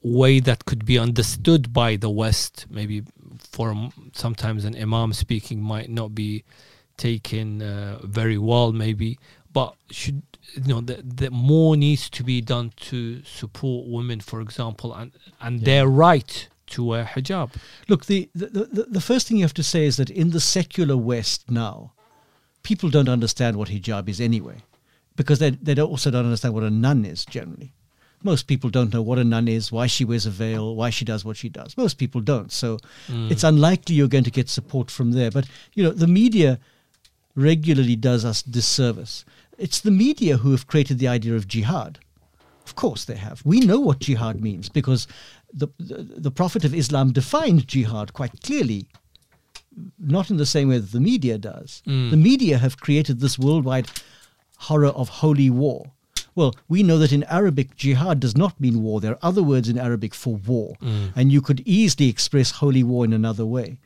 way 0.02 0.40
that 0.40 0.66
could 0.66 0.86
be 0.86 0.98
understood 1.00 1.74
by 1.74 1.96
the 1.96 2.10
west 2.10 2.66
maybe 2.70 3.04
for 3.52 3.90
sometimes 4.14 4.66
an 4.66 4.76
imam 4.76 5.14
speaking 5.14 5.62
might 5.62 5.90
not 5.90 6.14
be 6.14 6.44
taken 7.10 7.48
uh, 7.62 8.00
very 8.20 8.38
well 8.50 8.70
maybe 8.84 9.10
but 9.58 9.70
should 10.00 10.22
you 10.66 10.68
know 10.72 10.82
the 11.22 11.30
more 11.52 11.74
needs 11.86 12.04
to 12.18 12.22
be 12.32 12.38
done 12.56 12.68
to 12.90 12.98
support 13.40 13.82
women 13.98 14.20
for 14.30 14.40
example 14.48 14.90
and 15.00 15.10
and 15.46 15.54
Yeah. 15.60 15.66
their 15.70 15.86
right 16.08 16.34
to 16.74 16.80
wear 16.90 17.04
hijab 17.14 17.50
Look, 17.92 18.02
the, 18.12 18.20
the, 18.42 18.48
the, 18.78 18.84
the 18.98 19.02
first 19.10 19.24
thing 19.28 19.38
you 19.40 19.46
have 19.50 19.60
to 19.64 19.68
say 19.74 19.82
is 19.90 19.96
that 19.98 20.10
in 20.22 20.28
the 20.36 20.40
secular 20.58 20.98
West 21.12 21.40
now, 21.66 21.76
people 22.70 22.90
don't 22.96 23.10
understand 23.18 23.54
what 23.58 23.68
hijab 23.70 24.08
is 24.14 24.20
anyway, 24.30 24.58
because 25.20 25.40
they, 25.44 25.52
they 25.68 25.76
don't, 25.78 25.92
also 25.94 26.10
don't 26.14 26.26
understand 26.32 26.54
what 26.56 26.64
a 26.64 26.70
nun 26.86 27.00
is 27.14 27.22
generally. 27.38 27.70
Most 28.32 28.44
people 28.52 28.70
don't 28.78 28.92
know 28.96 29.02
what 29.10 29.20
a 29.20 29.24
nun 29.24 29.48
is, 29.58 29.72
why 29.78 29.88
she 29.88 30.04
wears 30.10 30.26
a 30.26 30.32
veil, 30.44 30.66
why 30.80 30.90
she 30.98 31.04
does 31.12 31.22
what 31.28 31.38
she 31.42 31.50
does. 31.50 31.70
Most 31.84 31.96
people 32.04 32.22
don't. 32.34 32.52
So 32.62 32.68
Mm. 33.10 33.30
it's 33.34 33.44
unlikely 33.44 33.94
you're 33.98 34.14
going 34.16 34.24
to 34.32 34.38
get 34.40 34.50
support 34.50 34.88
from 34.98 35.08
there. 35.18 35.32
But, 35.38 35.46
you 35.76 35.84
know, 35.84 35.92
the 36.04 36.08
media 36.22 36.50
regularly 37.36 37.96
does 37.96 38.24
us 38.26 38.42
disservice. 38.42 39.26
It's 39.58 39.80
the 39.80 39.92
media 39.92 40.38
who 40.38 40.52
have 40.52 40.68
created 40.68 41.00
the 41.00 41.08
idea 41.08 41.36
of 41.36 41.48
jihad. 41.48 42.00
Of 42.66 42.76
course 42.76 43.06
they 43.06 43.16
have. 43.16 43.42
We 43.46 43.60
know 43.60 43.80
what 43.80 44.00
jihad 44.00 44.42
means 44.42 44.70
because 44.70 45.08
the, 45.54 45.68
the, 45.78 46.04
the 46.18 46.32
Prophet 46.32 46.64
of 46.64 46.74
Islam 46.74 47.12
defined 47.12 47.68
jihad 47.68 48.14
quite 48.14 48.42
clearly, 48.42 48.88
not 50.00 50.30
in 50.30 50.38
the 50.38 50.46
same 50.46 50.70
way 50.70 50.78
that 50.80 50.92
the 50.92 51.00
media 51.00 51.38
does. 51.38 51.82
Mm. 51.88 52.12
The 52.12 52.18
media 52.18 52.58
have 52.58 52.80
created 52.80 53.20
this 53.20 53.38
worldwide 53.38 53.90
horror 54.58 54.88
of 54.88 55.10
holy 55.10 55.50
war. 55.50 55.92
Well, 56.36 56.56
we 56.68 56.82
know 56.82 56.98
that 56.98 57.12
in 57.12 57.24
Arabic, 57.26 57.76
jihad 57.76 58.20
does 58.20 58.36
not 58.36 58.60
mean 58.60 58.82
war. 58.82 59.00
There 59.00 59.12
are 59.12 59.20
other 59.22 59.44
words 59.44 59.70
in 59.70 59.78
Arabic 59.78 60.16
for 60.16 60.36
war, 60.38 60.76
Mm. 60.82 61.12
and 61.16 61.32
you 61.32 61.42
could 61.42 61.62
easily 61.66 62.10
express 62.10 62.50
holy 62.52 62.82
war 62.84 63.06
in 63.06 63.14
another 63.14 63.46
way. 63.46 63.78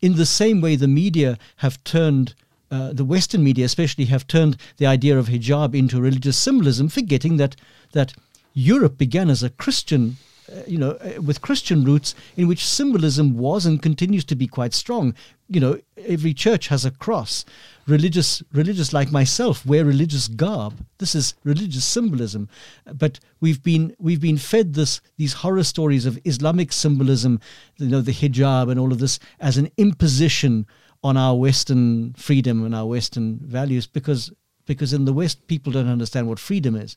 In 0.00 0.14
the 0.16 0.26
same 0.26 0.60
way, 0.60 0.76
the 0.76 0.86
media 0.86 1.36
have 1.56 1.82
turned, 1.82 2.34
uh, 2.70 2.92
the 2.92 3.04
Western 3.04 3.44
media 3.44 3.64
especially, 3.64 4.06
have 4.06 4.26
turned 4.26 4.56
the 4.78 4.86
idea 4.86 5.18
of 5.18 5.28
hijab 5.28 5.74
into 5.74 6.00
religious 6.00 6.36
symbolism, 6.36 6.88
forgetting 6.88 7.36
that 7.36 7.56
that 7.92 8.12
Europe 8.54 8.96
began 8.96 9.30
as 9.30 9.42
a 9.42 9.50
Christian, 9.50 10.16
uh, 10.50 10.62
you 10.66 10.78
know, 10.78 10.92
uh, 10.92 11.20
with 11.20 11.42
Christian 11.42 11.84
roots, 11.84 12.14
in 12.36 12.48
which 12.48 12.66
symbolism 12.66 13.36
was 13.36 13.66
and 13.66 13.82
continues 13.82 14.24
to 14.24 14.34
be 14.34 14.46
quite 14.46 14.72
strong. 14.74 15.14
You 15.48 15.60
know, 15.60 15.78
every 15.98 16.34
church 16.34 16.68
has 16.68 16.84
a 16.84 16.90
cross. 16.90 17.44
Religious, 17.86 18.42
religious 18.52 18.92
like 18.92 19.12
myself 19.12 19.64
wear 19.64 19.84
religious 19.84 20.26
garb. 20.26 20.84
This 20.98 21.14
is 21.14 21.34
religious 21.44 21.84
symbolism, 21.84 22.48
but 22.92 23.20
we've 23.40 23.62
been 23.62 23.94
we've 24.00 24.20
been 24.20 24.38
fed 24.38 24.74
this 24.74 25.00
these 25.18 25.34
horror 25.34 25.62
stories 25.62 26.06
of 26.06 26.18
Islamic 26.24 26.72
symbolism, 26.72 27.38
you 27.76 27.88
know, 27.88 28.00
the 28.00 28.12
hijab 28.12 28.70
and 28.70 28.80
all 28.80 28.90
of 28.90 28.98
this 28.98 29.20
as 29.38 29.56
an 29.56 29.70
imposition 29.76 30.66
on 31.02 31.16
our 31.16 31.34
Western 31.34 32.12
freedom 32.14 32.64
and 32.64 32.74
our 32.74 32.86
Western 32.86 33.38
values 33.38 33.86
because 33.86 34.32
because 34.66 34.92
in 34.92 35.04
the 35.04 35.12
West 35.12 35.46
people 35.46 35.72
don't 35.72 35.88
understand 35.88 36.28
what 36.28 36.38
freedom 36.38 36.74
is. 36.74 36.96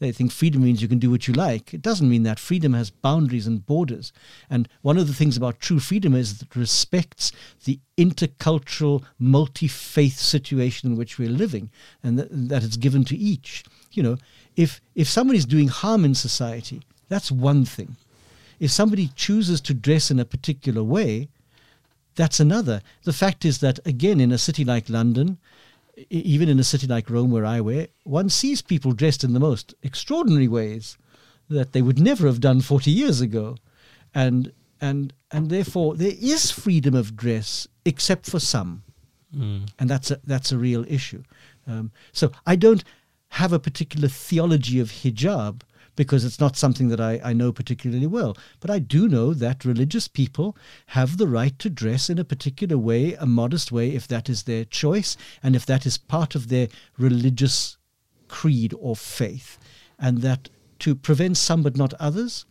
They 0.00 0.12
think 0.12 0.30
freedom 0.30 0.62
means 0.62 0.80
you 0.80 0.86
can 0.88 1.00
do 1.00 1.10
what 1.10 1.26
you 1.26 1.34
like. 1.34 1.74
It 1.74 1.82
doesn't 1.82 2.08
mean 2.08 2.22
that. 2.22 2.38
Freedom 2.38 2.72
has 2.74 2.90
boundaries 2.90 3.48
and 3.48 3.66
borders. 3.66 4.12
And 4.48 4.68
one 4.82 4.96
of 4.96 5.08
the 5.08 5.14
things 5.14 5.36
about 5.36 5.58
true 5.58 5.80
freedom 5.80 6.14
is 6.14 6.38
that 6.38 6.46
it 6.46 6.56
respects 6.56 7.32
the 7.64 7.80
intercultural, 7.96 9.02
multi 9.18 9.66
faith 9.66 10.16
situation 10.16 10.92
in 10.92 10.96
which 10.96 11.18
we're 11.18 11.28
living 11.28 11.70
and 12.02 12.18
that, 12.18 12.28
that 12.30 12.62
it's 12.62 12.76
given 12.76 13.04
to 13.06 13.16
each. 13.16 13.64
You 13.90 14.04
know, 14.04 14.16
if, 14.54 14.80
if 14.94 15.08
somebody's 15.08 15.46
doing 15.46 15.68
harm 15.68 16.04
in 16.04 16.14
society, 16.14 16.80
that's 17.08 17.32
one 17.32 17.64
thing. 17.64 17.96
If 18.60 18.70
somebody 18.70 19.08
chooses 19.14 19.60
to 19.62 19.74
dress 19.74 20.10
in 20.10 20.20
a 20.20 20.24
particular 20.24 20.84
way, 20.84 21.28
that's 22.18 22.40
another. 22.40 22.82
The 23.04 23.12
fact 23.12 23.44
is 23.44 23.58
that, 23.58 23.78
again, 23.86 24.20
in 24.20 24.32
a 24.32 24.38
city 24.38 24.64
like 24.64 24.90
London, 24.90 25.38
even 26.10 26.48
in 26.48 26.58
a 26.58 26.64
city 26.64 26.88
like 26.88 27.08
Rome, 27.08 27.30
where 27.30 27.46
I 27.46 27.60
wear, 27.60 27.86
one 28.02 28.28
sees 28.28 28.60
people 28.60 28.90
dressed 28.90 29.22
in 29.22 29.34
the 29.34 29.40
most 29.40 29.72
extraordinary 29.84 30.48
ways 30.48 30.98
that 31.48 31.72
they 31.72 31.80
would 31.80 32.00
never 32.00 32.26
have 32.26 32.40
done 32.40 32.60
40 32.60 32.90
years 32.90 33.20
ago. 33.20 33.56
And, 34.12 34.52
and, 34.80 35.12
and 35.30 35.48
therefore, 35.48 35.94
there 35.94 36.16
is 36.20 36.50
freedom 36.50 36.96
of 36.96 37.14
dress, 37.14 37.68
except 37.84 38.26
for 38.26 38.40
some. 38.40 38.82
Mm. 39.32 39.68
And 39.78 39.88
that's 39.88 40.10
a, 40.10 40.20
that's 40.24 40.50
a 40.50 40.58
real 40.58 40.84
issue. 40.88 41.22
Um, 41.68 41.92
so 42.10 42.32
I 42.44 42.56
don't 42.56 42.82
have 43.28 43.52
a 43.52 43.60
particular 43.60 44.08
theology 44.08 44.80
of 44.80 44.90
hijab 44.90 45.60
because 45.98 46.24
it's 46.24 46.38
not 46.38 46.56
something 46.56 46.90
that 46.90 47.00
I, 47.00 47.20
I 47.24 47.32
know 47.32 47.52
particularly 47.52 48.06
well. 48.06 48.36
But 48.60 48.70
I 48.70 48.78
do 48.78 49.08
know 49.08 49.34
that 49.34 49.64
religious 49.64 50.06
people 50.06 50.56
have 50.86 51.16
the 51.16 51.26
right 51.26 51.58
to 51.58 51.68
dress 51.68 52.08
in 52.08 52.20
a 52.20 52.24
particular 52.24 52.78
way, 52.78 53.14
a 53.14 53.26
modest 53.26 53.72
way, 53.72 53.90
if 53.90 54.06
that 54.06 54.28
is 54.28 54.44
their 54.44 54.64
choice 54.64 55.16
and 55.42 55.56
if 55.56 55.66
that 55.66 55.86
is 55.86 55.98
part 55.98 56.36
of 56.36 56.48
their 56.48 56.68
religious 56.98 57.78
creed 58.28 58.72
or 58.78 58.94
faith. 58.94 59.58
And 59.98 60.18
that 60.18 60.50
to 60.78 60.94
prevent 60.94 61.36
some 61.36 61.64
but 61.64 61.76
not 61.76 61.94
others 61.94 62.46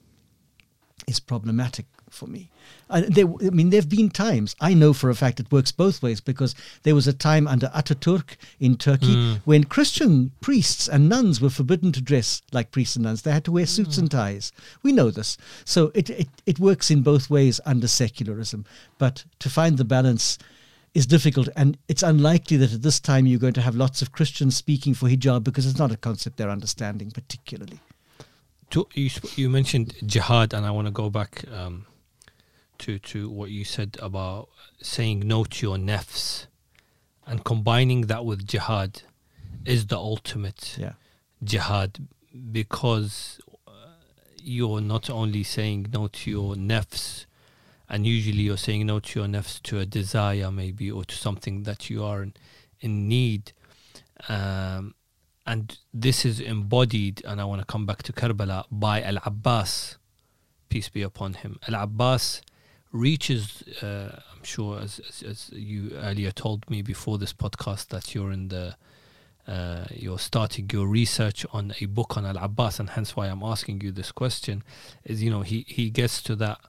is 1.08 1.22
problematic 1.22 1.86
for 2.10 2.28
me. 2.28 2.50
And 2.90 3.14
there, 3.14 3.26
I 3.26 3.50
mean, 3.50 3.70
there 3.70 3.80
have 3.82 3.90
been 3.90 4.10
times, 4.10 4.56
I 4.62 4.74
know 4.74 4.94
for 4.94 5.10
a 5.10 5.16
fact 5.16 5.40
it 5.40 5.52
works 5.52 5.72
both 5.72 6.02
ways 6.02 6.22
because 6.22 6.56
there 6.84 6.96
was 6.96 7.08
a 7.08 7.14
time 7.14 7.48
under 7.48 7.68
Ataturk 7.76 8.36
in 8.60 8.78
Turkey 8.78 9.16
Mm. 9.16 9.40
when 9.46 9.64
Christian 9.66 10.32
priests 10.42 10.88
and 10.88 11.10
nuns 11.10 11.42
were 11.42 11.50
forbidden 11.50 11.92
to 11.94 12.02
dress 12.02 12.42
like 12.52 12.72
priests 12.72 12.96
and 12.96 13.04
nuns. 13.04 13.22
They 13.22 13.32
had 13.32 13.46
to 13.46 13.52
wear 13.52 13.66
suits 13.66 13.98
and 13.98 14.10
ties. 14.10 14.52
We 14.84 14.92
know 14.92 15.12
this. 15.12 15.38
So 15.66 15.92
it, 15.94 16.10
it, 16.10 16.28
it 16.46 16.60
works 16.60 16.90
in 16.90 17.02
both 17.04 17.30
ways 17.30 17.60
under 17.66 17.88
secularism. 17.88 18.66
But 18.98 19.26
to 19.40 19.50
find 19.50 19.78
the 19.78 19.86
balance 19.86 20.38
is 20.94 21.06
difficult. 21.06 21.50
And 21.56 21.78
it's 21.88 22.04
unlikely 22.04 22.58
that 22.58 22.74
at 22.74 22.82
this 22.82 23.00
time 23.00 23.28
you're 23.28 23.40
going 23.40 23.54
to 23.54 23.62
have 23.62 23.76
lots 23.76 24.02
of 24.02 24.12
Christians 24.14 24.56
speaking 24.56 24.94
for 24.94 25.08
hijab 25.10 25.44
because 25.44 25.66
it's 25.68 25.78
not 25.80 25.92
a 25.92 25.98
concept 25.98 26.38
they're 26.38 26.50
understanding 26.50 27.12
particularly. 27.12 27.80
to, 28.72 28.88
you 28.94 29.10
you 29.36 29.50
mentioned 29.50 29.94
jihad, 30.06 30.54
and 30.54 30.66
I 30.66 30.72
want 30.72 30.88
to 30.88 30.92
go 30.92 31.10
back 31.10 31.44
um, 31.54 31.86
to 32.80 33.00
to 33.00 33.30
what 33.30 33.50
you 33.52 33.64
said 33.66 33.98
about 34.02 34.50
saying 34.82 35.20
no 35.20 35.44
to 35.44 35.66
your 35.68 35.78
nafs, 35.78 36.48
and 37.26 37.44
combining 37.44 38.02
that 38.08 38.26
with 38.26 38.46
jihad 38.48 39.02
is 39.66 39.88
the 39.88 39.98
ultimate 39.98 40.78
Yeah. 40.80 40.94
jihad 41.44 42.08
because 42.52 43.40
uh, 43.68 43.72
you're 44.42 44.82
not 44.82 45.10
only 45.10 45.44
saying 45.44 45.88
no 45.92 46.08
to 46.08 46.32
your 46.32 46.56
nafs, 46.56 47.26
and 47.90 48.06
usually 48.06 48.44
you're 48.44 48.58
saying 48.58 48.86
no 48.86 49.00
to 49.00 49.20
your 49.20 49.28
nafs 49.28 49.62
to 49.64 49.80
a 49.80 49.86
desire 49.86 50.52
maybe 50.52 50.90
or 50.92 51.04
to 51.06 51.16
something 51.16 51.64
that 51.64 51.90
you 51.90 52.04
are 52.04 52.22
in, 52.24 52.34
in 52.80 53.08
need. 53.08 53.54
Um, 54.30 54.94
and 55.46 55.78
this 55.94 56.26
is 56.26 56.40
embodied, 56.42 57.24
and 57.26 57.40
I 57.40 57.46
want 57.46 57.62
to 57.62 57.66
come 57.66 57.86
back 57.86 58.04
to 58.04 58.14
Karbala, 58.14 58.66
by 58.70 59.02
Al 59.02 59.18
Abbas, 59.24 59.98
peace 60.70 60.90
be 60.90 61.02
upon 61.02 61.36
him. 61.36 61.60
Al 61.68 61.76
Abbas 61.84 62.42
reaches, 62.92 63.64
uh, 63.82 64.20
I'm 64.34 64.44
sure, 64.44 64.80
as, 64.80 65.00
as, 65.08 65.24
as 65.24 65.50
you 65.54 65.92
earlier 65.96 66.32
told 66.32 66.70
me 66.70 66.82
before 66.82 67.18
this 67.18 67.34
podcast, 67.34 67.88
that 67.90 68.14
you're 68.16 68.32
in 68.32 68.50
the 68.50 68.76
uh, 69.48 69.86
you're 69.94 70.20
starting 70.20 70.70
your 70.74 70.86
research 70.88 71.46
on 71.54 71.74
a 71.80 71.86
book 71.86 72.18
on 72.18 72.26
Al 72.26 72.38
Abbas, 72.38 72.80
and 72.80 72.90
hence 72.92 73.16
why 73.16 73.28
I'm 73.28 73.44
asking 73.44 73.82
you 73.82 73.92
this 73.92 74.12
question. 74.12 74.64
Is 75.06 75.24
you 75.24 75.30
know 75.30 75.42
he 75.42 75.66
he 75.68 75.90
gets 75.90 76.22
to 76.24 76.36
that, 76.36 76.60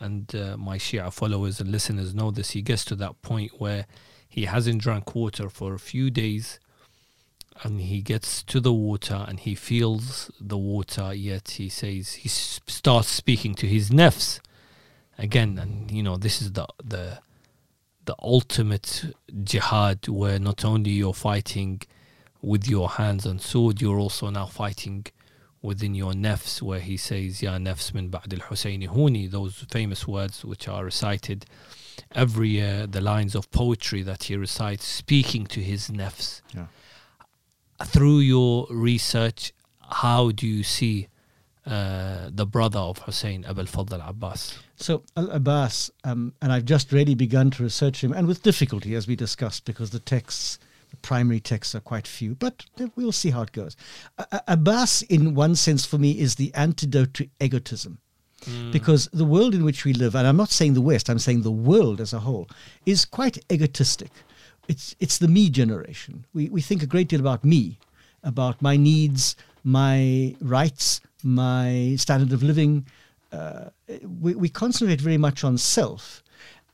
and 0.00 0.34
uh, 0.34 0.56
my 0.56 0.78
Shia 0.78 1.12
followers 1.12 1.60
and 1.60 1.70
listeners 1.70 2.14
know 2.14 2.30
this. 2.30 2.50
He 2.50 2.62
gets 2.62 2.84
to 2.86 2.94
that 2.96 3.20
point 3.20 3.60
where 3.60 3.86
he 4.26 4.46
hasn't 4.46 4.80
drank 4.80 5.14
water 5.14 5.50
for 5.50 5.74
a 5.74 5.78
few 5.78 6.10
days, 6.10 6.58
and 7.62 7.82
he 7.82 8.00
gets 8.00 8.42
to 8.44 8.60
the 8.60 8.72
water 8.72 9.26
and 9.28 9.38
he 9.40 9.54
feels 9.54 10.30
the 10.40 10.56
water. 10.58 11.12
Yet 11.12 11.50
he 11.50 11.68
says 11.68 12.14
he 12.14 12.28
starts 12.30 13.08
speaking 13.08 13.54
to 13.56 13.66
his 13.66 13.90
nafs 13.90 14.40
again, 15.22 15.58
and 15.58 15.90
you 15.90 16.02
know 16.02 16.16
this 16.16 16.42
is 16.42 16.52
the 16.52 16.66
the 16.84 17.18
the 18.04 18.14
ultimate 18.18 19.14
jihad 19.44 20.08
where 20.08 20.38
not 20.38 20.64
only 20.64 20.90
you're 20.90 21.14
fighting 21.14 21.80
with 22.42 22.68
your 22.68 22.90
hands 22.90 23.24
and 23.24 23.40
sword, 23.40 23.80
you're 23.80 24.00
also 24.00 24.28
now 24.28 24.46
fighting 24.46 25.06
within 25.62 25.94
your 25.94 26.12
nafs, 26.12 26.60
where 26.60 26.80
he 26.80 26.96
says, 26.96 27.40
Ya 27.40 27.56
nafs 27.56 27.94
min 27.94 28.08
ba'd 28.08 28.34
al 28.34 28.40
Husayni 28.40 28.88
huni, 28.88 29.30
those 29.30 29.64
famous 29.70 30.08
words 30.08 30.44
which 30.44 30.66
are 30.66 30.84
recited 30.84 31.46
every 32.14 32.48
year 32.48 32.86
the 32.86 33.00
lines 33.00 33.36
of 33.36 33.48
poetry 33.52 34.02
that 34.02 34.24
he 34.24 34.36
recites, 34.36 34.84
speaking 34.84 35.46
to 35.46 35.60
his 35.60 35.88
nafs. 35.88 36.42
Yeah. 36.52 36.66
Through 37.84 38.20
your 38.20 38.66
research, 38.70 39.52
how 39.80 40.32
do 40.32 40.48
you 40.48 40.64
see 40.64 41.08
uh, 41.66 42.30
the 42.30 42.46
brother 42.46 42.80
of 42.80 42.98
Hussein, 42.98 43.44
Abul 43.44 43.66
Fadl 43.66 44.06
Abbas? 44.06 44.58
So 44.76 45.02
Al 45.16 45.30
Abbas, 45.30 45.90
um, 46.04 46.32
and 46.42 46.52
I've 46.52 46.64
just 46.64 46.92
really 46.92 47.14
begun 47.14 47.50
to 47.52 47.62
research 47.62 48.02
him, 48.02 48.12
and 48.12 48.26
with 48.26 48.42
difficulty, 48.42 48.94
as 48.94 49.06
we 49.06 49.16
discussed, 49.16 49.64
because 49.64 49.90
the 49.90 50.00
texts, 50.00 50.58
the 50.90 50.96
primary 50.96 51.40
texts, 51.40 51.74
are 51.74 51.80
quite 51.80 52.06
few. 52.06 52.34
But 52.34 52.64
we'll 52.96 53.12
see 53.12 53.30
how 53.30 53.42
it 53.42 53.52
goes. 53.52 53.76
A- 54.18 54.42
Abbas, 54.48 55.02
in 55.02 55.34
one 55.34 55.54
sense, 55.54 55.86
for 55.86 55.98
me, 55.98 56.18
is 56.18 56.34
the 56.34 56.52
antidote 56.54 57.14
to 57.14 57.28
egotism. 57.40 57.98
Because 58.72 59.08
the 59.12 59.24
world 59.24 59.54
in 59.54 59.64
which 59.64 59.84
we 59.84 59.92
live, 59.92 60.16
and 60.16 60.26
I'm 60.26 60.36
not 60.36 60.50
saying 60.50 60.74
the 60.74 60.80
West, 60.80 61.08
I'm 61.08 61.20
saying 61.20 61.42
the 61.42 61.52
world 61.52 62.00
as 62.00 62.12
a 62.12 62.18
whole, 62.18 62.48
is 62.84 63.04
quite 63.04 63.38
egotistic. 63.52 64.10
It's 64.66 64.96
it's 64.98 65.18
the 65.18 65.28
me 65.28 65.48
generation. 65.48 66.24
We 66.34 66.48
we 66.48 66.60
think 66.60 66.82
a 66.82 66.86
great 66.86 67.06
deal 67.06 67.20
about 67.20 67.44
me, 67.44 67.78
about 68.24 68.60
my 68.60 68.76
needs, 68.76 69.36
my 69.62 70.34
rights, 70.40 71.00
my 71.24 71.96
standard 71.98 72.32
of 72.32 72.42
living. 72.42 72.86
Uh, 73.30 73.70
we, 74.20 74.34
we 74.34 74.48
concentrate 74.48 75.00
very 75.00 75.18
much 75.18 75.44
on 75.44 75.58
self. 75.58 76.22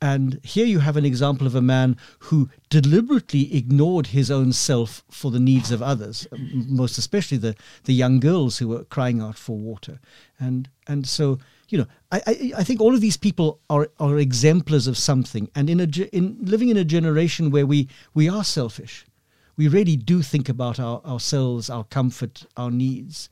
And 0.01 0.39
here 0.45 0.67
you 0.67 0.79
have 0.79 0.97
an 0.97 1.05
example 1.05 1.47
of 1.47 1.57
a 1.57 1.61
man 1.61 1.97
who 2.21 2.49
deliberately 2.71 3.57
ignored 3.57 4.09
his 4.09 4.31
own 4.31 4.53
self 4.53 5.03
for 5.11 5.33
the 5.33 5.41
needs 5.41 5.73
of 5.73 5.83
others, 5.83 6.29
most 6.53 6.99
especially 6.99 7.39
the, 7.39 7.57
the 7.85 7.95
young 7.95 8.21
girls 8.21 8.59
who 8.59 8.69
were 8.69 8.85
crying 8.85 9.21
out 9.21 9.37
for 9.37 9.57
water. 9.57 9.99
And 10.39 10.69
and 10.87 11.05
so 11.05 11.41
you 11.69 11.79
know, 11.79 11.87
I, 12.11 12.23
I, 12.27 12.53
I 12.59 12.65
think 12.65 12.81
all 12.81 12.95
of 12.95 13.01
these 13.01 13.17
people 13.17 13.61
are, 13.69 13.91
are 14.01 14.19
exemplars 14.19 14.87
of 14.87 14.97
something. 14.97 15.51
And 15.55 15.69
in 15.69 15.81
a 15.81 15.89
in 16.13 16.39
living 16.41 16.71
in 16.71 16.77
a 16.77 16.85
generation 16.85 17.51
where 17.51 17.67
we 17.67 17.89
we 18.15 18.29
are 18.29 18.45
selfish, 18.45 19.05
we 19.57 19.69
really 19.69 19.97
do 19.97 20.23
think 20.23 20.49
about 20.49 20.81
our, 20.81 21.03
ourselves, 21.05 21.69
our 21.69 21.85
comfort, 21.85 22.47
our 22.57 22.71
needs. 22.71 23.29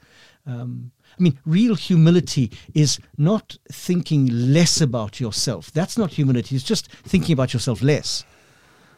Um, 0.47 0.93
I 1.19 1.23
mean, 1.23 1.39
real 1.47 1.75
humility 1.75 2.51
is 2.75 2.99
not 3.17 3.57
thinking 3.73 4.27
less 4.27 4.81
about 4.81 5.19
yourself. 5.19 5.73
That's 5.73 5.97
not 5.97 6.12
humility. 6.12 6.57
It's 6.57 6.64
just 6.64 6.91
thinking 6.91 7.33
about 7.33 7.55
yourself 7.55 7.83
less. 7.83 8.25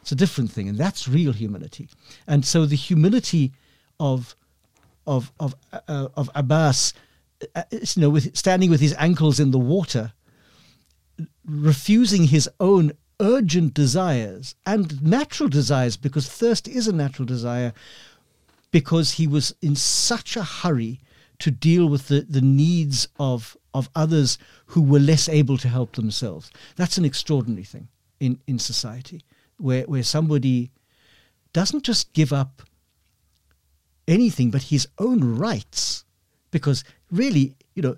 It's 0.02 0.12
a 0.12 0.16
different 0.16 0.50
thing, 0.50 0.68
and 0.68 0.78
that's 0.78 1.06
real 1.06 1.32
humility. 1.32 1.88
And 2.26 2.44
so 2.44 2.66
the 2.66 2.76
humility 2.76 3.52
of 4.00 4.34
of 5.06 5.32
of 5.38 5.54
uh, 5.72 6.08
of 6.16 6.30
Abbas, 6.34 6.92
uh, 7.54 7.62
you 7.70 8.02
know, 8.02 8.10
with 8.10 8.36
standing 8.36 8.70
with 8.70 8.80
his 8.80 8.94
ankles 8.98 9.38
in 9.38 9.50
the 9.50 9.58
water, 9.58 10.12
refusing 11.44 12.24
his 12.24 12.48
own 12.58 12.92
urgent 13.20 13.74
desires 13.74 14.54
and 14.64 15.02
natural 15.02 15.48
desires, 15.48 15.96
because 15.96 16.28
thirst 16.28 16.68
is 16.68 16.88
a 16.88 16.92
natural 16.92 17.26
desire, 17.26 17.72
because 18.70 19.12
he 19.12 19.26
was 19.26 19.54
in 19.60 19.76
such 19.76 20.36
a 20.36 20.42
hurry 20.42 21.00
to 21.38 21.50
deal 21.50 21.88
with 21.88 22.08
the, 22.08 22.26
the 22.28 22.40
needs 22.40 23.08
of 23.18 23.56
of 23.74 23.90
others 23.94 24.38
who 24.66 24.82
were 24.82 24.98
less 24.98 25.28
able 25.28 25.56
to 25.58 25.68
help 25.68 25.92
themselves. 25.92 26.50
That's 26.76 26.98
an 26.98 27.04
extraordinary 27.04 27.64
thing 27.64 27.88
in, 28.18 28.40
in 28.46 28.58
society, 28.58 29.22
where 29.58 29.84
where 29.84 30.02
somebody 30.02 30.70
doesn't 31.52 31.84
just 31.84 32.12
give 32.12 32.32
up 32.32 32.62
anything 34.06 34.50
but 34.50 34.62
his 34.62 34.88
own 34.98 35.36
rights, 35.36 36.04
because 36.50 36.82
really, 37.10 37.54
you 37.74 37.82
know, 37.82 37.96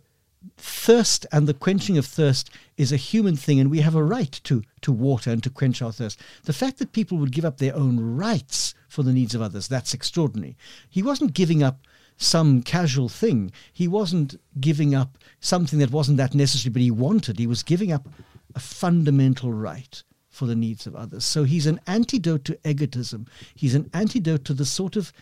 thirst 0.56 1.26
and 1.32 1.46
the 1.46 1.54
quenching 1.54 1.98
of 1.98 2.06
thirst 2.06 2.50
is 2.76 2.92
a 2.92 2.96
human 2.96 3.36
thing, 3.36 3.60
and 3.60 3.70
we 3.70 3.80
have 3.80 3.94
a 3.94 4.04
right 4.04 4.40
to 4.44 4.62
to 4.82 4.92
water 4.92 5.30
and 5.30 5.42
to 5.42 5.50
quench 5.50 5.80
our 5.80 5.92
thirst. 5.92 6.20
The 6.44 6.52
fact 6.52 6.78
that 6.78 6.92
people 6.92 7.18
would 7.18 7.32
give 7.32 7.44
up 7.44 7.58
their 7.58 7.76
own 7.76 8.16
rights 8.16 8.74
for 8.88 9.02
the 9.02 9.12
needs 9.12 9.34
of 9.34 9.42
others, 9.42 9.68
that's 9.68 9.94
extraordinary. 9.94 10.56
He 10.88 11.02
wasn't 11.02 11.32
giving 11.34 11.62
up 11.62 11.86
some 12.20 12.62
casual 12.62 13.08
thing. 13.08 13.50
He 13.72 13.88
wasn't 13.88 14.38
giving 14.60 14.94
up 14.94 15.16
something 15.40 15.78
that 15.78 15.90
wasn't 15.90 16.18
that 16.18 16.34
necessary, 16.34 16.70
but 16.70 16.82
he 16.82 16.90
wanted. 16.90 17.38
He 17.38 17.46
was 17.46 17.62
giving 17.62 17.90
up 17.90 18.06
a 18.54 18.60
fundamental 18.60 19.52
right 19.52 20.02
for 20.28 20.44
the 20.44 20.54
needs 20.54 20.86
of 20.86 20.94
others. 20.94 21.24
So 21.24 21.44
he's 21.44 21.66
an 21.66 21.80
antidote 21.86 22.44
to 22.44 22.58
egotism. 22.62 23.26
He's 23.54 23.74
an 23.74 23.88
antidote 23.94 24.44
to 24.44 24.54
the 24.54 24.66
sort 24.66 24.96
of 24.96 25.12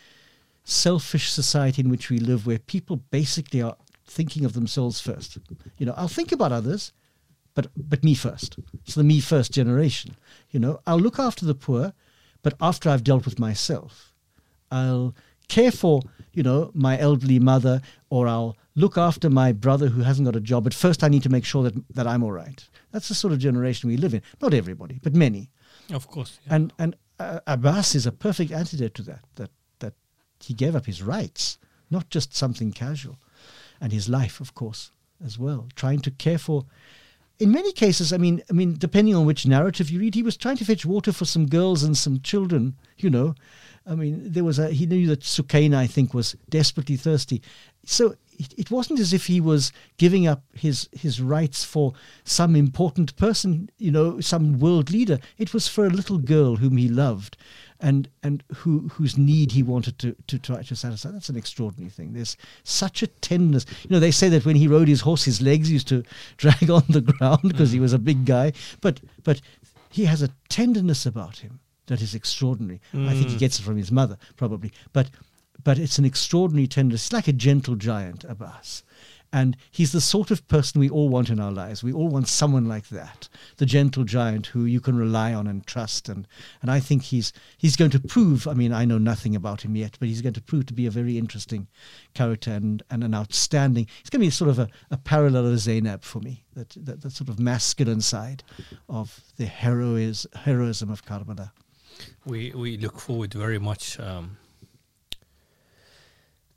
selfish 0.65 1.31
society 1.31 1.83
in 1.83 1.89
which 1.89 2.11
we 2.11 2.19
live, 2.19 2.47
where 2.47 2.59
people 2.59 2.97
basically 3.11 3.63
are 3.63 3.77
thinking 4.05 4.45
of 4.45 4.55
themselves 4.55 5.01
first. 5.01 5.39
You 5.79 5.87
know, 5.87 5.95
I'll 5.97 6.09
think 6.09 6.33
about 6.33 6.51
others, 6.51 6.93
but 7.55 7.69
but 7.77 8.03
me 8.03 8.15
first. 8.15 8.59
It's 8.85 8.97
the 8.97 9.05
me 9.05 9.21
first 9.21 9.53
generation. 9.53 10.17
You 10.51 10.59
know, 10.59 10.81
I'll 10.85 10.99
look 10.99 11.21
after 11.21 11.47
the 11.47 11.55
poor, 11.55 11.93
but 12.43 12.55
after 12.61 12.91
I've 12.91 13.05
dealt 13.05 13.25
with 13.25 13.39
myself, 13.39 14.13
I'll 14.71 15.15
care 15.49 15.73
for 15.73 16.01
you 16.33 16.43
know 16.43 16.71
my 16.75 16.99
elderly 16.99 17.39
mother, 17.39 17.81
or 18.11 18.29
I'll 18.29 18.57
look 18.75 18.97
after 18.97 19.29
my 19.29 19.53
brother 19.53 19.89
who 19.89 20.03
hasn't 20.03 20.27
got 20.27 20.37
a 20.37 20.41
job. 20.41 20.65
But 20.65 20.75
first, 20.75 21.03
I 21.03 21.09
need 21.09 21.25
to 21.25 21.29
make 21.29 21.45
sure 21.45 21.63
that 21.65 21.75
that 21.95 22.07
I'm 22.07 22.23
all 22.23 22.33
right. 22.33 22.65
That's 22.93 23.09
the 23.09 23.15
sort 23.15 23.33
of 23.33 23.39
generation 23.39 23.89
we 23.89 23.97
live 23.97 24.15
in. 24.15 24.23
Not 24.41 24.55
everybody, 24.55 25.01
but 25.03 25.15
many. 25.15 25.51
Of 25.93 26.09
course. 26.09 26.39
yeah. 26.47 26.55
And 26.55 26.73
and 26.79 26.97
uh, 27.19 27.41
Abbas 27.47 27.95
is 27.95 28.07
a 28.07 28.13
perfect 28.13 28.53
antidote 28.53 28.95
to 28.95 29.03
that. 29.03 29.25
That 29.37 29.51
that 29.81 29.95
he 30.41 30.55
gave 30.55 30.77
up 30.77 30.87
his 30.87 31.03
rights, 31.03 31.59
not 31.91 32.09
just 32.11 32.35
something 32.35 32.73
casual, 32.73 33.19
and 33.81 33.93
his 33.93 34.09
life, 34.09 34.41
of 34.41 34.55
course, 34.55 34.93
as 35.25 35.39
well. 35.39 35.69
Trying 35.75 36.01
to 36.01 36.11
care 36.11 36.39
for. 36.39 36.65
In 37.41 37.53
many 37.53 37.71
cases, 37.73 38.13
I 38.13 38.17
mean, 38.17 38.43
I 38.51 38.53
mean, 38.53 38.75
depending 38.77 39.15
on 39.15 39.25
which 39.25 39.47
narrative 39.47 39.91
you 39.91 40.01
read, 40.01 40.17
he 40.17 40.25
was 40.25 40.37
trying 40.37 40.57
to 40.57 40.65
fetch 40.65 40.85
water 40.85 41.13
for 41.13 41.25
some 41.25 41.47
girls 41.47 41.85
and 41.85 41.97
some 41.97 42.21
children. 42.21 42.77
You 42.97 43.11
know, 43.11 43.35
I 43.89 43.95
mean, 43.95 44.21
there 44.33 44.45
was 44.45 44.59
a 44.59 44.71
he 44.71 44.87
knew 44.87 45.07
that 45.07 45.21
Sukaina, 45.21 45.77
I 45.77 45.87
think, 45.87 46.13
was 46.13 46.37
desperately 46.51 46.97
thirsty, 46.97 47.43
so 47.85 48.17
it, 48.39 48.55
it 48.57 48.71
wasn't 48.71 49.01
as 49.01 49.13
if 49.13 49.27
he 49.27 49.41
was 49.41 49.73
giving 49.97 50.27
up 50.27 50.43
his 50.55 50.89
his 50.93 51.21
rights 51.21 51.65
for 51.65 51.95
some 52.25 52.55
important 52.55 53.17
person, 53.17 53.71
you 53.79 53.91
know, 53.91 54.21
some 54.21 54.59
world 54.59 54.91
leader. 54.91 55.19
It 55.39 55.55
was 55.55 55.69
for 55.69 55.87
a 55.87 55.91
little 55.91 56.19
girl 56.19 56.57
whom 56.57 56.77
he 56.77 56.89
loved, 56.89 57.37
and 57.81 58.09
and 58.23 58.45
who 58.57 58.89
whose 58.89 59.17
need 59.17 59.53
he 59.53 59.63
wanted 59.63 59.99
to 60.01 60.15
to 60.27 60.39
try 60.39 60.63
to 60.63 60.77
satisfy. 60.77 61.11
That's 61.11 61.31
an 61.31 61.37
extraordinary 61.37 61.91
thing. 61.91 62.13
There's 62.13 62.37
such 62.65 63.03
a 63.03 63.07
tenderness. 63.07 63.65
You 63.83 63.91
know, 63.91 64.01
they 64.01 64.11
say 64.11 64.29
that 64.29 64.45
when 64.45 64.57
he 64.57 64.69
rode 64.69 64.89
his 64.89 65.01
horse, 65.01 65.25
his 65.25 65.41
legs 65.41 65.73
used 65.73 65.89
to 65.89 66.05
drag 66.37 66.71
on 66.71 66.85
the 66.89 67.01
ground 67.01 67.41
because 67.43 67.73
he 67.73 67.81
was 67.81 67.95
a 67.95 67.99
big 67.99 68.27
guy, 68.27 68.53
but 68.81 69.01
but 69.25 69.41
he 69.91 70.05
has 70.05 70.21
a 70.21 70.29
tenderness 70.49 71.07
about 71.07 71.39
him 71.39 71.61
that 71.89 72.01
is 72.01 72.15
extraordinary. 72.15 72.81
I 72.95 73.13
think 73.15 73.29
he 73.29 73.37
mm. 73.37 73.41
gets 73.41 73.59
it 73.59 73.63
from 73.63 73.77
his 73.77 73.93
mother, 73.93 74.17
probably. 74.37 74.73
But 74.93 75.11
but 75.63 75.79
it's 75.79 75.99
an 75.99 76.05
extraordinary 76.05 76.69
tenderness. 76.69 77.07
It's 77.07 77.13
like 77.13 77.29
a 77.29 77.33
gentle 77.33 77.75
giant, 77.75 78.25
Abbas. 78.25 78.85
And 79.31 79.59
he's 79.71 79.93
the 79.93 80.01
sort 80.01 80.31
of 80.31 80.47
person 80.49 80.81
we 80.81 80.89
all 80.89 81.11
want 81.11 81.29
in 81.29 81.39
our 81.39 81.53
lives. 81.53 81.83
We 81.85 81.93
all 81.93 82.09
want 82.09 82.29
someone 82.29 82.67
like 82.67 82.89
that, 82.89 83.29
the 83.59 83.67
gentle 83.67 84.05
giant 84.05 84.47
who 84.47 84.65
you 84.65 84.81
can 84.81 84.97
rely 84.97 85.35
on 85.35 85.47
and 85.47 85.67
trust. 85.67 86.09
And, 86.09 86.27
and 86.63 86.71
I 86.71 86.81
think 86.81 87.03
he's 87.03 87.35
he's 87.59 87.77
going 87.77 87.91
to 87.91 88.01
prove. 88.01 88.49
I 88.49 88.55
mean, 88.55 88.73
I 88.73 88.87
know 88.87 88.97
nothing 88.97 89.37
about 89.37 89.63
him 89.63 89.77
yet, 89.77 89.99
but 90.01 90.09
he's 90.09 90.23
going 90.23 90.33
to 90.35 90.41
prove 90.41 90.65
to 90.67 90.75
be 90.75 90.87
a 90.87 90.91
very 90.91 91.19
interesting 91.19 91.67
character 92.15 92.53
and, 92.53 92.83
and 92.91 93.05
an 93.05 93.15
outstanding. 93.15 93.87
He's 94.01 94.09
going 94.09 94.21
to 94.21 94.27
be 94.27 94.31
sort 94.31 94.51
of 94.51 94.59
a, 94.59 94.69
a 94.91 94.97
parallel 94.97 95.47
of 95.47 95.59
Zainab 95.59 96.05
for 96.05 96.21
me. 96.21 96.45
That, 96.55 96.71
that 96.77 97.03
that 97.03 97.13
sort 97.13 97.29
of 97.29 97.39
masculine 97.39 98.01
side 98.01 98.43
of 98.89 99.21
the 99.37 99.45
herois, 99.45 100.27
heroism 100.35 100.91
of 100.91 101.05
Karbala. 101.05 101.51
We 102.25 102.53
we 102.55 102.77
look 102.77 102.99
forward 103.01 103.35
very 103.35 103.59
much 103.59 103.99
um, 104.01 104.37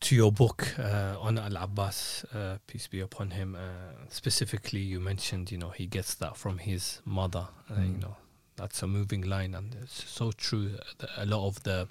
to 0.01 0.15
your 0.15 0.31
book 0.31 0.67
uh, 0.79 1.15
on 1.19 1.37
Al 1.37 1.55
Abbas, 1.57 2.25
uh, 2.33 2.57
peace 2.67 2.87
be 2.87 2.99
upon 3.01 3.31
him. 3.31 3.55
Uh, 3.55 3.59
specifically, 4.09 4.79
you 4.79 4.99
mentioned 4.99 5.51
you 5.51 5.57
know 5.57 5.69
he 5.69 5.85
gets 5.85 6.15
that 6.15 6.35
from 6.37 6.57
his 6.57 7.01
mother. 7.05 7.47
Uh, 7.69 7.75
You 7.81 7.93
Mm. 7.93 8.01
know 8.01 8.15
that's 8.55 8.83
a 8.83 8.87
moving 8.87 9.21
line, 9.21 9.55
and 9.55 9.75
it's 9.81 10.03
so 10.09 10.31
true. 10.31 10.77
A 11.17 11.25
lot 11.25 11.47
of 11.47 11.63
the 11.63 11.87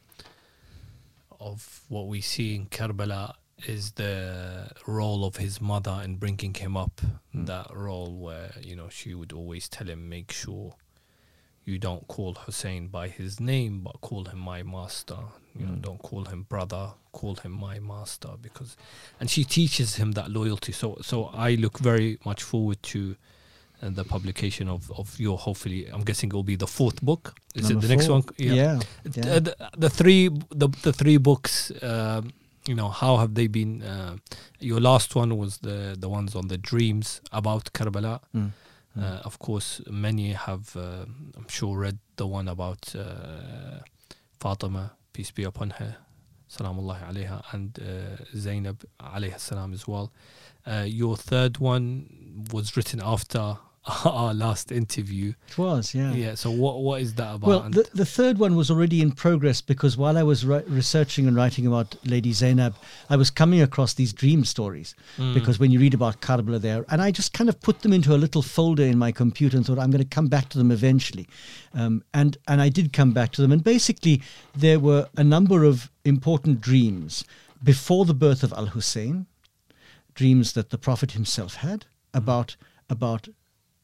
of 1.40 1.80
what 1.88 2.07
we 2.07 2.20
see 2.20 2.55
in 2.55 2.66
Karbala 2.66 3.34
is 3.66 3.92
the 3.92 4.70
role 4.86 5.24
of 5.24 5.36
his 5.36 5.61
mother 5.61 6.01
in 6.05 6.16
bringing 6.16 6.55
him 6.55 6.76
up. 6.76 7.01
Mm. 7.34 7.46
That 7.46 7.68
role 7.74 8.12
where 8.16 8.53
you 8.61 8.74
know 8.76 8.88
she 8.88 9.14
would 9.14 9.32
always 9.32 9.68
tell 9.68 9.88
him, 9.88 10.09
make 10.09 10.32
sure 10.32 10.74
you 11.70 11.78
don't 11.78 12.04
call 12.14 12.32
Hussein 12.46 12.82
by 12.98 13.06
his 13.08 13.32
name, 13.52 13.74
but 13.86 13.94
call 14.08 14.22
him 14.32 14.38
my 14.52 14.60
master. 14.76 15.20
You 15.58 15.66
know, 15.66 15.72
Mm. 15.76 15.82
don't 15.88 16.02
call 16.10 16.24
him 16.32 16.40
brother, 16.54 16.84
call 17.18 17.34
him 17.44 17.52
my 17.68 17.76
master, 17.92 18.30
because, 18.46 18.70
and 19.18 19.26
she 19.34 19.42
teaches 19.58 19.88
him 20.00 20.12
that 20.18 20.28
loyalty. 20.38 20.72
So, 20.72 20.88
so 21.10 21.16
I 21.48 21.50
look 21.64 21.76
very 21.90 22.10
much 22.24 22.40
forward 22.50 22.78
to 22.94 23.00
uh, 23.82 23.90
the 23.98 24.04
publication 24.04 24.66
of 24.68 24.82
of 25.00 25.06
your. 25.24 25.36
Hopefully, 25.38 25.80
I'm 25.94 26.04
guessing 26.08 26.28
it 26.30 26.34
will 26.38 26.50
be 26.54 26.58
the 26.66 26.72
fourth 26.78 26.98
book. 27.10 27.22
Is 27.54 27.68
Number 27.70 27.78
it 27.78 27.88
the 27.88 27.94
next 27.94 28.08
one? 28.14 28.22
Yeah. 28.36 28.52
Uh, 28.52 28.80
yeah. 29.14 29.38
The, 29.46 29.52
the 29.84 29.90
three 29.98 30.28
the 30.62 30.68
the 30.86 30.92
three 30.92 31.18
books. 31.18 31.54
Um, 31.82 32.22
you 32.68 32.74
know 32.80 32.90
how 33.02 33.12
have 33.22 33.32
they 33.38 33.48
been? 33.48 33.82
Uh, 33.82 34.16
your 34.60 34.80
last 34.80 35.16
one 35.16 35.30
was 35.42 35.52
the 35.58 35.96
the 36.02 36.08
ones 36.08 36.34
on 36.36 36.48
the 36.48 36.58
dreams 36.70 37.20
about 37.32 37.64
Karbala. 37.76 38.20
Mm. 38.34 38.50
Uh, 38.99 39.20
of 39.24 39.38
course, 39.38 39.80
many 39.88 40.32
have, 40.32 40.76
uh, 40.76 41.05
I'm 41.36 41.49
sure, 41.49 41.78
read 41.78 41.99
the 42.16 42.26
one 42.26 42.49
about 42.49 42.95
uh, 42.97 43.80
Fatima, 44.38 44.93
peace 45.12 45.30
be 45.30 45.45
upon 45.45 45.70
her, 45.70 45.97
salamullahi 46.51 47.03
alayha, 47.09 47.45
and 47.53 47.78
uh, 47.78 48.24
Zainab 48.34 48.84
alayha 49.01 49.38
salam 49.38 49.72
as 49.72 49.86
well. 49.86 50.12
Uh, 50.66 50.84
your 50.86 51.16
third 51.16 51.59
one 51.59 52.47
was 52.53 52.76
written 52.76 53.01
after 53.03 53.59
our 54.05 54.35
last 54.35 54.70
interview. 54.70 55.33
It 55.49 55.57
was, 55.57 55.95
yeah. 55.95 56.12
Yeah. 56.12 56.35
So 56.35 56.51
what 56.51 56.83
what 56.83 57.01
is 57.01 57.14
that 57.14 57.37
about? 57.37 57.49
Well, 57.49 57.70
the, 57.70 57.89
the 57.95 58.05
third 58.05 58.39
one 58.39 58.55
was 58.55 58.70
already 58.70 59.01
in 59.01 59.12
progress 59.12 59.62
because 59.62 59.97
while 59.97 60.18
I 60.18 60.22
was 60.22 60.45
ri- 60.45 60.62
researching 60.66 61.26
and 61.26 61.35
writing 61.35 61.66
about 61.66 61.97
Lady 62.05 62.33
Zainab, 62.33 62.74
I 63.09 63.16
was 63.16 63.31
coming 63.31 63.62
across 63.62 63.95
these 63.95 64.12
dream 64.12 64.45
stories. 64.45 64.95
Mm. 65.16 65.33
Because 65.33 65.59
when 65.59 65.70
you 65.70 65.81
read 65.81 65.95
about 65.95 66.20
Karbala 66.20 66.61
there, 66.61 66.85
and 66.91 67.01
I 67.01 67.11
just 67.11 67.33
kind 67.33 67.49
of 67.49 67.59
put 67.61 67.81
them 67.81 67.93
into 67.93 68.14
a 68.14 68.18
little 68.18 68.43
folder 68.43 68.83
in 68.83 68.99
my 68.99 69.12
computer 69.12 69.57
and 69.57 69.64
thought 69.64 69.78
I'm 69.78 69.91
going 69.91 70.03
to 70.03 70.09
come 70.09 70.28
back 70.28 70.51
to 70.51 70.59
them 70.59 70.70
eventually, 70.70 71.26
um, 71.72 72.05
and 72.12 72.37
and 72.49 72.61
I 72.61 72.68
did 72.68 72.93
come 72.93 73.12
back 73.12 73.33
to 73.33 73.43
them. 73.43 73.51
And 73.51 73.64
basically, 73.64 74.22
there 74.55 74.78
were 74.78 75.09
a 75.16 75.24
number 75.24 75.64
of 75.64 75.91
important 76.05 76.61
dreams 76.61 77.24
before 77.62 78.05
the 78.05 78.14
birth 78.14 78.43
of 78.43 78.53
Al 78.53 78.66
Hussein, 78.66 79.26
dreams 80.14 80.53
that 80.53 80.68
the 80.68 80.78
Prophet 80.78 81.12
himself 81.12 81.57
had 81.57 81.87
about 82.12 82.57
about 82.91 83.28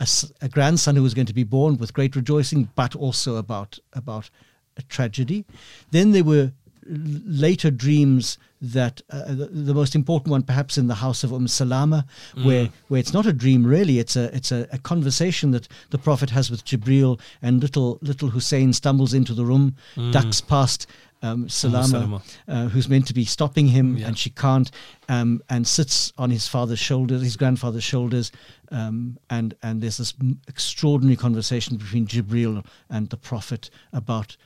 a, 0.01 0.07
a 0.43 0.49
grandson 0.49 0.97
who 0.97 1.03
was 1.03 1.15
going 1.15 1.27
to 1.27 1.35
be 1.35 1.45
born 1.45 1.77
with 1.77 1.95
great 1.95 2.17
rejoicing, 2.17 2.69
but 2.75 2.95
also 2.95 3.37
about 3.37 3.79
about 3.93 4.31
a 4.77 4.83
tragedy. 4.83 5.45
Then 5.91 6.13
there 6.13 6.25
were 6.25 6.53
later 6.89 7.71
dreams 7.71 8.39
that 8.61 9.03
uh, 9.11 9.25
the, 9.35 9.47
the 9.47 9.75
most 9.75 9.95
important 9.95 10.31
one, 10.31 10.43
perhaps 10.43 10.79
in 10.79 10.87
the 10.87 10.95
house 10.95 11.25
of 11.25 11.33
Umm 11.33 11.49
Salama, 11.49 12.07
where 12.43 12.69
where 12.89 13.01
it's 13.01 13.13
not 13.13 13.27
a 13.27 13.33
dream 13.33 13.67
really, 13.67 13.99
it's 13.99 14.17
a 14.17 14.35
it's 14.35 14.53
a, 14.53 14.69
a 14.73 14.79
conversation 14.79 15.51
that 15.51 15.69
the 15.91 15.99
Prophet 15.99 16.31
has 16.31 16.51
with 16.51 16.65
Jibril, 16.65 17.21
and 17.43 17.61
little 17.61 17.99
little 18.03 18.31
Hussein 18.31 18.73
stumbles 18.73 19.15
into 19.15 19.35
the 19.35 19.45
room, 19.45 19.77
ducks 20.13 20.41
past. 20.41 20.87
Um, 21.23 21.49
Salama, 21.49 21.87
Salama. 21.89 22.23
uh, 22.47 22.69
who's 22.69 22.89
meant 22.89 23.07
to 23.09 23.15
be 23.15 23.25
stopping 23.25 23.69
him, 23.69 23.97
Yeah. 23.97 24.09
and 24.09 24.19
she 24.19 24.31
can't, 24.31 24.71
um, 25.09 25.43
and 25.49 25.67
sits 25.67 26.13
on 26.19 26.31
his 26.31 26.47
father's 26.47 26.79
shoulders, 26.79 27.23
his 27.23 27.37
grandfather's 27.37 27.85
shoulders, 27.85 28.31
um, 28.71 29.19
and 29.31 29.55
and 29.63 29.81
there's 29.83 29.97
this 29.97 30.15
m- 30.21 30.41
extraordinary 30.47 31.17
conversation 31.17 31.79
between 31.79 32.07
Jibril 32.07 32.65
and 32.91 33.09
the 33.09 33.17
Prophet 33.17 33.71
about 33.93 34.37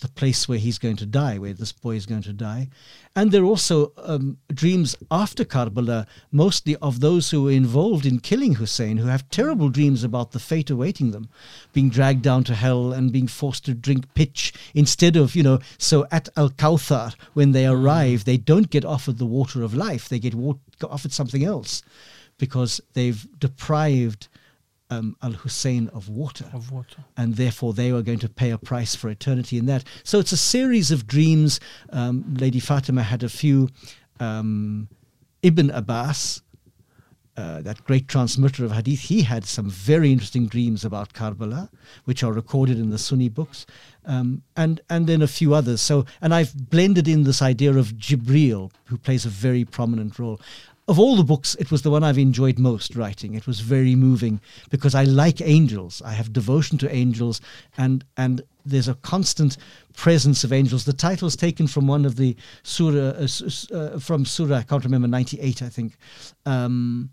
the 0.00 0.08
place 0.08 0.48
where 0.48 0.58
he's 0.58 0.78
going 0.78 0.96
to 0.96 1.06
die, 1.06 1.38
where 1.38 1.52
this 1.52 1.72
boy 1.72 1.96
is 1.96 2.06
going 2.06 2.22
to 2.22 2.32
die, 2.32 2.68
and 3.16 3.32
there 3.32 3.42
are 3.42 3.46
also 3.46 3.92
um, 3.96 4.38
dreams 4.52 4.94
after 5.10 5.44
Karbala, 5.44 6.06
mostly 6.30 6.76
of 6.76 7.00
those 7.00 7.30
who 7.30 7.42
were 7.44 7.50
involved 7.50 8.06
in 8.06 8.20
killing 8.20 8.54
Hussein, 8.54 8.98
who 8.98 9.08
have 9.08 9.28
terrible 9.30 9.68
dreams 9.70 10.04
about 10.04 10.30
the 10.30 10.38
fate 10.38 10.70
awaiting 10.70 11.10
them, 11.10 11.28
being 11.72 11.90
dragged 11.90 12.22
down 12.22 12.44
to 12.44 12.54
hell 12.54 12.92
and 12.92 13.12
being 13.12 13.26
forced 13.26 13.64
to 13.64 13.74
drink 13.74 14.12
pitch 14.14 14.52
instead 14.74 15.16
of, 15.16 15.34
you 15.34 15.42
know, 15.42 15.58
so 15.78 16.06
at 16.12 16.28
Al 16.36 16.50
Kawthar, 16.50 17.14
when 17.34 17.52
they 17.52 17.66
arrive, 17.66 18.24
they 18.24 18.36
don't 18.36 18.70
get 18.70 18.84
offered 18.84 19.18
the 19.18 19.26
water 19.26 19.62
of 19.62 19.74
life, 19.74 20.08
they 20.08 20.20
get 20.20 20.34
wa- 20.34 20.54
offered 20.82 21.12
something 21.12 21.44
else 21.44 21.82
because 22.38 22.80
they've 22.94 23.26
deprived 23.40 24.28
um, 24.90 25.16
Al 25.22 25.32
Hussein 25.32 25.88
of 25.88 26.08
water 26.08 26.50
of 26.52 26.70
water. 26.70 27.04
and 27.16 27.36
therefore 27.36 27.72
they 27.74 27.92
were 27.92 28.02
going 28.02 28.18
to 28.20 28.28
pay 28.28 28.50
a 28.50 28.58
price 28.58 28.94
for 28.94 29.08
eternity 29.08 29.58
in 29.58 29.66
that. 29.66 29.84
So 30.02 30.18
it's 30.18 30.32
a 30.32 30.36
series 30.36 30.90
of 30.90 31.06
dreams. 31.06 31.60
Um, 31.90 32.34
Lady 32.38 32.60
Fatima 32.60 33.02
had 33.02 33.22
a 33.22 33.28
few. 33.28 33.68
Um, 34.20 34.88
Ibn 35.42 35.70
Abbas, 35.70 36.42
uh, 37.36 37.62
that 37.62 37.84
great 37.84 38.08
transmitter 38.08 38.64
of 38.64 38.72
hadith, 38.72 39.02
he 39.02 39.22
had 39.22 39.44
some 39.44 39.70
very 39.70 40.10
interesting 40.10 40.48
dreams 40.48 40.84
about 40.84 41.12
Karbala, 41.12 41.68
which 42.04 42.24
are 42.24 42.32
recorded 42.32 42.80
in 42.80 42.90
the 42.90 42.98
Sunni 42.98 43.28
books, 43.28 43.64
um, 44.04 44.42
and 44.56 44.80
and 44.90 45.06
then 45.06 45.22
a 45.22 45.28
few 45.28 45.54
others. 45.54 45.80
So, 45.80 46.04
and 46.20 46.34
I've 46.34 46.70
blended 46.70 47.06
in 47.06 47.22
this 47.22 47.40
idea 47.40 47.72
of 47.72 47.92
Jibril, 47.92 48.72
who 48.86 48.98
plays 48.98 49.24
a 49.24 49.28
very 49.28 49.64
prominent 49.64 50.18
role. 50.18 50.40
Of 50.88 50.98
all 50.98 51.16
the 51.16 51.22
books, 51.22 51.54
it 51.56 51.70
was 51.70 51.82
the 51.82 51.90
one 51.90 52.02
I've 52.02 52.16
enjoyed 52.16 52.58
most 52.58 52.96
writing. 52.96 53.34
It 53.34 53.46
was 53.46 53.60
very 53.60 53.94
moving 53.94 54.40
because 54.70 54.94
I 54.94 55.04
like 55.04 55.42
angels. 55.42 56.00
I 56.02 56.12
have 56.12 56.32
devotion 56.32 56.78
to 56.78 56.92
angels, 56.92 57.42
and 57.76 58.06
and 58.16 58.40
there's 58.64 58.88
a 58.88 58.94
constant 58.94 59.56
presence 59.94 60.44
of 60.44 60.52
angels. 60.52 60.84
The 60.84 60.92
title's 60.92 61.36
taken 61.36 61.66
from 61.66 61.86
one 61.86 62.04
of 62.04 62.16
the 62.16 62.36
surah, 62.62 63.14
uh, 63.18 63.28
uh, 63.74 63.98
from 63.98 64.24
surah, 64.24 64.56
I 64.56 64.62
can't 64.62 64.84
remember, 64.84 65.08
98, 65.08 65.62
I 65.62 65.68
think. 65.68 65.96
Um, 66.46 67.10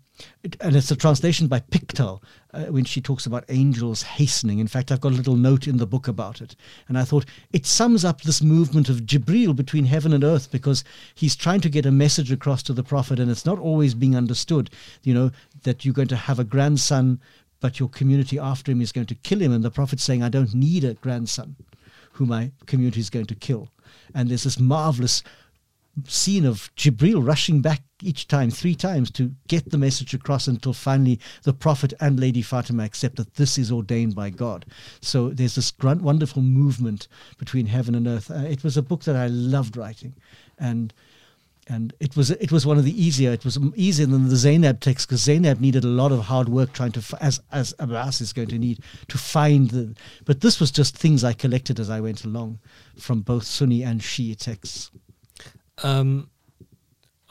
and 0.60 0.76
it's 0.76 0.90
a 0.90 0.96
translation 0.96 1.46
by 1.46 1.60
Pickthall 1.60 2.22
uh, 2.54 2.64
when 2.66 2.84
she 2.84 3.00
talks 3.00 3.26
about 3.26 3.44
angels 3.48 4.02
hastening. 4.02 4.60
In 4.60 4.66
fact, 4.66 4.90
I've 4.90 5.00
got 5.00 5.12
a 5.12 5.16
little 5.16 5.36
note 5.36 5.66
in 5.66 5.76
the 5.76 5.86
book 5.86 6.08
about 6.08 6.40
it. 6.40 6.56
And 6.88 6.96
I 6.98 7.04
thought 7.04 7.26
it 7.52 7.66
sums 7.66 8.04
up 8.04 8.22
this 8.22 8.42
movement 8.42 8.88
of 8.88 9.02
Jibril 9.02 9.54
between 9.54 9.84
heaven 9.84 10.12
and 10.12 10.24
earth 10.24 10.50
because 10.50 10.84
he's 11.14 11.36
trying 11.36 11.60
to 11.62 11.68
get 11.68 11.86
a 11.86 11.90
message 11.90 12.32
across 12.32 12.62
to 12.64 12.72
the 12.72 12.82
Prophet 12.82 13.20
and 13.20 13.30
it's 13.30 13.46
not 13.46 13.58
always 13.58 13.94
being 13.94 14.16
understood, 14.16 14.70
you 15.02 15.12
know, 15.12 15.30
that 15.64 15.84
you're 15.84 15.94
going 15.94 16.08
to 16.08 16.16
have 16.16 16.38
a 16.38 16.44
grandson 16.44 17.20
but 17.60 17.80
your 17.80 17.88
community 17.88 18.38
after 18.38 18.72
him 18.72 18.80
is 18.80 18.92
going 18.92 19.06
to 19.06 19.14
kill 19.14 19.40
him. 19.40 19.52
And 19.52 19.64
the 19.64 19.70
Prophet's 19.70 20.02
saying, 20.02 20.22
I 20.22 20.28
don't 20.28 20.54
need 20.54 20.84
a 20.84 20.94
grandson 20.94 21.56
who 22.12 22.26
my 22.26 22.50
community 22.66 23.00
is 23.00 23.10
going 23.10 23.26
to 23.26 23.34
kill. 23.34 23.68
And 24.14 24.28
there's 24.28 24.44
this 24.44 24.58
marvelous 24.58 25.22
scene 26.04 26.44
of 26.44 26.70
Jibril 26.76 27.26
rushing 27.26 27.62
back 27.62 27.82
each 28.02 28.28
time, 28.28 28.50
three 28.50 28.74
times, 28.74 29.10
to 29.12 29.32
get 29.48 29.70
the 29.70 29.78
message 29.78 30.12
across 30.12 30.46
until 30.46 30.74
finally 30.74 31.18
the 31.44 31.54
Prophet 31.54 31.94
and 32.00 32.20
Lady 32.20 32.42
Fatima 32.42 32.84
accept 32.84 33.16
that 33.16 33.34
this 33.34 33.56
is 33.56 33.72
ordained 33.72 34.14
by 34.14 34.28
God. 34.28 34.66
So 35.00 35.30
there's 35.30 35.54
this 35.54 35.72
wonderful 35.80 36.42
movement 36.42 37.08
between 37.38 37.66
heaven 37.66 37.94
and 37.94 38.06
earth. 38.06 38.30
Uh, 38.30 38.40
it 38.40 38.62
was 38.62 38.76
a 38.76 38.82
book 38.82 39.04
that 39.04 39.16
I 39.16 39.28
loved 39.28 39.76
writing. 39.76 40.14
And 40.58 40.92
and 41.68 41.92
it 41.98 42.16
was 42.16 42.30
it 42.30 42.52
was 42.52 42.64
one 42.64 42.78
of 42.78 42.84
the 42.84 43.02
easier. 43.04 43.32
It 43.32 43.44
was 43.44 43.58
easier 43.74 44.06
than 44.06 44.28
the 44.28 44.36
Zainab 44.36 44.80
text 44.80 45.08
because 45.08 45.22
Zainab 45.22 45.60
needed 45.60 45.84
a 45.84 45.88
lot 45.88 46.12
of 46.12 46.20
hard 46.20 46.48
work 46.48 46.72
trying 46.72 46.92
to, 46.92 47.16
as 47.20 47.40
as 47.50 47.74
Abbas 47.78 48.20
is 48.20 48.32
going 48.32 48.48
to 48.48 48.58
need 48.58 48.80
to 49.08 49.18
find 49.18 49.70
the. 49.70 49.94
But 50.24 50.40
this 50.40 50.60
was 50.60 50.70
just 50.70 50.96
things 50.96 51.24
I 51.24 51.32
collected 51.32 51.80
as 51.80 51.90
I 51.90 52.00
went 52.00 52.24
along, 52.24 52.60
from 52.98 53.20
both 53.20 53.44
Sunni 53.44 53.82
and 53.82 54.00
Shia 54.00 54.36
texts. 54.36 54.90
Um, 55.82 56.30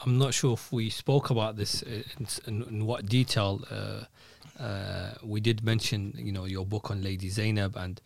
I'm 0.04 0.18
not 0.18 0.34
sure 0.34 0.52
if 0.52 0.70
we 0.70 0.90
spoke 0.90 1.30
about 1.30 1.56
this 1.56 1.82
in, 1.82 2.04
in, 2.46 2.62
in 2.64 2.86
what 2.86 3.06
detail. 3.06 3.62
Uh, 3.70 4.04
uh, 4.62 5.14
we 5.22 5.40
did 5.40 5.64
mention, 5.64 6.14
you 6.16 6.32
know, 6.32 6.44
your 6.44 6.64
book 6.64 6.90
on 6.90 7.02
Lady 7.02 7.28
Zainab, 7.28 7.76
and 7.76 8.00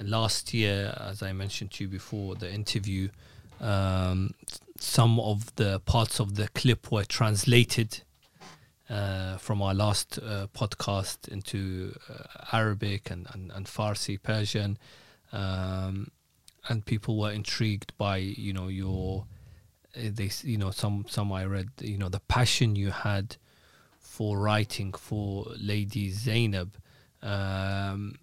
last 0.00 0.52
year, 0.54 0.94
as 1.00 1.22
I 1.22 1.32
mentioned 1.32 1.72
to 1.72 1.84
you 1.84 1.88
before 1.88 2.34
the 2.34 2.52
interview, 2.52 3.08
um, 3.60 4.34
some 4.80 5.20
of 5.20 5.54
the 5.56 5.78
parts 5.80 6.20
of 6.20 6.36
the 6.36 6.48
clip 6.48 6.90
were 6.90 7.04
translated 7.04 8.02
uh, 8.88 9.36
from 9.36 9.60
our 9.60 9.74
last 9.74 10.18
uh, 10.18 10.46
podcast 10.54 11.28
into 11.28 11.94
uh, 12.08 12.56
Arabic 12.56 13.10
and, 13.10 13.26
and, 13.32 13.52
and 13.52 13.66
Farsi, 13.66 14.20
Persian, 14.20 14.78
um, 15.32 16.10
and 16.68 16.84
people 16.86 17.18
were 17.18 17.30
intrigued 17.30 17.92
by, 17.98 18.16
you 18.16 18.54
know, 18.54 18.68
your 18.68 19.26
uh, 19.96 20.08
they 20.12 20.30
you 20.44 20.56
know 20.56 20.70
some 20.70 21.04
some 21.08 21.32
I 21.32 21.44
read 21.44 21.70
you 21.80 21.98
know 21.98 22.08
the 22.08 22.20
passion 22.20 22.76
you 22.76 22.90
had 22.90 23.36
for 23.98 24.38
writing 24.38 24.92
for 24.92 25.46
Lady 25.58 26.10
Zainab. 26.10 26.76
Um, 27.22 28.14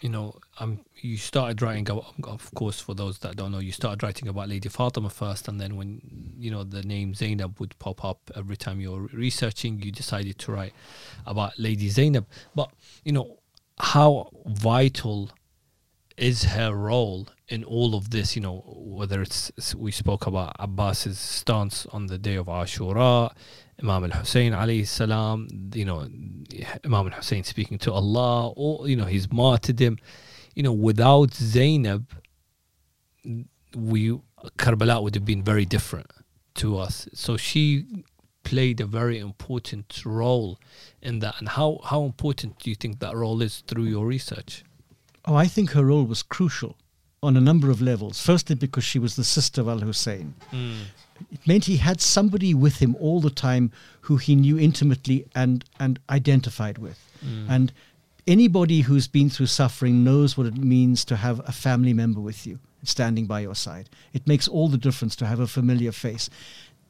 you 0.00 0.08
know, 0.08 0.34
um, 0.60 0.80
you 0.96 1.16
started 1.16 1.62
writing 1.62 1.88
of 1.88 2.54
course, 2.54 2.80
for 2.80 2.94
those 2.94 3.18
that 3.20 3.36
don't 3.36 3.52
know, 3.52 3.58
you 3.58 3.72
started 3.72 4.02
writing 4.02 4.28
about 4.28 4.48
Lady 4.48 4.68
Fatima 4.68 5.10
first, 5.10 5.48
and 5.48 5.60
then 5.60 5.76
when 5.76 6.00
you 6.38 6.50
know 6.50 6.64
the 6.64 6.82
name 6.82 7.14
Zainab 7.14 7.58
would 7.60 7.78
pop 7.78 8.04
up 8.04 8.30
every 8.34 8.56
time 8.56 8.80
you're 8.80 9.08
researching, 9.12 9.80
you 9.80 9.90
decided 9.90 10.38
to 10.38 10.52
write 10.52 10.74
about 11.26 11.58
Lady 11.58 11.88
Zainab. 11.88 12.26
But 12.54 12.70
you 13.04 13.12
know, 13.12 13.38
how 13.78 14.30
vital 14.46 15.30
is 16.16 16.44
her 16.44 16.74
role 16.74 17.28
in 17.48 17.64
all 17.64 17.94
of 17.94 18.10
this? 18.10 18.36
You 18.36 18.42
know, 18.42 18.62
whether 18.66 19.22
it's 19.22 19.74
we 19.74 19.92
spoke 19.92 20.26
about 20.26 20.56
Abbas's 20.58 21.18
stance 21.18 21.86
on 21.86 22.06
the 22.06 22.18
day 22.18 22.36
of 22.36 22.46
Ashura, 22.46 23.30
Imam 23.82 24.04
al 24.04 24.10
Hussein 24.10 24.84
salam, 24.84 25.48
you 25.74 25.84
know, 25.84 26.08
Imam 26.84 27.06
al 27.06 27.18
Hussein 27.18 27.44
speaking 27.44 27.78
to 27.78 27.92
Allah, 27.92 28.50
or 28.50 28.88
you 28.88 28.96
know, 28.96 29.04
his 29.04 29.30
martyrdom. 29.30 29.98
You 30.54 30.62
know, 30.62 30.72
without 30.72 31.34
Zainab, 31.34 32.06
we 33.74 34.18
Karbala 34.58 35.02
would 35.02 35.14
have 35.14 35.24
been 35.24 35.42
very 35.42 35.66
different 35.66 36.10
to 36.54 36.78
us. 36.78 37.08
So 37.12 37.36
she 37.36 37.84
played 38.42 38.80
a 38.80 38.86
very 38.86 39.18
important 39.18 40.02
role 40.06 40.58
in 41.02 41.18
that. 41.18 41.34
And 41.38 41.48
how 41.48 41.80
how 41.84 42.04
important 42.04 42.58
do 42.60 42.70
you 42.70 42.76
think 42.76 43.00
that 43.00 43.14
role 43.14 43.42
is 43.42 43.62
through 43.66 43.84
your 43.84 44.06
research? 44.06 44.64
Oh, 45.26 45.34
I 45.34 45.46
think 45.46 45.72
her 45.72 45.84
role 45.84 46.04
was 46.04 46.22
crucial 46.22 46.76
on 47.26 47.36
a 47.36 47.40
number 47.40 47.70
of 47.70 47.82
levels. 47.82 48.20
Firstly, 48.20 48.54
because 48.54 48.84
she 48.84 48.98
was 48.98 49.16
the 49.16 49.24
sister 49.24 49.60
of 49.60 49.68
Al 49.68 49.80
Hussein. 49.80 50.34
Hmm. 50.50 50.82
It 51.32 51.46
meant 51.46 51.64
he 51.64 51.78
had 51.78 52.00
somebody 52.00 52.54
with 52.54 52.78
him 52.78 52.94
all 53.00 53.20
the 53.20 53.30
time 53.30 53.72
who 54.02 54.16
he 54.16 54.34
knew 54.34 54.58
intimately 54.58 55.26
and, 55.34 55.64
and 55.80 55.98
identified 56.10 56.78
with. 56.78 56.98
Hmm. 57.20 57.50
And 57.50 57.72
anybody 58.26 58.82
who's 58.82 59.08
been 59.08 59.30
through 59.30 59.46
suffering 59.46 60.04
knows 60.04 60.36
what 60.36 60.46
it 60.46 60.56
means 60.56 61.04
to 61.06 61.16
have 61.16 61.40
a 61.48 61.52
family 61.52 61.92
member 61.92 62.20
with 62.20 62.46
you 62.46 62.58
standing 62.84 63.26
by 63.26 63.40
your 63.40 63.54
side. 63.54 63.88
It 64.12 64.26
makes 64.26 64.46
all 64.46 64.68
the 64.68 64.78
difference 64.78 65.16
to 65.16 65.26
have 65.26 65.40
a 65.40 65.46
familiar 65.46 65.92
face. 65.92 66.30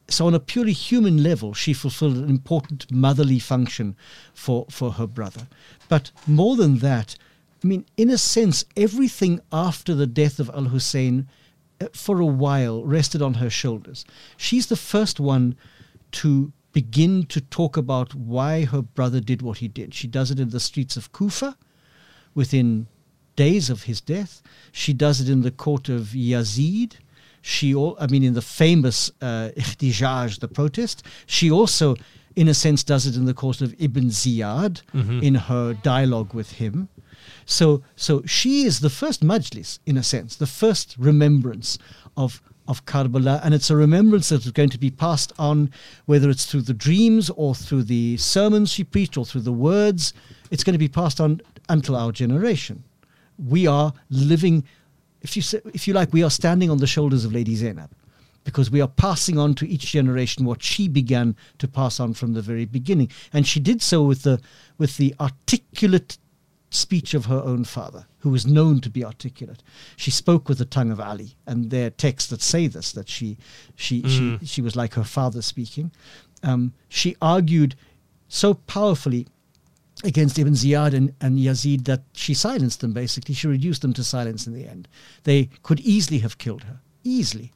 So, 0.09 0.27
on 0.27 0.33
a 0.33 0.39
purely 0.39 0.71
human 0.71 1.21
level, 1.21 1.53
she 1.53 1.73
fulfilled 1.73 2.15
an 2.17 2.29
important 2.29 2.89
motherly 2.91 3.39
function 3.39 3.95
for, 4.33 4.65
for 4.69 4.93
her 4.93 5.07
brother. 5.07 5.47
But 5.89 6.11
more 6.25 6.55
than 6.55 6.77
that, 6.77 7.17
I 7.63 7.67
mean, 7.67 7.85
in 7.97 8.09
a 8.09 8.17
sense, 8.17 8.65
everything 8.75 9.39
after 9.51 9.95
the 9.95 10.07
death 10.07 10.39
of 10.39 10.49
Al 10.53 10.65
Hussein 10.65 11.27
uh, 11.81 11.87
for 11.93 12.19
a 12.19 12.25
while 12.25 12.83
rested 12.83 13.21
on 13.21 13.35
her 13.35 13.49
shoulders. 13.49 14.05
She's 14.37 14.67
the 14.67 14.75
first 14.75 15.19
one 15.19 15.55
to 16.13 16.51
begin 16.73 17.25
to 17.25 17.41
talk 17.41 17.75
about 17.77 18.13
why 18.13 18.65
her 18.65 18.81
brother 18.83 19.19
did 19.19 19.41
what 19.41 19.57
he 19.57 19.67
did. 19.67 19.93
She 19.95 20.07
does 20.07 20.29
it 20.29 20.39
in 20.39 20.49
the 20.49 20.59
streets 20.59 20.95
of 20.97 21.11
Kufa 21.11 21.57
within 22.35 22.87
days 23.35 23.69
of 23.69 23.83
his 23.83 24.01
death. 24.01 24.41
She 24.71 24.93
does 24.93 25.19
it 25.21 25.29
in 25.29 25.41
the 25.41 25.51
court 25.51 25.89
of 25.89 26.09
Yazid. 26.09 26.93
She, 27.41 27.73
all, 27.73 27.95
I 27.99 28.07
mean, 28.07 28.23
in 28.23 28.33
the 28.33 28.41
famous 28.41 29.09
uh, 29.21 29.49
Ihtijaj, 29.57 30.39
the 30.39 30.47
protest. 30.47 31.03
She 31.25 31.49
also, 31.49 31.95
in 32.35 32.47
a 32.47 32.53
sense, 32.53 32.83
does 32.83 33.05
it 33.07 33.15
in 33.15 33.25
the 33.25 33.33
court 33.33 33.61
of 33.61 33.73
Ibn 33.79 34.05
Ziyad 34.09 34.81
Mhm. 34.93 35.23
in 35.23 35.35
her 35.35 35.73
dialogue 35.73 36.33
with 36.33 36.53
him. 36.53 36.89
So, 37.47 37.81
so 37.95 38.21
she 38.25 38.63
is 38.63 38.81
the 38.81 38.89
first 38.89 39.23
majlis, 39.23 39.79
in 39.85 39.97
a 39.97 40.03
sense, 40.03 40.35
the 40.35 40.45
first 40.45 40.95
remembrance 40.99 41.79
of 42.15 42.41
of 42.67 42.85
Karbala, 42.85 43.39
and 43.45 43.53
it's 43.53 43.69
a 43.69 43.77
remembrance 43.77 44.27
that 44.27 44.45
is 44.45 44.51
going 44.51 44.69
to 44.71 44.77
be 44.77 44.91
passed 44.91 45.31
on, 45.39 45.71
whether 46.05 46.29
it's 46.29 46.45
through 46.45 46.63
the 46.63 46.73
dreams 46.73 47.29
or 47.29 47.55
through 47.55 47.83
the 47.83 48.17
sermons 48.17 48.73
she 48.73 48.83
preached 48.83 49.17
or 49.17 49.25
through 49.25 49.41
the 49.41 49.53
words. 49.53 50.13
It's 50.51 50.65
going 50.65 50.73
to 50.73 50.77
be 50.77 50.89
passed 50.89 51.21
on 51.21 51.39
until 51.69 51.95
our 51.95 52.11
generation. 52.11 52.83
We 53.37 53.67
are 53.67 53.93
living, 54.09 54.65
if 55.21 55.37
you 55.37 55.41
say, 55.41 55.61
if 55.73 55.87
you 55.87 55.93
like, 55.93 56.11
we 56.11 56.23
are 56.23 56.29
standing 56.29 56.69
on 56.69 56.79
the 56.79 56.87
shoulders 56.87 57.23
of 57.23 57.31
Lady 57.31 57.55
Zainab, 57.55 57.91
because 58.43 58.69
we 58.69 58.81
are 58.81 58.89
passing 58.89 59.39
on 59.39 59.53
to 59.55 59.65
each 59.65 59.85
generation 59.85 60.43
what 60.43 60.61
she 60.61 60.89
began 60.89 61.37
to 61.59 61.69
pass 61.69 62.01
on 62.01 62.13
from 62.13 62.33
the 62.33 62.41
very 62.41 62.65
beginning, 62.65 63.09
and 63.31 63.47
she 63.47 63.61
did 63.61 63.81
so 63.81 64.03
with 64.03 64.23
the 64.23 64.41
with 64.77 64.97
the 64.97 65.15
articulate 65.21 66.17
speech 66.69 67.13
of 67.13 67.25
her 67.25 67.41
own 67.43 67.63
father, 67.63 68.07
who 68.19 68.29
was 68.29 68.45
known 68.45 68.81
to 68.81 68.89
be 68.89 69.03
articulate. 69.05 69.63
She 69.95 70.11
spoke 70.11 70.49
with 70.49 70.57
the 70.57 70.65
tongue 70.65 70.91
of 70.91 70.99
Ali, 70.99 71.35
and 71.45 71.69
there 71.69 71.87
are 71.87 71.91
texts 71.91 72.29
that 72.29 72.41
say 72.41 72.67
this 72.67 72.91
that 72.91 73.09
she 73.09 73.37
she 73.75 74.01
Mm. 74.01 74.39
she 74.39 74.45
she 74.45 74.61
was 74.61 74.75
like 74.75 74.93
her 74.95 75.03
father 75.03 75.41
speaking. 75.41 75.91
Um, 76.43 76.73
she 76.89 77.15
argued 77.21 77.75
so 78.27 78.53
powerfully 78.53 79.27
against 80.03 80.37
Ibn 80.37 80.53
Ziyad 80.53 80.93
and, 80.93 81.13
and 81.19 81.39
Yazid 81.39 81.85
that 81.85 82.03
she 82.13 82.33
silenced 82.33 82.81
them. 82.81 82.93
Basically, 82.93 83.33
she 83.33 83.47
reduced 83.47 83.81
them 83.81 83.93
to 83.93 84.03
silence 84.03 84.45
in 84.45 84.53
the 84.53 84.67
end. 84.67 84.87
They 85.23 85.49
could 85.63 85.79
easily 85.79 86.19
have 86.19 86.37
killed 86.37 86.63
her, 86.63 86.79
easily. 87.03 87.51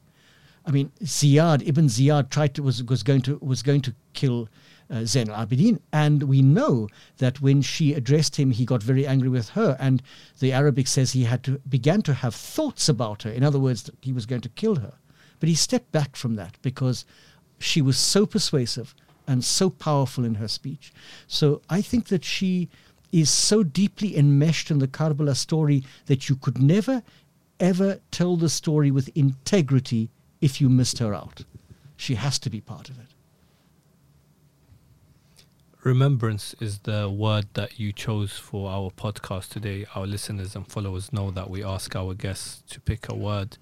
I 0.64 0.70
mean, 0.70 0.90
Ziyad, 1.02 1.66
Ibn 1.68 1.86
Ziyad 1.88 2.30
tried 2.30 2.54
to 2.54 2.62
was 2.62 2.82
was 2.82 3.02
going 3.02 3.22
to 3.22 3.38
was 3.42 3.62
going 3.62 3.82
to 3.82 3.94
kill 4.14 4.48
uh, 4.90 5.04
Zain 5.04 5.30
al 5.30 5.46
Abidin, 5.46 5.80
and 5.92 6.24
we 6.24 6.42
know 6.42 6.88
that 7.18 7.40
when 7.40 7.62
she 7.62 7.94
addressed 7.94 8.36
him, 8.36 8.50
he 8.50 8.64
got 8.64 8.82
very 8.82 9.06
angry 9.06 9.28
with 9.28 9.50
her, 9.50 9.76
and 9.80 10.02
the 10.40 10.52
Arabic 10.52 10.86
says 10.86 11.12
he 11.12 11.24
had 11.24 11.42
to 11.44 11.58
began 11.68 12.02
to 12.02 12.14
have 12.14 12.34
thoughts 12.34 12.88
about 12.88 13.22
her. 13.22 13.30
In 13.30 13.44
other 13.44 13.58
words, 13.58 13.84
that 13.84 13.94
he 14.02 14.12
was 14.12 14.26
going 14.26 14.42
to 14.42 14.48
kill 14.50 14.76
her, 14.76 14.94
but 15.40 15.48
he 15.48 15.54
stepped 15.54 15.92
back 15.92 16.16
from 16.16 16.36
that 16.36 16.56
because 16.62 17.04
she 17.58 17.82
was 17.82 17.96
so 17.96 18.26
persuasive 18.26 18.94
and 19.26 19.44
so 19.44 19.70
powerful 19.70 20.24
in 20.24 20.36
her 20.36 20.48
speech. 20.48 20.92
So 21.26 21.62
I 21.70 21.80
think 21.80 22.08
that 22.08 22.24
she 22.24 22.68
is 23.12 23.30
so 23.30 23.62
deeply 23.62 24.16
enmeshed 24.16 24.70
in 24.70 24.78
the 24.78 24.88
Karbala 24.88 25.36
story 25.36 25.84
that 26.06 26.28
you 26.28 26.36
could 26.36 26.60
never 26.60 27.02
ever 27.60 28.00
tell 28.10 28.36
the 28.36 28.48
story 28.48 28.90
with 28.90 29.08
integrity 29.14 30.10
if 30.40 30.60
you 30.60 30.68
missed 30.68 30.98
her 30.98 31.14
out. 31.14 31.44
She 31.96 32.16
has 32.16 32.38
to 32.40 32.50
be 32.50 32.60
part 32.60 32.90
of 32.90 32.98
it. 32.98 33.06
Remembrance 35.84 36.54
is 36.60 36.78
the 36.80 37.10
word 37.10 37.46
that 37.54 37.80
you 37.80 37.92
chose 37.92 38.32
for 38.32 38.70
our 38.70 38.90
podcast 38.90 39.48
today. 39.48 39.84
Our 39.96 40.06
listeners 40.06 40.54
and 40.54 40.66
followers 40.66 41.12
know 41.12 41.32
that 41.32 41.50
we 41.50 41.64
ask 41.64 41.96
our 41.96 42.14
guests 42.14 42.62
to 42.70 42.80
pick 42.80 43.08
a 43.08 43.16
word 43.16 43.58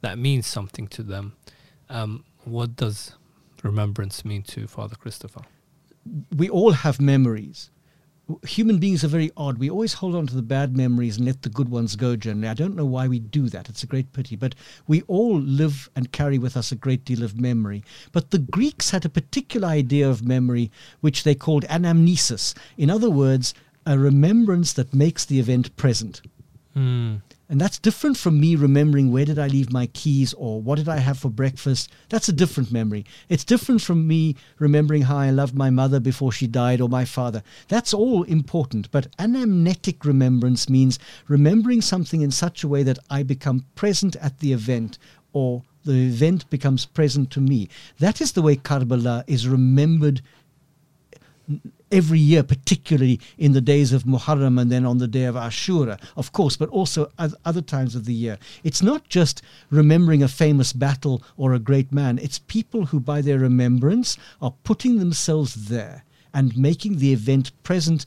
that 0.00 0.16
means 0.18 0.46
something 0.46 0.86
to 0.88 1.02
them. 1.02 1.32
Um, 1.88 2.24
what 2.44 2.76
does 2.76 3.16
remembrance 3.62 4.24
mean 4.24 4.42
to 4.44 4.68
Father 4.68 4.94
Christopher? 4.94 5.42
we 6.36 6.48
all 6.48 6.72
have 6.72 7.00
memories. 7.00 7.70
Human 8.46 8.78
beings 8.78 9.04
are 9.04 9.08
very 9.08 9.30
odd. 9.36 9.58
We 9.58 9.68
always 9.68 9.92
hold 9.92 10.14
on 10.14 10.26
to 10.28 10.34
the 10.34 10.42
bad 10.42 10.76
memories 10.76 11.18
and 11.18 11.26
let 11.26 11.42
the 11.42 11.50
good 11.50 11.68
ones 11.68 11.94
go 11.94 12.16
generally. 12.16 12.48
I 12.48 12.54
don't 12.54 12.74
know 12.74 12.86
why 12.86 13.06
we 13.06 13.18
do 13.18 13.50
that. 13.50 13.68
It's 13.68 13.82
a 13.82 13.86
great 13.86 14.12
pity. 14.14 14.34
But 14.34 14.54
we 14.86 15.02
all 15.02 15.38
live 15.38 15.90
and 15.94 16.10
carry 16.10 16.38
with 16.38 16.56
us 16.56 16.72
a 16.72 16.76
great 16.76 17.04
deal 17.04 17.22
of 17.22 17.38
memory. 17.38 17.84
But 18.12 18.30
the 18.30 18.38
Greeks 18.38 18.90
had 18.90 19.04
a 19.04 19.10
particular 19.10 19.68
idea 19.68 20.08
of 20.08 20.24
memory 20.24 20.70
which 21.02 21.24
they 21.24 21.34
called 21.34 21.64
anamnesis. 21.64 22.54
In 22.78 22.88
other 22.88 23.10
words, 23.10 23.52
a 23.84 23.98
remembrance 23.98 24.72
that 24.72 24.94
makes 24.94 25.26
the 25.26 25.38
event 25.38 25.76
present. 25.76 26.22
Hmm. 26.72 27.16
And 27.48 27.60
that's 27.60 27.78
different 27.78 28.16
from 28.16 28.40
me 28.40 28.56
remembering 28.56 29.12
where 29.12 29.26
did 29.26 29.38
I 29.38 29.48
leave 29.48 29.70
my 29.70 29.86
keys 29.88 30.32
or 30.32 30.62
what 30.62 30.76
did 30.76 30.88
I 30.88 30.96
have 30.96 31.18
for 31.18 31.28
breakfast. 31.28 31.90
That's 32.08 32.28
a 32.28 32.32
different 32.32 32.72
memory. 32.72 33.04
It's 33.28 33.44
different 33.44 33.82
from 33.82 34.06
me 34.06 34.36
remembering 34.58 35.02
how 35.02 35.18
I 35.18 35.30
loved 35.30 35.54
my 35.54 35.68
mother 35.68 36.00
before 36.00 36.32
she 36.32 36.46
died 36.46 36.80
or 36.80 36.88
my 36.88 37.04
father. 37.04 37.42
That's 37.68 37.92
all 37.92 38.22
important. 38.22 38.90
But 38.90 39.08
anamnetic 39.18 40.06
remembrance 40.06 40.70
means 40.70 40.98
remembering 41.28 41.82
something 41.82 42.22
in 42.22 42.30
such 42.30 42.64
a 42.64 42.68
way 42.68 42.82
that 42.82 42.98
I 43.10 43.22
become 43.22 43.66
present 43.74 44.16
at 44.16 44.38
the 44.38 44.54
event 44.54 44.98
or 45.34 45.62
the 45.84 46.06
event 46.06 46.48
becomes 46.48 46.86
present 46.86 47.30
to 47.32 47.40
me. 47.40 47.68
That 47.98 48.22
is 48.22 48.32
the 48.32 48.42
way 48.42 48.56
Karbala 48.56 49.22
is 49.26 49.46
remembered 49.46 50.22
every 51.94 52.18
year, 52.18 52.42
particularly 52.42 53.20
in 53.38 53.52
the 53.52 53.60
days 53.60 53.92
of 53.92 54.02
Muharram 54.02 54.60
and 54.60 54.70
then 54.70 54.84
on 54.84 54.98
the 54.98 55.06
day 55.06 55.24
of 55.24 55.36
Ashura, 55.36 56.00
of 56.16 56.32
course, 56.32 56.56
but 56.56 56.68
also 56.70 57.10
oth- 57.20 57.36
other 57.44 57.62
times 57.62 57.94
of 57.94 58.04
the 58.04 58.12
year. 58.12 58.36
It's 58.64 58.82
not 58.82 59.08
just 59.08 59.42
remembering 59.70 60.20
a 60.20 60.28
famous 60.28 60.72
battle 60.72 61.22
or 61.36 61.54
a 61.54 61.60
great 61.60 61.92
man, 61.92 62.18
it's 62.18 62.40
people 62.40 62.86
who, 62.86 62.98
by 62.98 63.20
their 63.20 63.38
remembrance, 63.38 64.18
are 64.42 64.54
putting 64.64 64.98
themselves 64.98 65.68
there 65.68 66.04
and 66.34 66.56
making 66.56 66.98
the 66.98 67.12
event 67.12 67.52
present 67.62 68.04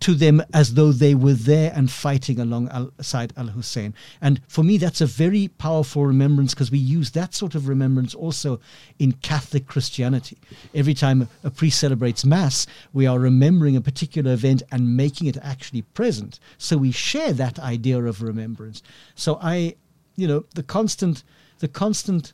to 0.00 0.14
them 0.14 0.42
as 0.54 0.74
though 0.74 0.92
they 0.92 1.14
were 1.14 1.34
there 1.34 1.72
and 1.74 1.90
fighting 1.90 2.38
alongside 2.38 3.32
Al 3.36 3.48
Hussein. 3.48 3.94
And 4.20 4.40
for 4.46 4.62
me, 4.62 4.78
that's 4.78 5.00
a 5.00 5.06
very 5.06 5.48
powerful 5.48 6.06
remembrance 6.06 6.54
because 6.54 6.70
we 6.70 6.78
use 6.78 7.10
that 7.12 7.34
sort 7.34 7.54
of 7.54 7.68
remembrance 7.68 8.14
also 8.14 8.60
in 8.98 9.12
Catholic 9.12 9.66
Christianity. 9.66 10.38
Every 10.74 10.94
time 10.94 11.28
a 11.42 11.50
priest 11.50 11.80
celebrates 11.80 12.24
Mass, 12.24 12.66
we 12.92 13.06
are 13.06 13.18
remembering 13.18 13.74
a 13.74 13.80
particular 13.80 14.32
event 14.32 14.62
and 14.70 14.96
making 14.96 15.26
it 15.26 15.36
actually 15.42 15.82
present. 15.82 16.38
So 16.58 16.76
we 16.76 16.92
share 16.92 17.32
that 17.32 17.58
idea 17.58 18.00
of 18.02 18.22
remembrance. 18.22 18.82
So 19.16 19.38
I, 19.42 19.74
you 20.14 20.28
know, 20.28 20.44
the 20.54 20.62
constant, 20.62 21.24
the 21.58 21.68
constant 21.68 22.32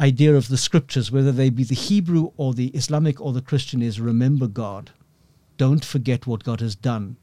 idea 0.00 0.34
of 0.34 0.48
the 0.48 0.56
scriptures, 0.56 1.12
whether 1.12 1.30
they 1.30 1.50
be 1.50 1.62
the 1.62 1.76
Hebrew 1.76 2.32
or 2.36 2.54
the 2.54 2.68
Islamic 2.68 3.20
or 3.20 3.32
the 3.32 3.42
Christian, 3.42 3.82
is 3.82 4.00
remember 4.00 4.48
God. 4.48 4.90
Don't 5.56 5.84
forget 5.84 6.26
what 6.26 6.44
God 6.44 6.60
has 6.60 6.74
done. 6.74 7.16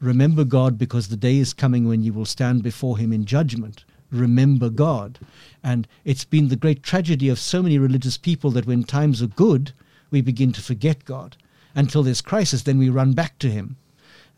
Remember 0.00 0.44
God 0.44 0.78
because 0.78 1.08
the 1.08 1.16
day 1.16 1.38
is 1.38 1.52
coming 1.52 1.86
when 1.86 2.02
you 2.02 2.12
will 2.12 2.24
stand 2.24 2.62
before 2.62 2.98
Him 2.98 3.12
in 3.12 3.24
judgment. 3.24 3.84
Remember 4.10 4.68
God. 4.68 5.18
And 5.62 5.86
it's 6.04 6.24
been 6.24 6.48
the 6.48 6.56
great 6.56 6.82
tragedy 6.82 7.28
of 7.28 7.38
so 7.38 7.62
many 7.62 7.78
religious 7.78 8.18
people 8.18 8.50
that 8.50 8.66
when 8.66 8.84
times 8.84 9.22
are 9.22 9.28
good, 9.28 9.72
we 10.10 10.20
begin 10.20 10.52
to 10.52 10.60
forget 10.60 11.04
God. 11.04 11.36
Until 11.74 12.02
there's 12.02 12.20
crisis, 12.20 12.62
then 12.62 12.78
we 12.78 12.90
run 12.90 13.12
back 13.12 13.38
to 13.38 13.50
Him. 13.50 13.76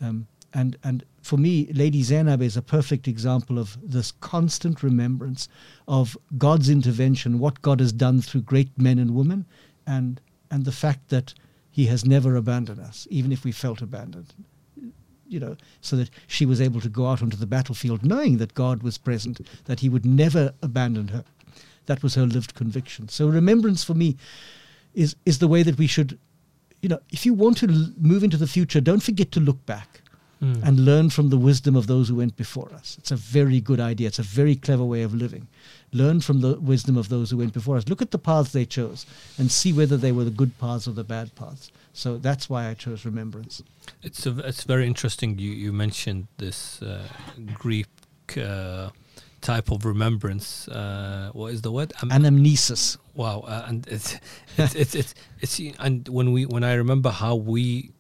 Um, 0.01 0.27
and, 0.53 0.77
and 0.85 1.05
for 1.21 1.37
me, 1.37 1.67
Lady 1.73 2.03
Zainab 2.03 2.43
is 2.43 2.57
a 2.57 2.63
perfect 2.63 3.09
example 3.09 3.59
of 3.59 3.77
this 3.83 4.13
constant 4.13 4.83
remembrance 4.83 5.49
of 5.89 6.17
God's 6.39 6.69
intervention, 6.69 7.39
what 7.39 7.63
God 7.63 7.81
has 7.81 7.93
done 7.93 8.21
through 8.21 8.43
great 8.43 8.79
men 8.79 8.99
and 8.99 9.15
women, 9.15 9.47
and, 9.87 10.21
and 10.51 10.65
the 10.65 10.73
fact 10.73 11.09
that 11.09 11.35
he 11.75 11.87
has 11.87 12.05
never 12.05 12.37
abandoned 12.37 12.79
us, 12.79 13.05
even 13.11 13.33
if 13.33 13.43
we 13.43 13.51
felt 13.51 13.83
abandoned. 13.83 14.33
You 15.27 15.41
know, 15.41 15.57
so 15.81 15.97
that 15.97 16.09
she 16.29 16.47
was 16.47 16.61
able 16.61 16.81
to 16.81 16.89
go 16.89 17.09
out 17.09 17.21
onto 17.21 17.37
the 17.37 17.49
battlefield 17.49 18.05
knowing 18.05 18.37
that 18.39 18.55
God 18.55 18.85
was 18.85 18.97
present, 18.97 19.41
that 19.65 19.81
he 19.81 19.89
would 19.89 20.07
never 20.07 20.55
abandon 20.63 21.09
her. 21.09 21.25
That 21.87 22.01
was 22.01 22.15
her 22.15 22.27
lived 22.27 22.55
conviction. 22.55 23.09
So 23.09 23.27
remembrance 23.27 23.83
for 23.83 23.95
me 23.95 24.17
is 24.95 25.17
is 25.27 25.41
the 25.41 25.49
way 25.49 25.65
that 25.65 25.77
we 25.77 25.89
should, 25.89 26.17
you 26.81 26.89
know, 26.89 27.01
if 27.11 27.27
you 27.27 27.35
want 27.35 27.57
to 27.59 27.67
move 27.99 28.23
into 28.23 28.37
the 28.37 28.47
future, 28.47 28.81
don't 28.81 29.03
forget 29.03 29.33
to 29.33 29.41
look 29.41 29.67
back. 29.67 30.03
Mm. 30.45 30.63
and 30.67 30.85
learn 30.85 31.09
from 31.11 31.27
the 31.31 31.39
wisdom 31.39 31.75
of 31.77 31.87
those 31.87 32.07
who 32.11 32.17
went 32.17 32.37
before 32.37 32.69
us. 32.75 32.97
It's 32.99 33.13
a 33.13 33.17
very 33.39 33.61
good 33.61 33.81
idea. 33.93 34.09
It's 34.09 34.19
a 34.19 34.29
very 34.41 34.57
clever 34.57 34.85
way 34.85 35.03
of 35.03 35.13
living. 35.15 35.47
Learn 35.93 36.21
from 36.21 36.41
the 36.41 36.53
wisdom 36.61 36.97
of 36.99 37.09
those 37.09 37.31
who 37.31 37.39
went 37.39 37.55
before 37.55 37.77
us. 37.79 37.89
Look 37.89 38.03
at 38.03 38.11
the 38.11 38.19
paths 38.19 38.51
they 38.53 38.67
chose 38.67 39.07
and 39.39 39.51
see 39.51 39.73
whether 39.73 39.97
they 39.97 40.13
were 40.13 40.25
the 40.25 40.37
good 40.43 40.53
paths 40.59 40.87
or 40.89 40.93
the 40.93 41.05
bad 41.05 41.35
paths. 41.35 41.71
So 41.93 42.19
that's 42.19 42.51
why 42.51 42.69
I 42.71 42.75
chose 42.75 43.07
remembrance. 43.07 43.63
It's 44.03 44.27
a, 44.27 44.33
it's 44.51 44.65
very 44.65 44.87
interesting. 44.87 45.39
You 45.39 45.53
you 45.65 45.73
mentioned 45.73 46.27
this 46.37 46.83
uh, 46.83 47.07
Greek 47.55 47.87
uh, 48.37 48.91
type 49.41 49.71
of 49.71 49.85
remembrance. 49.85 50.69
Uh, 50.69 51.31
what 51.33 51.53
is 51.55 51.63
the 51.63 51.71
word? 51.71 51.93
Am- 52.03 52.11
Anamnesis. 52.11 52.99
wow, 53.15 53.41
uh, 53.47 53.65
and 53.69 53.87
it's 53.87 54.19
it's, 54.59 54.75
it's 54.75 54.95
it's 54.95 55.15
it's 55.41 55.61
and 55.79 56.09
when 56.09 56.33
we 56.35 56.45
when 56.55 56.65
I 56.65 56.75
remember 56.75 57.11
how 57.11 57.35
we 57.37 57.94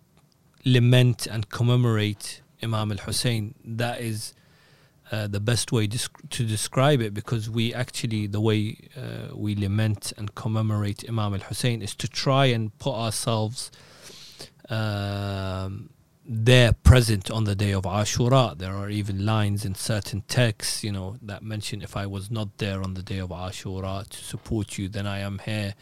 lament 0.64 1.26
and 1.26 1.48
commemorate 1.48 2.42
Imam 2.62 2.92
al 2.92 2.98
Hussein, 2.98 3.54
that 3.64 4.00
is. 4.00 4.34
Uh, 5.12 5.26
the 5.26 5.38
best 5.38 5.70
way 5.70 5.86
desc- 5.86 6.30
to 6.30 6.44
describe 6.46 7.02
it 7.02 7.12
because 7.12 7.50
we 7.50 7.74
actually 7.74 8.26
the 8.26 8.40
way 8.40 8.88
uh, 8.96 9.36
we 9.36 9.54
lament 9.54 10.14
and 10.16 10.34
commemorate 10.34 11.04
Imam 11.06 11.34
al 11.34 11.40
Hussein 11.40 11.82
is 11.82 11.94
to 11.94 12.08
try 12.08 12.46
and 12.46 12.76
put 12.78 12.94
ourselves 12.94 13.70
um, 14.70 15.90
there 16.26 16.72
present 16.72 17.30
on 17.30 17.44
the 17.44 17.54
day 17.54 17.72
of 17.72 17.84
Ashura. 17.84 18.56
There 18.56 18.74
are 18.74 18.88
even 18.88 19.26
lines 19.26 19.64
in 19.64 19.74
certain 19.74 20.22
texts, 20.22 20.82
you 20.82 20.90
know, 20.90 21.16
that 21.20 21.42
mention 21.42 21.82
if 21.82 21.96
I 21.96 22.06
was 22.06 22.30
not 22.30 22.58
there 22.58 22.82
on 22.82 22.94
the 22.94 23.02
day 23.02 23.18
of 23.18 23.28
Ashura 23.28 24.08
to 24.08 24.24
support 24.24 24.78
you, 24.78 24.88
then 24.88 25.06
I 25.06 25.18
am 25.18 25.40
here. 25.44 25.74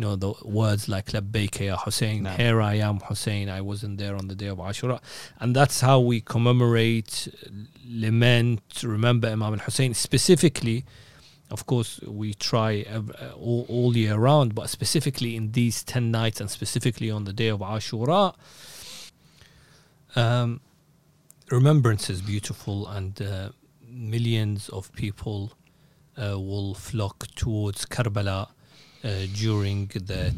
You 0.00 0.06
know, 0.06 0.16
the 0.16 0.32
words 0.44 0.88
like 0.88 1.08
Labbaik 1.12 1.60
ya 1.60 1.76
Hussein, 1.76 2.24
Naam. 2.24 2.36
here 2.36 2.62
I 2.62 2.76
am 2.76 3.00
Hussein, 3.00 3.50
I 3.50 3.60
wasn't 3.60 3.98
there 3.98 4.16
on 4.16 4.28
the 4.28 4.34
day 4.34 4.46
of 4.46 4.56
Ashura. 4.56 4.98
And 5.40 5.54
that's 5.54 5.82
how 5.82 6.00
we 6.00 6.22
commemorate, 6.22 7.28
lament, 7.86 8.62
remember 8.82 9.28
Imam 9.28 9.52
al 9.52 9.58
Hussein. 9.58 9.92
Specifically, 9.92 10.86
of 11.50 11.66
course, 11.66 12.00
we 12.00 12.32
try 12.32 12.86
uh, 12.90 13.32
all, 13.32 13.66
all 13.68 13.94
year 13.94 14.16
round, 14.16 14.54
but 14.54 14.70
specifically 14.70 15.36
in 15.36 15.52
these 15.52 15.84
10 15.84 16.10
nights 16.10 16.40
and 16.40 16.50
specifically 16.50 17.10
on 17.10 17.24
the 17.24 17.34
day 17.34 17.48
of 17.48 17.60
Ashura, 17.60 18.34
um, 20.16 20.62
remembrance 21.50 22.08
is 22.08 22.22
beautiful 22.22 22.88
and 22.88 23.20
uh, 23.20 23.50
millions 23.86 24.70
of 24.70 24.90
people 24.94 25.52
uh, 26.16 26.40
will 26.40 26.72
flock 26.72 27.26
towards 27.34 27.84
Karbala 27.84 28.48
during 29.02 29.86
the 29.88 30.34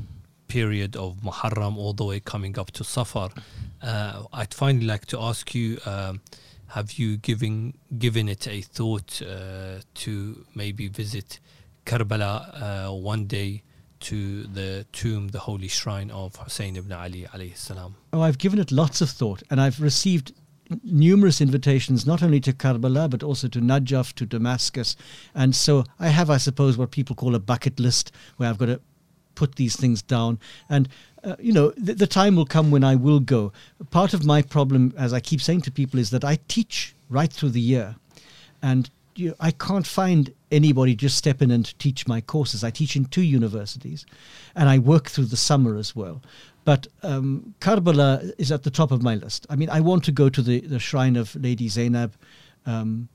period 0.48 0.96
of 0.96 1.16
Muharram 1.22 1.78
all 1.78 1.94
the 1.94 2.04
way 2.04 2.20
coming 2.20 2.58
up 2.58 2.70
to 2.72 2.84
Safar. 2.84 3.30
Uh, 3.80 4.24
I'd 4.32 4.52
finally 4.52 4.84
like 4.84 5.06
to 5.06 5.18
ask 5.18 5.54
you, 5.54 5.78
um, 5.86 6.20
have 6.68 6.92
you 6.92 7.16
given 7.16 7.74
given 7.98 8.28
it 8.28 8.46
a 8.46 8.60
thought 8.60 9.22
uh, 9.22 9.80
to 9.94 10.44
maybe 10.54 10.88
visit 10.88 11.40
Karbala 11.86 12.34
uh, 12.62 12.92
one 12.92 13.26
day 13.26 13.62
to 14.00 14.44
the 14.44 14.84
tomb, 14.92 15.28
the 15.28 15.38
holy 15.38 15.68
shrine 15.68 16.10
of 16.10 16.36
Hussein 16.36 16.76
ibn 16.76 16.92
Ali 16.92 17.52
salam? 17.54 17.94
Oh, 18.12 18.20
I've 18.20 18.38
given 18.38 18.58
it 18.58 18.70
lots 18.70 19.00
of 19.00 19.10
thought, 19.10 19.42
and 19.50 19.60
I've 19.60 19.80
received 19.80 20.32
numerous 20.82 21.40
invitations, 21.40 22.06
not 22.06 22.22
only 22.22 22.40
to 22.40 22.52
Karbala, 22.52 23.08
but 23.08 23.22
also 23.22 23.48
to 23.48 23.60
Najaf, 23.60 24.12
to 24.14 24.26
Damascus. 24.26 24.96
And 25.34 25.54
so 25.54 25.84
I 25.98 26.08
have, 26.08 26.30
I 26.30 26.36
suppose, 26.36 26.76
what 26.76 26.90
people 26.90 27.16
call 27.16 27.34
a 27.34 27.40
bucket 27.40 27.78
list, 27.78 28.12
where 28.36 28.48
I've 28.48 28.58
got 28.58 28.66
to 28.66 28.80
put 29.34 29.56
these 29.56 29.76
things 29.76 30.02
down. 30.02 30.38
And, 30.68 30.88
uh, 31.24 31.36
you 31.38 31.52
know, 31.52 31.70
the, 31.76 31.94
the 31.94 32.06
time 32.06 32.36
will 32.36 32.46
come 32.46 32.70
when 32.70 32.84
I 32.84 32.94
will 32.94 33.20
go. 33.20 33.52
Part 33.90 34.14
of 34.14 34.24
my 34.24 34.42
problem, 34.42 34.94
as 34.96 35.12
I 35.12 35.20
keep 35.20 35.40
saying 35.40 35.62
to 35.62 35.70
people, 35.70 35.98
is 35.98 36.10
that 36.10 36.24
I 36.24 36.38
teach 36.48 36.94
right 37.08 37.32
through 37.32 37.50
the 37.50 37.60
year. 37.60 37.96
And 38.62 38.90
you 39.14 39.34
I 39.40 39.50
can't 39.50 39.86
find 39.86 40.32
anybody 40.50 40.94
just 40.94 41.16
step 41.16 41.42
in 41.42 41.50
and 41.50 41.78
teach 41.78 42.06
my 42.06 42.20
courses. 42.20 42.64
I 42.64 42.70
teach 42.70 42.96
in 42.96 43.06
two 43.06 43.22
universities, 43.22 44.06
and 44.54 44.68
I 44.68 44.78
work 44.78 45.08
through 45.08 45.26
the 45.26 45.36
summer 45.36 45.76
as 45.76 45.94
well. 45.96 46.22
But 46.64 46.86
um, 47.02 47.54
Karbala 47.60 48.32
is 48.38 48.52
at 48.52 48.62
the 48.62 48.70
top 48.70 48.92
of 48.92 49.02
my 49.02 49.16
list. 49.16 49.46
I 49.50 49.56
mean, 49.56 49.68
I 49.70 49.80
want 49.80 50.04
to 50.04 50.12
go 50.12 50.28
to 50.28 50.42
the, 50.42 50.60
the 50.60 50.78
shrine 50.78 51.16
of 51.16 51.34
Lady 51.34 51.68
Zainab. 51.68 52.14
Um, 52.66 53.08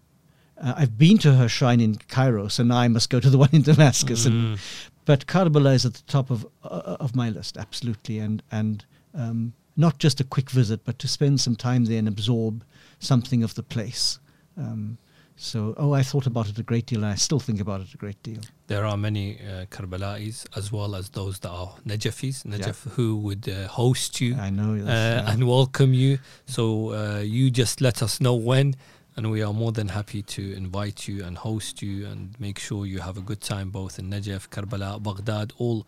uh, 0.61 0.73
I've 0.75 0.97
been 0.97 1.17
to 1.19 1.33
her 1.33 1.47
shrine 1.47 1.79
in 1.79 1.95
Cairo, 1.95 2.49
so 2.49 2.63
now 2.63 2.77
I 2.77 2.87
must 2.87 3.09
go 3.09 3.19
to 3.19 3.29
the 3.29 3.37
one 3.45 3.49
in 3.53 3.61
Damascus. 3.61 4.25
And, 4.25 4.59
but 5.05 5.27
Karbala 5.27 5.73
is 5.73 5.85
at 5.85 5.93
the 5.93 6.03
top 6.07 6.29
of 6.29 6.45
uh, 6.63 6.97
of 6.99 7.15
my 7.15 7.29
list, 7.29 7.57
absolutely, 7.57 8.19
and 8.19 8.43
and 8.51 8.83
um, 9.13 9.53
not 9.77 9.99
just 9.99 10.19
a 10.19 10.23
quick 10.23 10.49
visit, 10.49 10.83
but 10.83 10.99
to 10.99 11.07
spend 11.07 11.39
some 11.39 11.55
time 11.55 11.85
there 11.85 11.99
and 11.99 12.07
absorb 12.07 12.63
something 12.99 13.43
of 13.43 13.55
the 13.55 13.63
place. 13.63 14.19
Um, 14.57 14.97
so, 15.39 15.75
oh, 15.77 15.93
I 15.93 16.01
thought 16.01 16.25
about 16.25 16.49
it 16.49 16.57
a 16.57 16.63
great 16.63 16.88
deal, 16.88 17.03
and 17.03 17.11
I 17.13 17.15
still 17.15 17.39
think 17.39 17.59
about 17.61 17.81
it 17.81 17.93
a 17.93 17.97
great 17.97 18.21
deal. 18.23 18.41
There 18.65 18.83
are 18.85 18.97
many 18.97 19.38
uh, 19.39 19.65
Karbalais 19.69 20.45
as 20.57 20.71
well 20.71 20.95
as 20.95 21.09
those 21.09 21.38
that 21.39 21.49
are 21.51 21.75
Najafis, 21.85 22.43
Najaf 22.43 22.91
who 22.93 23.17
would 23.17 23.47
uh, 23.47 23.67
host 23.67 24.19
you 24.19 24.35
I 24.35 24.49
know. 24.49 24.73
uh, 24.73 24.85
That's, 24.85 25.31
and 25.31 25.47
welcome 25.47 25.93
you. 25.93 26.17
So 26.47 26.91
uh, 26.93 27.19
you 27.19 27.51
just 27.51 27.81
let 27.81 28.01
us 28.01 28.19
know 28.19 28.33
when, 28.33 28.75
and 29.15 29.29
we 29.31 29.43
are 29.43 29.53
more 29.53 29.71
than 29.71 29.89
happy 29.89 30.21
to 30.23 30.53
invite 30.53 31.07
you 31.07 31.23
and 31.23 31.38
host 31.38 31.81
you 31.83 32.07
and 32.07 32.35
make 32.39 32.57
sure 32.59 32.85
you 32.88 32.99
have 32.99 33.17
a 33.17 33.21
good 33.21 33.41
time 33.41 33.69
both 33.69 33.99
in 33.99 34.09
Najaf, 34.09 34.49
Karbala, 34.49 35.01
Baghdad, 35.01 35.53
all 35.59 35.85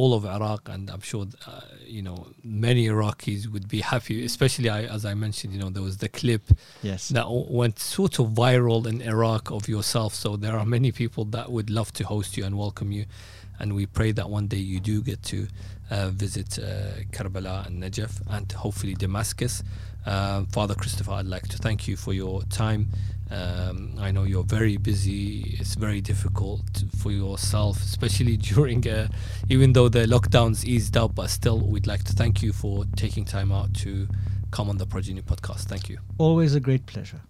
all 0.00 0.14
of 0.14 0.24
Iraq, 0.24 0.62
and 0.74 0.90
I'm 0.90 1.04
sure 1.10 1.26
uh, 1.46 1.60
you 1.96 2.02
know 2.06 2.18
many 2.42 2.82
Iraqis 2.94 3.40
would 3.52 3.68
be 3.76 3.80
happy. 3.92 4.24
Especially 4.24 4.68
I, 4.78 4.80
as 4.96 5.04
I 5.04 5.14
mentioned, 5.24 5.52
you 5.54 5.60
know 5.62 5.70
there 5.76 5.82
was 5.90 5.98
the 5.98 6.08
clip 6.20 6.44
yes. 6.82 7.08
that 7.16 7.26
went 7.60 7.78
sort 7.78 8.14
of 8.18 8.26
viral 8.28 8.86
in 8.90 8.96
Iraq 9.02 9.50
of 9.50 9.68
yourself. 9.68 10.14
So 10.14 10.28
there 10.44 10.56
are 10.60 10.64
many 10.64 10.90
people 10.90 11.24
that 11.36 11.46
would 11.54 11.68
love 11.78 11.92
to 11.98 12.02
host 12.14 12.30
you 12.36 12.44
and 12.46 12.56
welcome 12.56 12.90
you, 12.92 13.04
and 13.58 13.74
we 13.74 13.84
pray 13.98 14.10
that 14.12 14.30
one 14.30 14.46
day 14.46 14.62
you 14.72 14.80
do 14.80 15.02
get 15.02 15.22
to 15.32 15.48
uh, 15.90 16.08
visit 16.24 16.58
uh, 16.58 17.02
Karbala 17.16 17.66
and 17.66 17.82
Najaf 17.82 18.22
and 18.30 18.50
hopefully 18.52 18.94
Damascus. 18.94 19.62
Um, 20.06 20.46
Father 20.46 20.74
Christopher, 20.74 21.12
I'd 21.12 21.26
like 21.26 21.46
to 21.48 21.58
thank 21.58 21.86
you 21.86 21.96
for 21.96 22.14
your 22.14 22.42
time. 22.44 22.88
Um, 23.30 23.94
I 23.98 24.10
know 24.10 24.24
you're 24.24 24.44
very 24.44 24.76
busy. 24.76 25.56
It's 25.60 25.74
very 25.74 26.00
difficult 26.00 26.62
for 26.98 27.12
yourself, 27.12 27.80
especially 27.82 28.36
during, 28.50 28.86
uh, 28.88 29.08
even 29.48 29.72
though 29.72 29.88
the 29.88 30.06
lockdowns 30.06 30.64
eased 30.64 30.96
up, 30.96 31.14
but 31.14 31.30
still, 31.30 31.60
we'd 31.60 31.86
like 31.86 32.04
to 32.04 32.12
thank 32.12 32.42
you 32.42 32.52
for 32.52 32.84
taking 32.96 33.24
time 33.24 33.52
out 33.52 33.72
to 33.74 34.08
come 34.50 34.68
on 34.68 34.78
the 34.78 34.86
Progeny 34.86 35.22
podcast. 35.22 35.64
Thank 35.64 35.88
you. 35.88 35.98
Always 36.18 36.54
a 36.54 36.60
great 36.60 36.86
pleasure. 36.86 37.20